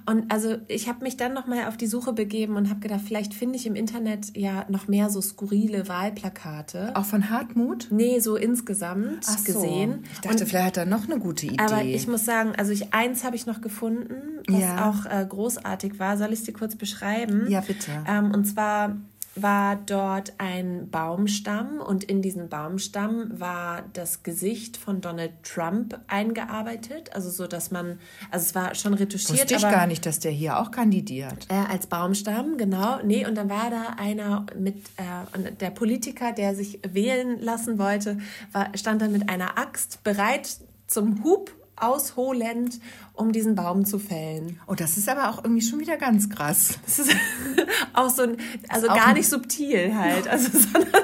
und 0.05 0.31
also 0.31 0.55
ich 0.67 0.87
habe 0.87 1.03
mich 1.03 1.17
dann 1.17 1.33
nochmal 1.33 1.67
auf 1.67 1.77
die 1.77 1.87
Suche 1.87 2.13
begeben 2.13 2.55
und 2.55 2.69
habe 2.69 2.79
gedacht, 2.79 3.01
vielleicht 3.05 3.33
finde 3.33 3.57
ich 3.57 3.67
im 3.67 3.75
Internet 3.75 4.35
ja 4.35 4.65
noch 4.69 4.87
mehr 4.87 5.09
so 5.09 5.21
skurrile 5.21 5.87
Wahlplakate. 5.87 6.95
Auch 6.95 7.05
von 7.05 7.29
Hartmut? 7.29 7.87
Nee, 7.91 8.19
so 8.19 8.35
insgesamt 8.37 9.25
Ach 9.29 9.37
so. 9.37 9.43
gesehen. 9.53 10.03
Ich 10.13 10.21
dachte, 10.21 10.43
und, 10.43 10.49
vielleicht 10.49 10.65
hat 10.65 10.77
er 10.77 10.85
noch 10.85 11.03
eine 11.09 11.19
gute 11.19 11.47
Idee. 11.47 11.59
aber 11.59 11.83
ich 11.83 12.07
muss 12.07 12.25
sagen, 12.25 12.53
also 12.57 12.71
ich 12.71 12.93
eins 12.93 13.23
habe 13.23 13.35
ich 13.35 13.45
noch 13.45 13.61
gefunden, 13.61 14.41
was 14.47 14.61
Ja. 14.61 14.89
auch 14.89 15.05
äh, 15.05 15.25
großartig 15.27 15.99
war. 15.99 16.17
Soll 16.17 16.31
ich 16.33 16.39
es 16.39 16.45
dir 16.45 16.53
kurz 16.53 16.75
beschreiben? 16.75 17.45
Ja, 17.49 17.59
bitte. 17.61 17.91
Ähm, 18.07 18.31
und 18.31 18.45
zwar 18.45 18.95
war 19.35 19.75
dort 19.75 20.33
ein 20.37 20.89
Baumstamm 20.89 21.81
und 21.81 22.03
in 22.05 22.21
diesen 22.21 22.47
Baumstamm 22.49 23.39
war 23.39 23.83
das 23.93 24.23
Gesicht 24.23 24.77
von 24.77 25.01
Donald 25.01 25.31
Trump 25.43 25.99
eingearbeitet, 26.07 27.13
also 27.13 27.29
so, 27.29 27.45
dass 27.45 27.69
man, 27.69 27.99
also 28.31 28.45
es 28.45 28.55
war 28.55 28.75
schon 28.75 28.93
retuschiert, 28.93 29.39
Wusste 29.39 29.55
ich 29.55 29.65
aber 29.65 29.75
gar 29.75 29.87
nicht, 29.87 30.05
dass 30.05 30.19
der 30.19 30.31
hier 30.31 30.57
auch 30.59 30.71
kandidiert. 30.71 31.47
äh, 31.49 31.53
als 31.53 31.87
Baumstamm, 31.87 32.57
genau. 32.57 32.99
Nee, 33.03 33.25
und 33.25 33.35
dann 33.35 33.49
war 33.49 33.69
da 33.69 33.95
einer 33.97 34.45
mit, 34.57 34.77
äh, 34.97 35.51
der 35.59 35.71
Politiker, 35.71 36.31
der 36.31 36.55
sich 36.55 36.79
wählen 36.87 37.39
lassen 37.41 37.77
wollte, 37.77 38.17
war, 38.51 38.69
stand 38.75 39.01
dann 39.01 39.11
mit 39.11 39.29
einer 39.29 39.57
Axt 39.57 40.03
bereit 40.03 40.57
zum 40.87 41.23
Hub 41.23 41.51
ausholend, 41.77 42.79
um 43.13 43.31
diesen 43.31 43.55
Baum 43.55 43.85
zu 43.85 43.99
fällen. 43.99 44.59
Oh, 44.67 44.75
das 44.75 44.97
ist 44.97 45.09
aber 45.09 45.29
auch 45.29 45.43
irgendwie 45.43 45.61
schon 45.61 45.79
wieder 45.79 45.97
ganz 45.97 46.29
krass. 46.29 46.79
Das 46.85 46.99
ist 46.99 47.15
auch 47.93 48.09
so 48.09 48.23
ein, 48.23 48.37
also 48.69 48.87
gar 48.87 49.13
nicht 49.13 49.29
subtil 49.29 49.95
halt, 49.95 50.27
also 50.27 50.49
sondern 50.57 51.03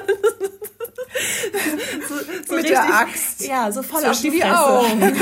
so, 2.08 2.14
so 2.48 2.54
Mit 2.54 2.68
der 2.68 2.94
Axt 2.94 3.46
Ja, 3.46 3.70
so 3.70 3.82
voll 3.82 4.04
auf 4.04 4.20
die, 4.20 4.30
Fresse. 4.30 4.58
Augen. 4.58 5.16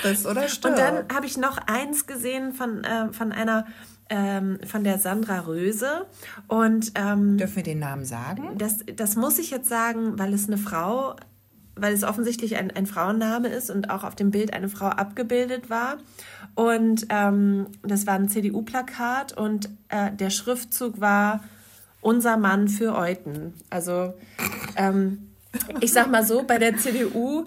Friss 0.00 0.26
oder 0.26 0.48
stirb. 0.48 0.72
Und 0.72 0.78
dann 0.78 1.04
habe 1.14 1.26
ich 1.26 1.36
noch 1.36 1.58
eins 1.66 2.06
gesehen 2.06 2.52
von, 2.52 2.84
äh, 2.84 3.12
von 3.12 3.32
einer, 3.32 3.66
ähm, 4.08 4.58
von 4.66 4.84
der 4.84 4.98
Sandra 4.98 5.40
Röse. 5.40 6.06
Und 6.48 6.92
ähm, 6.96 7.38
Dürfen 7.38 7.56
wir 7.56 7.62
den 7.62 7.78
Namen 7.78 8.04
sagen? 8.04 8.58
das, 8.58 8.78
das 8.94 9.16
muss 9.16 9.38
ich 9.38 9.50
jetzt 9.50 9.68
sagen, 9.68 10.18
weil 10.18 10.34
es 10.34 10.46
eine 10.46 10.58
Frau, 10.58 11.16
weil 11.80 11.94
es 11.94 12.04
offensichtlich 12.04 12.56
ein, 12.56 12.70
ein 12.70 12.86
Frauenname 12.86 13.48
ist 13.48 13.70
und 13.70 13.90
auch 13.90 14.04
auf 14.04 14.14
dem 14.14 14.30
Bild 14.30 14.52
eine 14.52 14.68
Frau 14.68 14.86
abgebildet 14.86 15.70
war. 15.70 15.98
Und 16.54 17.06
ähm, 17.10 17.66
das 17.82 18.06
war 18.06 18.14
ein 18.14 18.28
CDU-Plakat 18.28 19.36
und 19.36 19.68
äh, 19.88 20.12
der 20.12 20.30
Schriftzug 20.30 21.00
war 21.00 21.42
Unser 22.00 22.36
Mann 22.36 22.68
für 22.68 22.96
Euten. 22.96 23.54
Also 23.68 24.14
ähm, 24.76 25.30
ich 25.80 25.92
sag 25.92 26.10
mal 26.10 26.24
so, 26.24 26.44
bei 26.44 26.58
der 26.58 26.76
CDU 26.76 27.44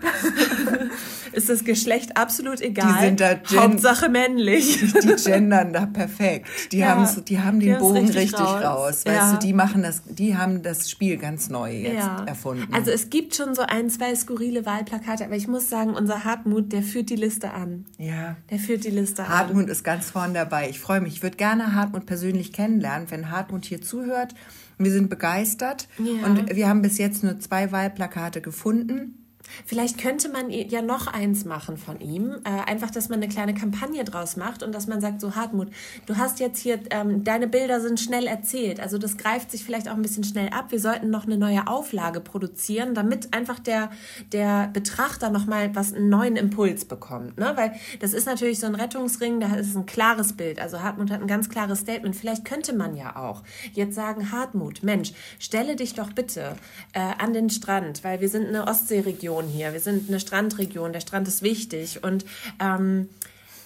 ist 1.33 1.49
das 1.49 1.63
Geschlecht 1.63 2.17
absolut 2.17 2.61
egal. 2.61 2.93
Die 2.99 3.05
sind 3.05 3.19
da 3.19 3.39
Hauptsache 3.55 4.09
männlich. 4.09 4.79
Die 5.03 5.23
gendern 5.23 5.73
da 5.73 5.85
perfekt. 5.85 6.47
Die, 6.71 6.77
Ja, 6.79 6.89
haben's, 6.89 7.21
die 7.25 7.39
haben 7.39 7.59
den 7.59 7.77
Bogen 7.79 7.97
richtig 8.05 8.15
richtig, 8.17 8.39
raus. 8.39 8.63
raus. 8.63 9.05
Weißt 9.05 9.15
Ja. 9.15 9.31
du, 9.33 9.39
die 9.39 9.53
machen 9.53 9.83
das, 9.83 10.03
die 10.07 10.37
haben 10.37 10.61
das 10.63 10.89
Spiel 10.89 11.17
ganz 11.17 11.49
neu 11.49 11.71
jetzt 11.73 12.07
erfunden. 12.27 12.73
Also 12.73 12.91
es 12.91 13.09
gibt 13.09 13.35
schon 13.35 13.55
so 13.55 13.63
ein, 13.63 13.89
zwei 13.89 14.15
skurrile 14.15 14.65
Wahlplakate, 14.65 15.25
aber 15.25 15.35
ich 15.35 15.47
muss 15.47 15.69
sagen, 15.69 15.95
unser 15.95 16.23
Hartmut, 16.23 16.71
der 16.71 16.83
führt 16.83 17.09
die 17.09 17.15
Liste 17.15 17.51
an. 17.51 17.85
ja. 17.97 18.35
Der 18.49 18.59
führt 18.59 18.83
die 18.83 18.89
Liste 18.91 19.23
an. 19.23 19.29
Hartmut 19.29 19.69
ist 19.69 19.83
ganz 19.83 20.09
vorn 20.11 20.33
dabei. 20.33 20.69
Ich 20.69 20.79
freue 20.79 21.01
mich. 21.01 21.15
Ich 21.15 21.23
würde 21.23 21.37
gerne 21.37 21.73
Hartmut 21.75 22.05
persönlich 22.05 22.53
kennenlernen, 22.53 23.09
wenn 23.11 23.31
Hartmut 23.31 23.65
hier 23.65 23.81
zuhört. 23.81 24.33
Wir 24.77 24.91
sind 24.91 25.09
begeistert 25.09 25.87
Ja. 25.97 26.25
und 26.27 26.55
wir 26.55 26.67
haben 26.67 26.81
bis 26.81 26.97
jetzt 26.97 27.23
nur 27.23 27.39
zwei 27.39 27.71
Wahlplakate 27.71 28.41
gefunden. 28.41 29.22
Vielleicht 29.65 29.97
könnte 29.97 30.29
man 30.29 30.49
ja 30.49 30.81
noch 30.81 31.07
eins 31.07 31.45
machen 31.45 31.77
von 31.77 31.99
ihm. 31.99 32.35
Äh, 32.43 32.69
einfach, 32.69 32.91
dass 32.91 33.09
man 33.09 33.21
eine 33.21 33.31
kleine 33.31 33.53
Kampagne 33.53 34.03
draus 34.03 34.37
macht 34.37 34.63
und 34.63 34.73
dass 34.73 34.87
man 34.87 35.01
sagt, 35.01 35.21
so 35.21 35.35
Hartmut, 35.35 35.69
du 36.05 36.17
hast 36.17 36.39
jetzt 36.39 36.59
hier, 36.59 36.79
ähm, 36.89 37.23
deine 37.23 37.47
Bilder 37.47 37.81
sind 37.81 37.99
schnell 37.99 38.27
erzählt. 38.27 38.79
Also 38.79 38.97
das 38.97 39.17
greift 39.17 39.51
sich 39.51 39.63
vielleicht 39.63 39.89
auch 39.89 39.95
ein 39.95 40.01
bisschen 40.01 40.23
schnell 40.23 40.49
ab. 40.49 40.65
Wir 40.69 40.79
sollten 40.79 41.09
noch 41.09 41.25
eine 41.25 41.37
neue 41.37 41.67
Auflage 41.67 42.19
produzieren, 42.19 42.93
damit 42.93 43.33
einfach 43.33 43.59
der, 43.59 43.91
der 44.31 44.69
Betrachter 44.71 45.29
nochmal 45.29 45.75
was, 45.75 45.93
einen 45.93 46.09
neuen 46.09 46.35
Impuls 46.35 46.85
bekommt. 46.85 47.37
Ne? 47.37 47.53
Weil 47.55 47.73
das 47.99 48.13
ist 48.13 48.25
natürlich 48.25 48.59
so 48.59 48.67
ein 48.67 48.75
Rettungsring, 48.75 49.39
da 49.39 49.55
ist 49.55 49.75
ein 49.75 49.85
klares 49.85 50.33
Bild. 50.33 50.59
Also 50.59 50.81
Hartmut 50.81 51.11
hat 51.11 51.21
ein 51.21 51.27
ganz 51.27 51.49
klares 51.49 51.79
Statement. 51.79 52.15
Vielleicht 52.15 52.45
könnte 52.45 52.73
man 52.73 52.95
ja 52.95 53.15
auch 53.15 53.43
jetzt 53.73 53.95
sagen, 53.95 54.31
Hartmut, 54.31 54.83
Mensch, 54.83 55.13
stelle 55.39 55.75
dich 55.75 55.93
doch 55.93 56.11
bitte 56.11 56.55
äh, 56.93 56.99
an 57.17 57.33
den 57.33 57.49
Strand, 57.49 58.03
weil 58.03 58.21
wir 58.21 58.29
sind 58.29 58.47
eine 58.47 58.67
Ostseeregion 58.67 59.42
hier, 59.49 59.73
wir 59.73 59.79
sind 59.79 60.09
eine 60.09 60.19
Strandregion, 60.19 60.93
der 60.93 61.01
Strand 61.01 61.27
ist 61.27 61.41
wichtig 61.41 62.03
und 62.03 62.25
ähm, 62.59 63.09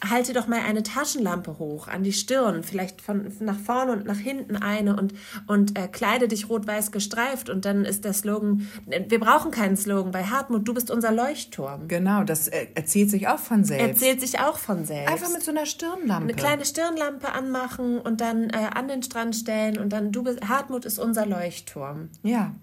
halte 0.08 0.34
doch 0.34 0.48
mal 0.48 0.62
eine 0.62 0.84
Taschenlampe 0.84 1.58
hoch 1.60 1.88
an 1.88 2.04
die 2.04 2.14
Stirn, 2.14 2.64
vielleicht 2.64 3.02
von 3.02 3.32
nach 3.40 3.58
vorne 3.58 3.94
und 3.94 4.06
nach 4.06 4.18
hinten 4.18 4.56
eine 4.56 4.96
und, 4.96 5.14
und 5.48 5.78
äh, 5.78 5.88
kleide 5.88 6.28
dich 6.28 6.50
rot-weiß 6.50 6.92
gestreift 6.92 7.50
und 7.50 7.66
dann 7.66 7.86
ist 7.86 8.06
der 8.06 8.14
Slogan, 8.14 8.68
wir 8.86 9.20
brauchen 9.20 9.52
keinen 9.52 9.78
Slogan, 9.78 10.12
bei 10.12 10.26
Hartmut, 10.26 10.68
du 10.68 10.74
bist 10.74 10.92
unser 10.92 11.12
Leuchtturm. 11.12 11.88
Genau, 11.88 12.24
das 12.24 12.48
äh, 12.48 12.68
erzählt 12.76 13.10
sich 13.10 13.28
auch 13.28 13.40
von 13.40 13.64
selbst. 13.64 13.88
Erzählt 13.88 14.22
sich 14.22 14.40
auch 14.40 14.58
von 14.58 14.86
selbst. 14.86 15.12
Einfach 15.12 15.34
mit 15.34 15.44
so 15.44 15.52
einer 15.52 15.66
Stirnlampe. 15.66 16.24
eine 16.24 16.34
kleine 16.34 16.66
Stirnlampe 16.66 17.32
anmachen 17.32 18.00
und 18.00 18.22
dann 18.22 18.50
äh, 18.50 18.70
an 18.74 18.88
den 18.88 19.04
Strand 19.04 19.36
stellen 19.36 19.78
und 19.78 19.90
dann 19.90 20.12
du 20.12 20.24
bist 20.24 20.48
Hartmut 20.48 20.86
ist 20.86 21.00
unser 21.00 21.26
Leuchtturm. 21.26 22.10
ja. 22.24 22.54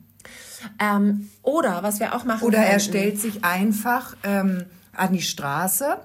Ähm, 0.81 1.31
oder 1.43 1.83
was 1.83 2.01
wir 2.01 2.15
auch 2.15 2.25
machen 2.25 2.45
Oder 2.47 2.59
er 2.59 2.65
könnten- 2.77 2.81
stellt 2.85 3.21
sich 3.21 3.45
einfach 3.45 4.17
ähm, 4.25 4.65
an 4.93 5.13
die 5.13 5.23
Straße 5.23 5.99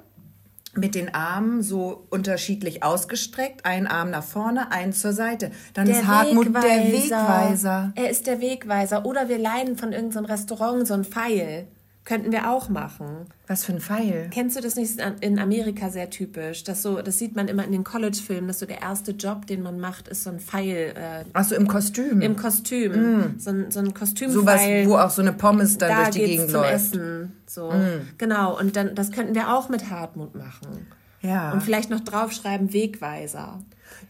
mit 0.75 0.95
den 0.95 1.13
Armen 1.13 1.63
so 1.63 2.05
unterschiedlich 2.09 2.83
ausgestreckt, 2.83 3.65
ein 3.65 3.87
Arm 3.87 4.11
nach 4.11 4.23
vorne, 4.23 4.71
einen 4.71 4.93
zur 4.93 5.13
Seite. 5.13 5.51
Dann 5.73 5.87
ist 5.87 6.05
Hartmut 6.05 6.47
der 6.47 6.61
Wegweiser. 6.63 7.91
Er 7.95 8.09
ist 8.09 8.27
der 8.27 8.39
Wegweiser. 8.39 9.05
Oder 9.05 9.29
wir 9.29 9.39
leihen 9.39 9.77
von 9.77 9.91
irgendeinem 9.93 10.25
Restaurant 10.25 10.87
so 10.87 10.93
ein 10.93 11.03
Pfeil. 11.05 11.67
Könnten 12.09 12.31
wir 12.31 12.49
auch 12.49 12.69
machen. 12.69 13.27
Was 13.45 13.65
für 13.65 13.73
ein 13.73 13.79
Pfeil. 13.79 14.31
Kennst 14.31 14.57
du 14.57 14.61
das 14.61 14.75
nicht 14.75 14.99
in 15.21 15.37
Amerika 15.37 15.91
sehr 15.91 16.09
typisch? 16.09 16.63
Das, 16.63 16.81
so, 16.81 17.03
das 17.03 17.19
sieht 17.19 17.35
man 17.35 17.47
immer 17.47 17.63
in 17.63 17.71
den 17.71 17.83
College-Filmen, 17.83 18.47
dass 18.47 18.57
so 18.57 18.65
der 18.65 18.81
erste 18.81 19.11
Job, 19.11 19.45
den 19.45 19.61
man 19.61 19.79
macht, 19.79 20.07
ist 20.07 20.23
so 20.23 20.31
ein 20.31 20.39
Pfeil 20.39 20.93
äh, 20.95 21.23
Ach 21.33 21.43
so, 21.43 21.53
im 21.53 21.67
Kostüm. 21.67 22.19
im 22.21 22.35
Kostüm. 22.35 23.35
So, 23.37 23.51
ein, 23.51 23.69
so 23.69 23.79
ein 23.81 23.93
so 23.93 24.43
was, 24.43 24.61
wo 24.87 24.97
auch 24.97 25.11
so 25.11 25.21
eine 25.21 25.33
Pommes 25.33 25.77
dann 25.77 25.89
da 25.89 25.97
durch 25.97 26.15
die 26.15 26.19
Gegend 26.21 26.49
zum 26.49 26.61
läuft. 26.61 26.73
Essen. 26.73 27.31
So. 27.45 27.71
Genau. 28.17 28.59
Und 28.59 28.75
dann, 28.75 28.95
das 28.95 29.11
könnten 29.11 29.35
wir 29.35 29.55
auch 29.55 29.69
mit 29.69 29.91
Hartmut 29.91 30.33
machen. 30.33 30.87
Ja. 31.21 31.51
Und 31.51 31.61
vielleicht 31.61 31.89
noch 31.89 31.99
draufschreiben 31.99 32.73
Wegweiser. 32.73 33.59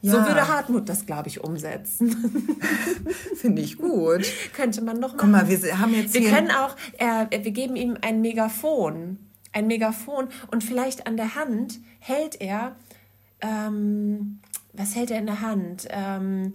Ja. 0.01 0.11
So 0.11 0.17
würde 0.27 0.47
Hartmut 0.47 0.87
das, 0.87 1.05
glaube 1.05 1.27
ich, 1.27 1.43
umsetzen. 1.43 2.09
Finde 3.35 3.61
ich 3.61 3.77
gut. 3.77 4.25
Könnte 4.53 4.81
man 4.81 5.01
doch 5.01 5.09
machen. 5.09 5.17
Guck 5.19 5.29
mal, 5.29 5.47
wir 5.47 5.79
haben 5.79 5.93
jetzt 5.93 6.13
Wir 6.13 6.29
können 6.29 6.51
auch, 6.51 6.75
äh, 6.97 7.25
wir 7.43 7.51
geben 7.51 7.75
ihm 7.75 7.97
ein 8.01 8.21
Megafon. 8.21 9.17
Ein 9.51 9.67
Megafon 9.67 10.27
und 10.51 10.63
vielleicht 10.63 11.07
an 11.07 11.17
der 11.17 11.35
Hand 11.35 11.79
hält 11.99 12.39
er, 12.39 12.75
ähm, 13.41 14.39
was 14.73 14.95
hält 14.95 15.11
er 15.11 15.19
in 15.19 15.25
der 15.25 15.41
Hand? 15.41 15.87
Ähm, 15.89 16.53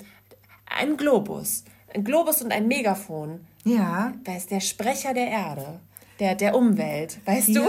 ein 0.66 0.96
Globus. 0.96 1.64
Ein 1.92 2.04
Globus 2.04 2.40
und 2.42 2.52
ein 2.52 2.68
Megafon. 2.68 3.40
ja. 3.64 4.12
Wer 4.24 4.36
ist 4.36 4.50
der 4.50 4.60
Sprecher 4.60 5.12
der 5.14 5.28
Erde? 5.28 5.80
Der, 6.20 6.34
der 6.36 6.54
Umwelt, 6.54 7.18
weißt 7.24 7.48
du? 7.48 7.62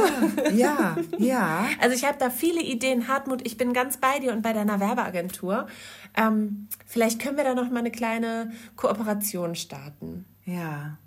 Ja, 0.54 0.54
ja, 0.54 0.98
ja. 1.18 1.66
Also 1.82 1.96
ich 1.96 2.06
habe 2.06 2.18
da 2.20 2.30
viele 2.30 2.62
Ideen. 2.62 3.08
Hartmut, 3.08 3.46
ich 3.46 3.58
bin 3.58 3.74
ganz 3.74 3.98
bei 3.98 4.20
dir 4.20 4.34
und 4.34 4.44
bei 4.44 4.54
deiner 4.54 4.80
Werbeagentur. 4.80 5.68
Ähm, 6.16 6.68
vielleicht 6.86 7.20
können 7.20 7.38
wir 7.38 7.44
da 7.44 7.56
noch 7.56 7.72
mal 7.72 7.80
eine 7.80 7.92
kleine 7.92 8.52
Kooperation 8.76 9.56
starten. 9.56 10.26
Ja. 10.46 10.98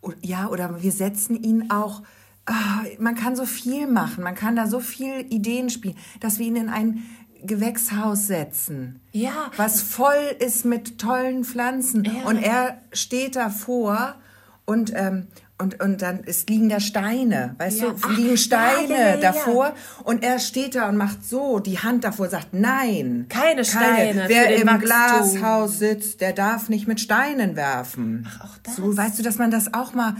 Und, 0.00 0.16
ja, 0.20 0.48
oder 0.48 0.82
wir 0.82 0.92
setzen 0.92 1.42
ihn 1.42 1.70
auch. 1.70 2.02
ah, 2.46 2.82
man 2.98 3.14
kann 3.14 3.36
so 3.36 3.46
viel 3.46 3.86
machen, 3.86 4.22
man 4.22 4.34
kann 4.34 4.56
da 4.56 4.66
so 4.66 4.80
viel 4.80 5.26
Ideen 5.30 5.70
spielen, 5.70 5.96
dass 6.20 6.38
wir 6.38 6.46
ihn 6.46 6.56
in 6.56 6.68
ein 6.68 7.02
Gewächshaus 7.44 8.26
setzen. 8.26 9.00
Ja. 9.12 9.50
Was 9.56 9.82
voll 9.82 10.36
ist 10.38 10.64
mit 10.64 10.98
tollen 10.98 11.44
Pflanzen. 11.44 12.04
Ja. 12.04 12.28
Und 12.28 12.38
er 12.42 12.80
steht 12.92 13.36
davor 13.36 14.16
und, 14.64 14.92
ähm, 14.94 15.28
und, 15.58 15.80
und 15.80 16.02
dann 16.02 16.20
es 16.26 16.46
liegen 16.46 16.68
da 16.68 16.80
Steine, 16.80 17.54
weißt 17.58 17.80
Ja. 17.82 17.90
du, 17.90 17.96
Ach, 18.02 18.16
liegen 18.16 18.36
Steine 18.36 18.92
ja, 18.92 19.08
ja, 19.14 19.16
davor 19.16 19.74
und 20.04 20.24
er 20.24 20.38
steht 20.40 20.74
da 20.74 20.88
und 20.88 20.96
macht 20.96 21.24
so 21.24 21.60
die 21.60 21.78
Hand 21.78 22.02
davor, 22.04 22.28
sagt 22.28 22.52
nein. 22.52 23.26
Keine 23.28 23.64
Steine 23.64 24.24
Wer 24.26 24.42
für 24.44 24.48
den 24.48 24.60
im 24.62 24.66
Wachstum. 24.66 24.80
Glashaus 25.40 25.78
sitzt, 25.78 26.20
der 26.20 26.32
darf 26.32 26.68
nicht 26.68 26.88
mit 26.88 27.00
Steinen 27.00 27.54
werfen. 27.54 28.26
Ach, 28.28 28.44
auch 28.44 28.58
das. 28.64 28.76
So, 28.76 28.96
weißt 28.96 29.18
du, 29.18 29.22
dass 29.22 29.38
man 29.38 29.50
das 29.52 29.72
auch 29.72 29.94
mal, 29.94 30.16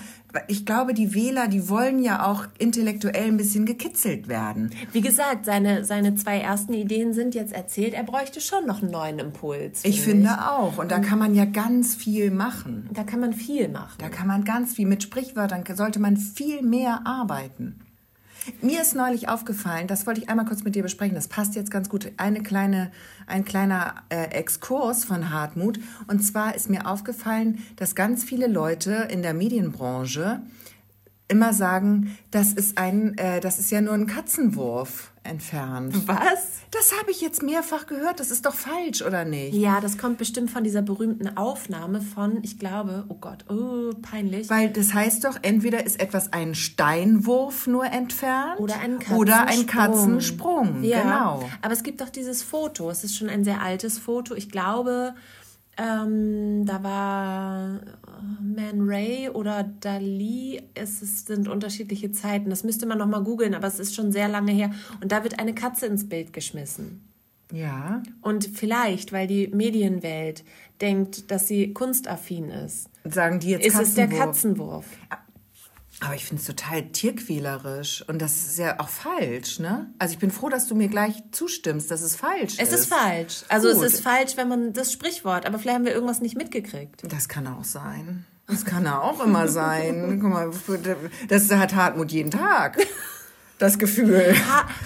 ich 0.48 0.64
glaube, 0.66 0.94
die 0.94 1.14
Wähler, 1.14 1.48
die 1.48 1.68
wollen 1.68 2.02
ja 2.02 2.26
auch 2.26 2.46
intellektuell 2.58 3.26
ein 3.26 3.36
bisschen 3.36 3.66
gekitzelt 3.66 4.28
werden. 4.28 4.70
Wie 4.92 5.00
gesagt, 5.00 5.44
seine, 5.44 5.84
seine 5.84 6.14
zwei 6.14 6.38
ersten 6.38 6.74
Ideen 6.74 7.12
sind 7.12 7.34
jetzt 7.34 7.52
erzählt. 7.52 7.94
Er 7.94 8.04
bräuchte 8.04 8.40
schon 8.40 8.66
noch 8.66 8.82
einen 8.82 8.90
neuen 8.90 9.18
Impuls. 9.18 9.84
Ich 9.84 10.00
finde 10.00 10.30
auch. 10.50 10.78
Und 10.78 10.90
da 10.90 10.98
kann 11.00 11.18
man 11.18 11.34
ja 11.34 11.44
ganz 11.44 11.94
viel 11.94 12.30
machen. 12.30 12.88
Da 12.92 13.04
kann 13.04 13.20
man 13.20 13.32
viel 13.32 13.68
machen. 13.68 13.98
Da 13.98 14.08
kann 14.08 14.26
man 14.26 14.44
ganz 14.44 14.74
viel, 14.74 14.86
mit 14.86 15.02
Sprichwörtern 15.02 15.64
sollte 15.74 16.00
man 16.00 16.16
viel 16.16 16.62
mehr 16.62 17.02
arbeiten. 17.04 17.80
Mir 18.60 18.82
ist 18.82 18.96
neulich 18.96 19.28
aufgefallen, 19.28 19.86
das 19.86 20.06
wollte 20.06 20.20
ich 20.20 20.28
einmal 20.28 20.46
kurz 20.46 20.64
mit 20.64 20.74
dir 20.74 20.82
besprechen, 20.82 21.14
das 21.14 21.28
passt 21.28 21.54
jetzt 21.54 21.70
ganz 21.70 21.88
gut, 21.88 22.10
eine 22.16 22.42
kleine, 22.42 22.90
ein 23.26 23.44
kleiner 23.44 23.94
äh, 24.08 24.30
Exkurs 24.30 25.04
von 25.04 25.30
Hartmut. 25.30 25.78
Und 26.08 26.20
zwar 26.20 26.54
ist 26.56 26.68
mir 26.68 26.86
aufgefallen, 26.88 27.64
dass 27.76 27.94
ganz 27.94 28.24
viele 28.24 28.48
Leute 28.48 29.08
in 29.10 29.22
der 29.22 29.32
Medienbranche 29.32 30.42
immer 31.32 31.52
sagen, 31.52 32.16
das 32.30 32.52
ist 32.52 32.78
ein, 32.78 33.16
äh, 33.18 33.40
das 33.40 33.58
ist 33.58 33.70
ja 33.70 33.80
nur 33.80 33.94
ein 33.94 34.06
Katzenwurf 34.06 35.10
entfernt. 35.24 36.06
Was? 36.06 36.60
Das 36.70 36.92
habe 36.98 37.10
ich 37.10 37.20
jetzt 37.20 37.42
mehrfach 37.42 37.86
gehört. 37.86 38.20
Das 38.20 38.30
ist 38.30 38.44
doch 38.44 38.54
falsch, 38.54 39.02
oder 39.02 39.24
nicht? 39.24 39.54
Ja, 39.54 39.80
das 39.80 39.98
kommt 39.98 40.18
bestimmt 40.18 40.50
von 40.50 40.64
dieser 40.64 40.82
berühmten 40.82 41.36
Aufnahme 41.36 42.00
von, 42.00 42.42
ich 42.42 42.58
glaube, 42.58 43.04
oh 43.08 43.14
Gott, 43.14 43.44
oh, 43.48 43.92
peinlich. 44.02 44.50
Weil 44.50 44.70
das 44.70 44.92
heißt 44.94 45.24
doch, 45.24 45.38
entweder 45.42 45.84
ist 45.84 46.00
etwas 46.00 46.32
ein 46.32 46.54
Steinwurf 46.54 47.66
nur 47.66 47.86
entfernt 47.86 48.60
oder 48.60 48.74
ein 48.80 48.98
Katzensprung. 48.98 49.18
Oder 49.18 49.46
ein 49.46 49.66
Katzensprung. 49.66 50.82
Ja, 50.82 51.02
genau. 51.02 51.50
Aber 51.62 51.72
es 51.72 51.82
gibt 51.82 52.00
doch 52.00 52.10
dieses 52.10 52.42
Foto. 52.42 52.90
Es 52.90 53.04
ist 53.04 53.16
schon 53.16 53.28
ein 53.28 53.44
sehr 53.44 53.62
altes 53.62 53.98
Foto. 53.98 54.34
Ich 54.34 54.50
glaube, 54.50 55.14
ähm, 55.78 56.66
da 56.66 56.82
war 56.82 57.80
Man 58.40 58.80
Ray 58.82 59.30
oder 59.30 59.62
Dali. 59.62 60.62
Es 60.74 61.02
ist, 61.02 61.26
sind 61.28 61.48
unterschiedliche 61.48 62.12
Zeiten. 62.12 62.50
Das 62.50 62.62
müsste 62.62 62.86
man 62.86 62.98
noch 62.98 63.06
mal 63.06 63.22
googeln, 63.22 63.54
aber 63.54 63.66
es 63.66 63.78
ist 63.78 63.94
schon 63.94 64.12
sehr 64.12 64.28
lange 64.28 64.52
her. 64.52 64.70
Und 65.00 65.12
da 65.12 65.24
wird 65.24 65.38
eine 65.38 65.54
Katze 65.54 65.86
ins 65.86 66.08
Bild 66.08 66.32
geschmissen. 66.32 67.08
Ja. 67.52 68.02
Und 68.20 68.44
vielleicht, 68.44 69.12
weil 69.12 69.26
die 69.26 69.48
Medienwelt 69.48 70.44
denkt, 70.80 71.30
dass 71.30 71.48
sie 71.48 71.72
kunstaffin 71.72 72.48
ist, 72.48 72.88
sagen 73.04 73.40
die 73.40 73.50
jetzt 73.50 73.66
ist 73.66 73.80
es 73.80 73.94
der 73.94 74.08
Katzenwurf. 74.08 74.86
Aber 76.04 76.16
ich 76.16 76.24
finde 76.24 76.40
es 76.40 76.46
total 76.46 76.82
tierquälerisch 76.90 78.04
und 78.08 78.20
das 78.20 78.34
ist 78.36 78.58
ja 78.58 78.80
auch 78.80 78.88
falsch, 78.88 79.60
ne? 79.60 79.92
Also 79.98 80.14
ich 80.14 80.18
bin 80.18 80.32
froh, 80.32 80.48
dass 80.48 80.66
du 80.66 80.74
mir 80.74 80.88
gleich 80.88 81.14
zustimmst, 81.30 81.90
dass 81.90 82.02
es 82.02 82.16
falsch 82.16 82.54
es 82.58 82.68
ist. 82.68 82.72
Es 82.72 82.80
ist 82.80 82.86
falsch. 82.92 83.44
Also 83.48 83.68
Gut. 83.68 83.84
es 83.84 83.94
ist 83.94 84.00
falsch, 84.02 84.36
wenn 84.36 84.48
man 84.48 84.72
das 84.72 84.92
Sprichwort, 84.92 85.46
aber 85.46 85.60
vielleicht 85.60 85.76
haben 85.76 85.84
wir 85.84 85.92
irgendwas 85.92 86.20
nicht 86.20 86.36
mitgekriegt. 86.36 87.02
Das 87.08 87.28
kann 87.28 87.46
auch 87.46 87.64
sein. 87.64 88.26
Das 88.48 88.64
kann 88.64 88.86
auch 88.88 89.24
immer 89.24 89.46
sein. 89.46 90.18
Guck 90.20 90.30
mal, 90.30 90.50
das 91.28 91.50
hat 91.50 91.74
Hartmut 91.74 92.10
jeden 92.10 92.32
Tag 92.32 92.78
das 93.62 93.78
Gefühl. 93.78 94.34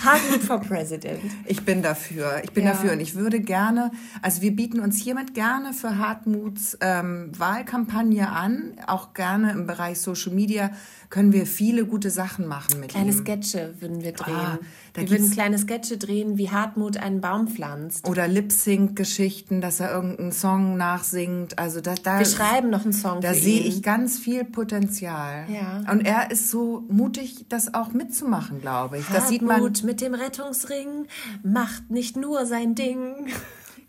Hartmut 0.05 0.43
for 0.43 0.61
President. 0.61 1.19
Ich 1.47 1.65
bin 1.65 1.83
dafür. 1.83 2.43
Ich 2.45 2.53
bin 2.53 2.65
ja. 2.67 2.73
dafür. 2.73 2.93
Und 2.93 3.01
ich 3.01 3.15
würde 3.15 3.41
gerne, 3.41 3.91
also 4.21 4.43
wir 4.43 4.55
bieten 4.55 4.81
uns 4.81 5.01
hiermit 5.01 5.35
gerne 5.35 5.73
für 5.73 5.97
Hartmuts 5.99 6.77
ähm, 6.83 7.33
Wahlkampagne 7.37 8.29
an, 8.29 8.75
auch 8.87 9.15
gerne 9.15 9.53
im 9.53 9.67
Bereich 9.67 9.99
Social 10.01 10.33
Media 10.35 10.71
können 11.11 11.33
wir 11.33 11.47
viele 11.47 11.87
gute 11.87 12.11
Sachen 12.11 12.47
machen 12.47 12.81
mit 12.81 12.91
Kleine 12.91 13.13
ihm. 13.13 13.19
Sketche 13.19 13.75
würden 13.81 14.03
wir 14.03 14.13
drehen. 14.13 14.35
Ah, 14.35 14.59
wir 14.95 15.11
würden 15.11 15.31
kleine 15.31 15.59
Sketche 15.59 15.99
drehen, 15.99 16.39
wie 16.39 16.51
Hartmut 16.51 16.97
einen 16.97 17.21
Baum 17.21 17.49
pflanzt. 17.49 18.09
Oder 18.09 18.27
Lip-Sync-Geschichten, 18.27 19.61
dass 19.61 19.81
er 19.81 19.93
irgendeinen 19.93 20.33
Song 20.33 20.77
nachsingt. 20.77 21.59
Also 21.59 21.81
da, 21.81 21.95
da, 22.03 22.19
wir 22.19 22.27
schreiben 22.27 22.71
noch 22.71 22.83
einen 22.83 22.93
Song 22.93 23.21
Da 23.21 23.35
sehe 23.35 23.61
ich 23.61 23.83
ganz 23.83 24.19
viel 24.19 24.45
Potenzial. 24.45 25.47
Ja. 25.49 25.91
Und 25.93 26.07
er 26.07 26.31
ist 26.31 26.51
so 26.51 26.85
mutig, 26.89 27.47
das 27.49 27.75
auch 27.75 27.93
mitzumachen, 27.93 28.61
glaube 28.67 28.99
ich. 28.99 29.05
Hartmut 29.05 29.23
das 29.23 29.29
sieht 29.29 29.43
man 29.43 29.73
mit 29.85 30.01
dem 30.01 30.15
Rettungsring 30.15 31.07
macht 31.45 31.91
nicht 31.91 32.17
nur 32.17 32.47
sein 32.47 32.75
Ding. 32.75 33.29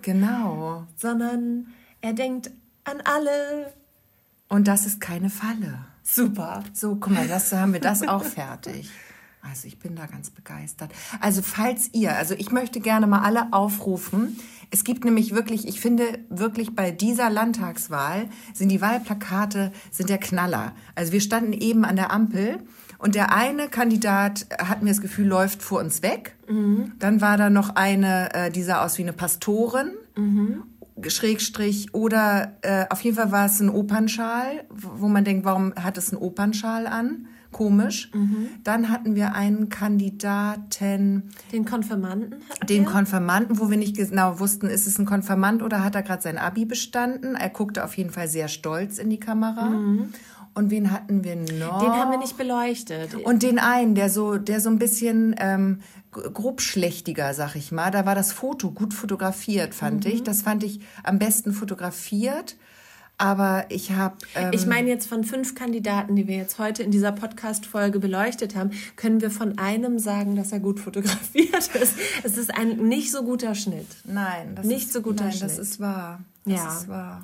Genau. 0.03 0.85
Sondern 0.95 1.73
er 2.01 2.13
denkt 2.13 2.51
an 2.83 3.01
alle. 3.03 3.73
Und 4.47 4.67
das 4.67 4.85
ist 4.85 5.01
keine 5.01 5.31
Falle. 5.31 5.79
Super. 6.03 6.63
So, 6.71 6.95
guck 6.95 7.11
mal, 7.11 7.27
das 7.27 7.51
haben 7.51 7.73
wir 7.73 7.81
das 7.81 8.07
auch 8.07 8.23
fertig. 8.23 8.89
Also 9.41 9.67
ich 9.67 9.79
bin 9.79 9.95
da 9.95 10.05
ganz 10.05 10.29
begeistert. 10.29 10.91
Also 11.19 11.41
falls 11.41 11.89
ihr, 11.93 12.15
also 12.15 12.35
ich 12.35 12.51
möchte 12.51 12.79
gerne 12.79 13.07
mal 13.07 13.21
alle 13.21 13.51
aufrufen. 13.51 14.39
Es 14.69 14.83
gibt 14.83 15.03
nämlich 15.03 15.33
wirklich, 15.33 15.67
ich 15.67 15.81
finde 15.81 16.19
wirklich 16.29 16.75
bei 16.75 16.91
dieser 16.91 17.29
Landtagswahl 17.29 18.29
sind 18.53 18.69
die 18.69 18.81
Wahlplakate 18.81 19.73
sind 19.91 20.09
der 20.09 20.19
Knaller. 20.19 20.73
Also 20.93 21.11
wir 21.11 21.21
standen 21.21 21.53
eben 21.53 21.83
an 21.83 21.95
der 21.95 22.11
Ampel 22.11 22.59
und 22.97 23.15
der 23.15 23.33
eine 23.33 23.67
Kandidat 23.67 24.47
hatten 24.59 24.85
wir 24.85 24.91
das 24.91 25.01
Gefühl 25.01 25.27
läuft 25.27 25.61
vor 25.61 25.79
uns 25.79 26.01
weg. 26.01 26.35
Mhm. 26.47 26.93
Dann 26.99 27.21
war 27.21 27.37
da 27.37 27.49
noch 27.49 27.75
eine, 27.75 28.33
äh, 28.33 28.51
die 28.51 28.63
sah 28.63 28.83
aus 28.83 28.97
wie 28.97 29.03
eine 29.03 29.13
Pastorin. 29.13 29.91
Mhm. 30.15 30.63
Schrägstrich 31.07 31.93
oder 31.93 32.53
äh, 32.63 32.85
auf 32.89 33.01
jeden 33.01 33.15
Fall 33.15 33.31
war 33.31 33.45
es 33.45 33.59
ein 33.59 33.69
Opernschal, 33.69 34.65
wo 34.69 35.07
man 35.07 35.23
denkt, 35.23 35.45
warum 35.45 35.73
hat 35.75 35.97
es 35.97 36.11
einen 36.11 36.21
Opernschal 36.21 36.87
an? 36.87 37.27
Komisch. 37.51 38.11
Mhm. 38.13 38.49
Dann 38.63 38.89
hatten 38.89 39.15
wir 39.15 39.33
einen 39.33 39.69
Kandidaten. 39.69 41.29
Den 41.51 41.65
Konfirmanden? 41.65 42.41
Den 42.67 42.83
wir? 42.83 42.91
Konfirmanden, 42.91 43.59
wo 43.59 43.69
wir 43.69 43.77
nicht 43.77 43.95
genau 43.95 44.39
wussten, 44.39 44.67
ist 44.67 44.85
es 44.85 44.99
ein 44.99 45.05
Konfirmand 45.05 45.63
oder 45.63 45.83
hat 45.83 45.95
er 45.95 46.03
gerade 46.03 46.21
sein 46.21 46.37
Abi 46.37 46.65
bestanden. 46.65 47.35
Er 47.35 47.49
guckte 47.49 47.83
auf 47.85 47.95
jeden 47.95 48.09
Fall 48.09 48.27
sehr 48.27 48.47
stolz 48.47 48.97
in 48.97 49.09
die 49.09 49.19
Kamera. 49.19 49.69
Mhm. 49.69 50.09
Und 50.57 50.71
wen 50.71 50.91
hatten 50.91 51.23
wir 51.23 51.35
noch? 51.35 51.83
Den 51.83 51.91
haben 51.91 52.09
wir 52.09 52.17
nicht 52.17 52.35
beleuchtet. 52.35 53.13
Und 53.13 53.43
den 53.43 53.59
einen, 53.59 53.93
der 53.93 54.09
so, 54.09 54.37
der 54.39 54.59
so 54.59 54.71
ein 54.71 54.79
bisschen 54.79 55.35
ähm, 55.37 55.81
grobschlächtiger, 56.11 57.35
sag 57.35 57.55
ich 57.55 57.71
mal. 57.71 57.91
Da 57.91 58.07
war 58.07 58.15
das 58.15 58.31
Foto 58.31 58.71
gut 58.71 58.95
fotografiert, 58.95 59.75
fand 59.75 60.05
mhm. 60.05 60.11
ich. 60.11 60.23
Das 60.23 60.41
fand 60.41 60.63
ich 60.63 60.79
am 61.03 61.19
besten 61.19 61.53
fotografiert. 61.53 62.55
Aber 63.19 63.65
ich 63.69 63.91
habe. 63.91 64.17
Ähm 64.33 64.49
ich 64.51 64.65
meine 64.65 64.89
jetzt 64.89 65.07
von 65.07 65.23
fünf 65.23 65.53
Kandidaten, 65.53 66.15
die 66.15 66.27
wir 66.27 66.37
jetzt 66.37 66.57
heute 66.57 66.81
in 66.81 66.89
dieser 66.89 67.11
Podcast-Folge 67.11 67.99
beleuchtet 67.99 68.55
haben, 68.55 68.71
können 68.95 69.21
wir 69.21 69.29
von 69.29 69.59
einem 69.59 69.99
sagen, 69.99 70.35
dass 70.35 70.51
er 70.51 70.59
gut 70.59 70.79
fotografiert 70.79 71.67
ist. 71.75 71.93
Es 72.23 72.35
ist 72.35 72.55
ein 72.57 72.77
nicht 72.87 73.11
so 73.11 73.21
guter 73.21 73.53
Schnitt. 73.53 73.85
Nein, 74.05 74.55
das 74.55 74.65
nicht 74.65 74.87
ist, 74.87 74.93
so 74.93 75.03
guter 75.03 75.25
nein, 75.25 75.33
Schnitt. 75.33 75.51
Das 75.51 75.59
ist 75.59 75.79
wahr. 75.79 76.21
Das 76.45 76.55
ja. 76.55 76.77
ist 76.77 76.87
wahr. 76.87 77.23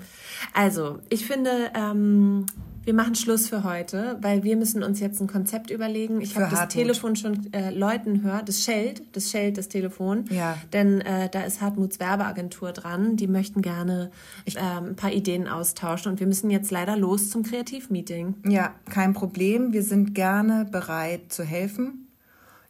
Also, 0.54 1.00
ich 1.10 1.26
finde, 1.26 1.72
ähm, 1.74 2.46
wir 2.86 2.94
machen 2.94 3.16
Schluss 3.16 3.48
für 3.48 3.64
heute, 3.64 4.18
weil 4.22 4.44
wir 4.44 4.58
müssen 4.58 4.84
uns 4.84 5.00
jetzt 5.00 5.22
ein 5.22 5.28
Konzept 5.28 5.70
überlegen. 5.70 6.20
Ich 6.22 6.36
habe 6.36 6.54
das 6.54 6.68
Telefon 6.68 7.16
schon 7.16 7.54
äh, 7.54 7.70
Leuten 7.70 8.24
hört, 8.24 8.50
das 8.50 8.64
schellt, 8.64 9.16
das 9.16 9.32
schellt 9.32 9.58
das 9.58 9.70
Telefon. 9.70 10.26
Ja. 10.30 10.58
Denn 10.74 11.02
äh, 11.02 11.30
da 11.30 11.44
ist 11.44 11.62
Hartmuts 11.62 12.00
Werbeagentur 12.00 12.72
dran. 12.72 13.16
Die 13.16 13.28
möchten 13.28 13.62
gerne 13.62 14.12
ähm, 14.48 14.90
ein 14.90 14.96
paar 14.96 15.12
Ideen 15.12 15.48
austauschen 15.48 16.12
und 16.12 16.20
wir 16.20 16.28
müssen 16.28 16.50
jetzt 16.50 16.72
leider 16.72 16.98
los 16.98 17.30
zum 17.30 17.44
Kreativmeeting. 17.44 18.36
Ja, 18.48 18.74
kein 18.90 19.14
Problem. 19.14 19.72
Wir 19.72 19.84
sind 19.84 20.14
gerne 20.14 20.66
bereit 20.66 21.32
zu 21.32 21.44
helfen. 21.44 22.10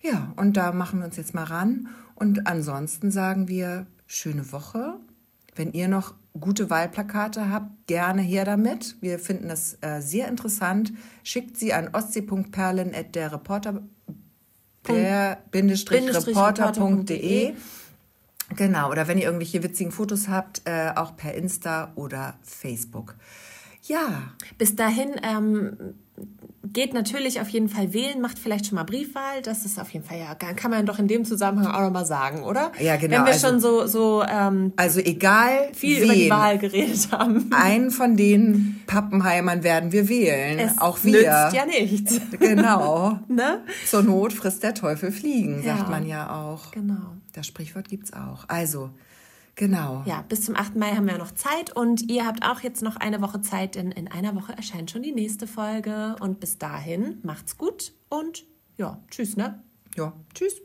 Ja, 0.02 0.34
und 0.36 0.58
da 0.58 0.74
machen 0.74 1.00
wir 1.00 1.06
uns 1.06 1.18
jetzt 1.18 1.34
mal 1.34 1.46
ran. 1.46 1.88
Und 2.16 2.46
ansonsten 2.46 3.10
sagen 3.10 3.48
wir 3.48 3.88
schöne 4.06 4.52
Woche. 4.52 4.96
Wenn 5.56 5.72
ihr 5.72 5.88
noch 5.88 6.14
gute 6.40 6.70
Wahlplakate 6.70 7.50
habt, 7.50 7.88
gerne 7.88 8.22
her 8.22 8.46
damit. 8.46 8.96
Wir 9.02 9.20
finden 9.20 9.50
das 9.50 9.78
äh, 9.82 10.02
sehr 10.02 10.28
interessant. 10.28 10.94
Schickt 11.24 11.58
sie 11.58 11.74
an 11.74 11.90
ostsee.perlen.der 11.94 13.32
reporter.de. 13.32 13.88
Genau, 18.56 18.92
oder 18.92 19.08
wenn 19.08 19.18
ihr 19.18 19.26
irgendwelche 19.26 19.64
witzigen 19.64 19.92
Fotos 19.92 20.28
habt, 20.28 20.62
äh, 20.66 20.92
auch 20.96 21.16
per 21.16 21.34
Insta 21.34 21.92
oder 21.96 22.36
Facebook. 22.42 23.16
Ja. 23.84 24.34
Bis 24.58 24.76
dahin 24.76 25.16
ähm, 25.24 25.96
geht 26.66 26.94
natürlich 26.94 27.42
auf 27.42 27.50
jeden 27.50 27.70
Fall 27.70 27.94
wählen, 27.94 28.22
macht 28.22 28.40
vielleicht 28.40 28.68
schon 28.68 28.76
mal 28.76 28.84
Briefwahl. 28.84 29.42
Das 29.44 29.66
ist 29.66 29.80
auf 29.80 29.90
jeden 29.92 30.06
Fall 30.06 30.18
ja, 30.18 30.34
kann 30.34 30.72
man 30.72 30.86
doch 30.86 30.98
in 30.98 31.08
dem 31.08 31.26
Zusammenhang 31.26 31.74
auch 31.74 31.82
noch 31.82 31.92
mal 31.92 32.06
sagen, 32.06 32.44
oder? 32.44 32.72
Ja, 32.80 32.96
genau. 32.96 33.18
Wenn 33.18 33.26
wir 33.26 33.34
also, 33.34 33.48
schon 33.48 33.60
so, 33.60 33.86
so 33.86 34.24
ähm, 34.24 34.74
also 34.76 35.00
egal 35.00 35.70
viel 35.74 35.98
wen, 35.98 36.04
über 36.06 36.14
die 36.14 36.30
Wahl 36.30 36.58
geredet 36.58 37.12
haben. 37.12 37.52
Einen 37.54 37.92
von 37.92 38.16
den 38.16 38.82
Pappenheimern 38.88 39.64
werden 39.64 39.92
wir 39.92 40.10
wählen. 40.10 40.58
Es 40.58 40.80
auch 40.80 41.04
wir. 41.04 41.12
nützt 41.12 41.56
ja 41.56 41.66
nichts. 41.66 42.22
Genau. 42.40 43.20
ne? 43.28 43.62
Zur 43.86 44.04
Not 44.04 44.34
frisst 44.34 44.64
der 44.64 44.74
Teufel 44.74 45.12
Fliegen, 45.12 45.64
ja. 45.64 45.78
sagt 45.78 45.90
man 45.90 46.06
ja 46.08 46.34
auch. 46.34 46.72
Genau. 46.72 47.18
Das 47.34 47.46
Sprichwort 47.46 47.90
gibt's 47.90 48.14
auch. 48.14 48.46
Also 48.48 48.90
Genau. 49.56 50.04
Ja, 50.06 50.24
bis 50.28 50.46
zum 50.46 50.56
8. 50.56 50.76
Mai 50.76 50.96
haben 50.96 51.06
wir 51.06 51.18
noch 51.18 51.32
Zeit 51.32 51.76
und 51.76 52.10
ihr 52.10 52.26
habt 52.26 52.44
auch 52.44 52.62
jetzt 52.62 52.82
noch 52.82 52.96
eine 52.96 53.22
Woche 53.22 53.42
Zeit, 53.42 53.76
denn 53.76 53.92
in 53.92 54.08
einer 54.08 54.36
Woche 54.36 54.54
erscheint 54.54 54.90
schon 54.90 55.04
die 55.04 55.12
nächste 55.12 55.46
Folge. 55.46 56.16
Und 56.20 56.40
bis 56.40 56.58
dahin 56.58 57.20
macht's 57.24 57.58
gut 57.58 57.94
und 58.10 58.46
ja, 58.78 59.00
tschüss, 59.12 59.38
ne? 59.38 59.64
Ja, 59.96 60.14
tschüss. 60.34 60.62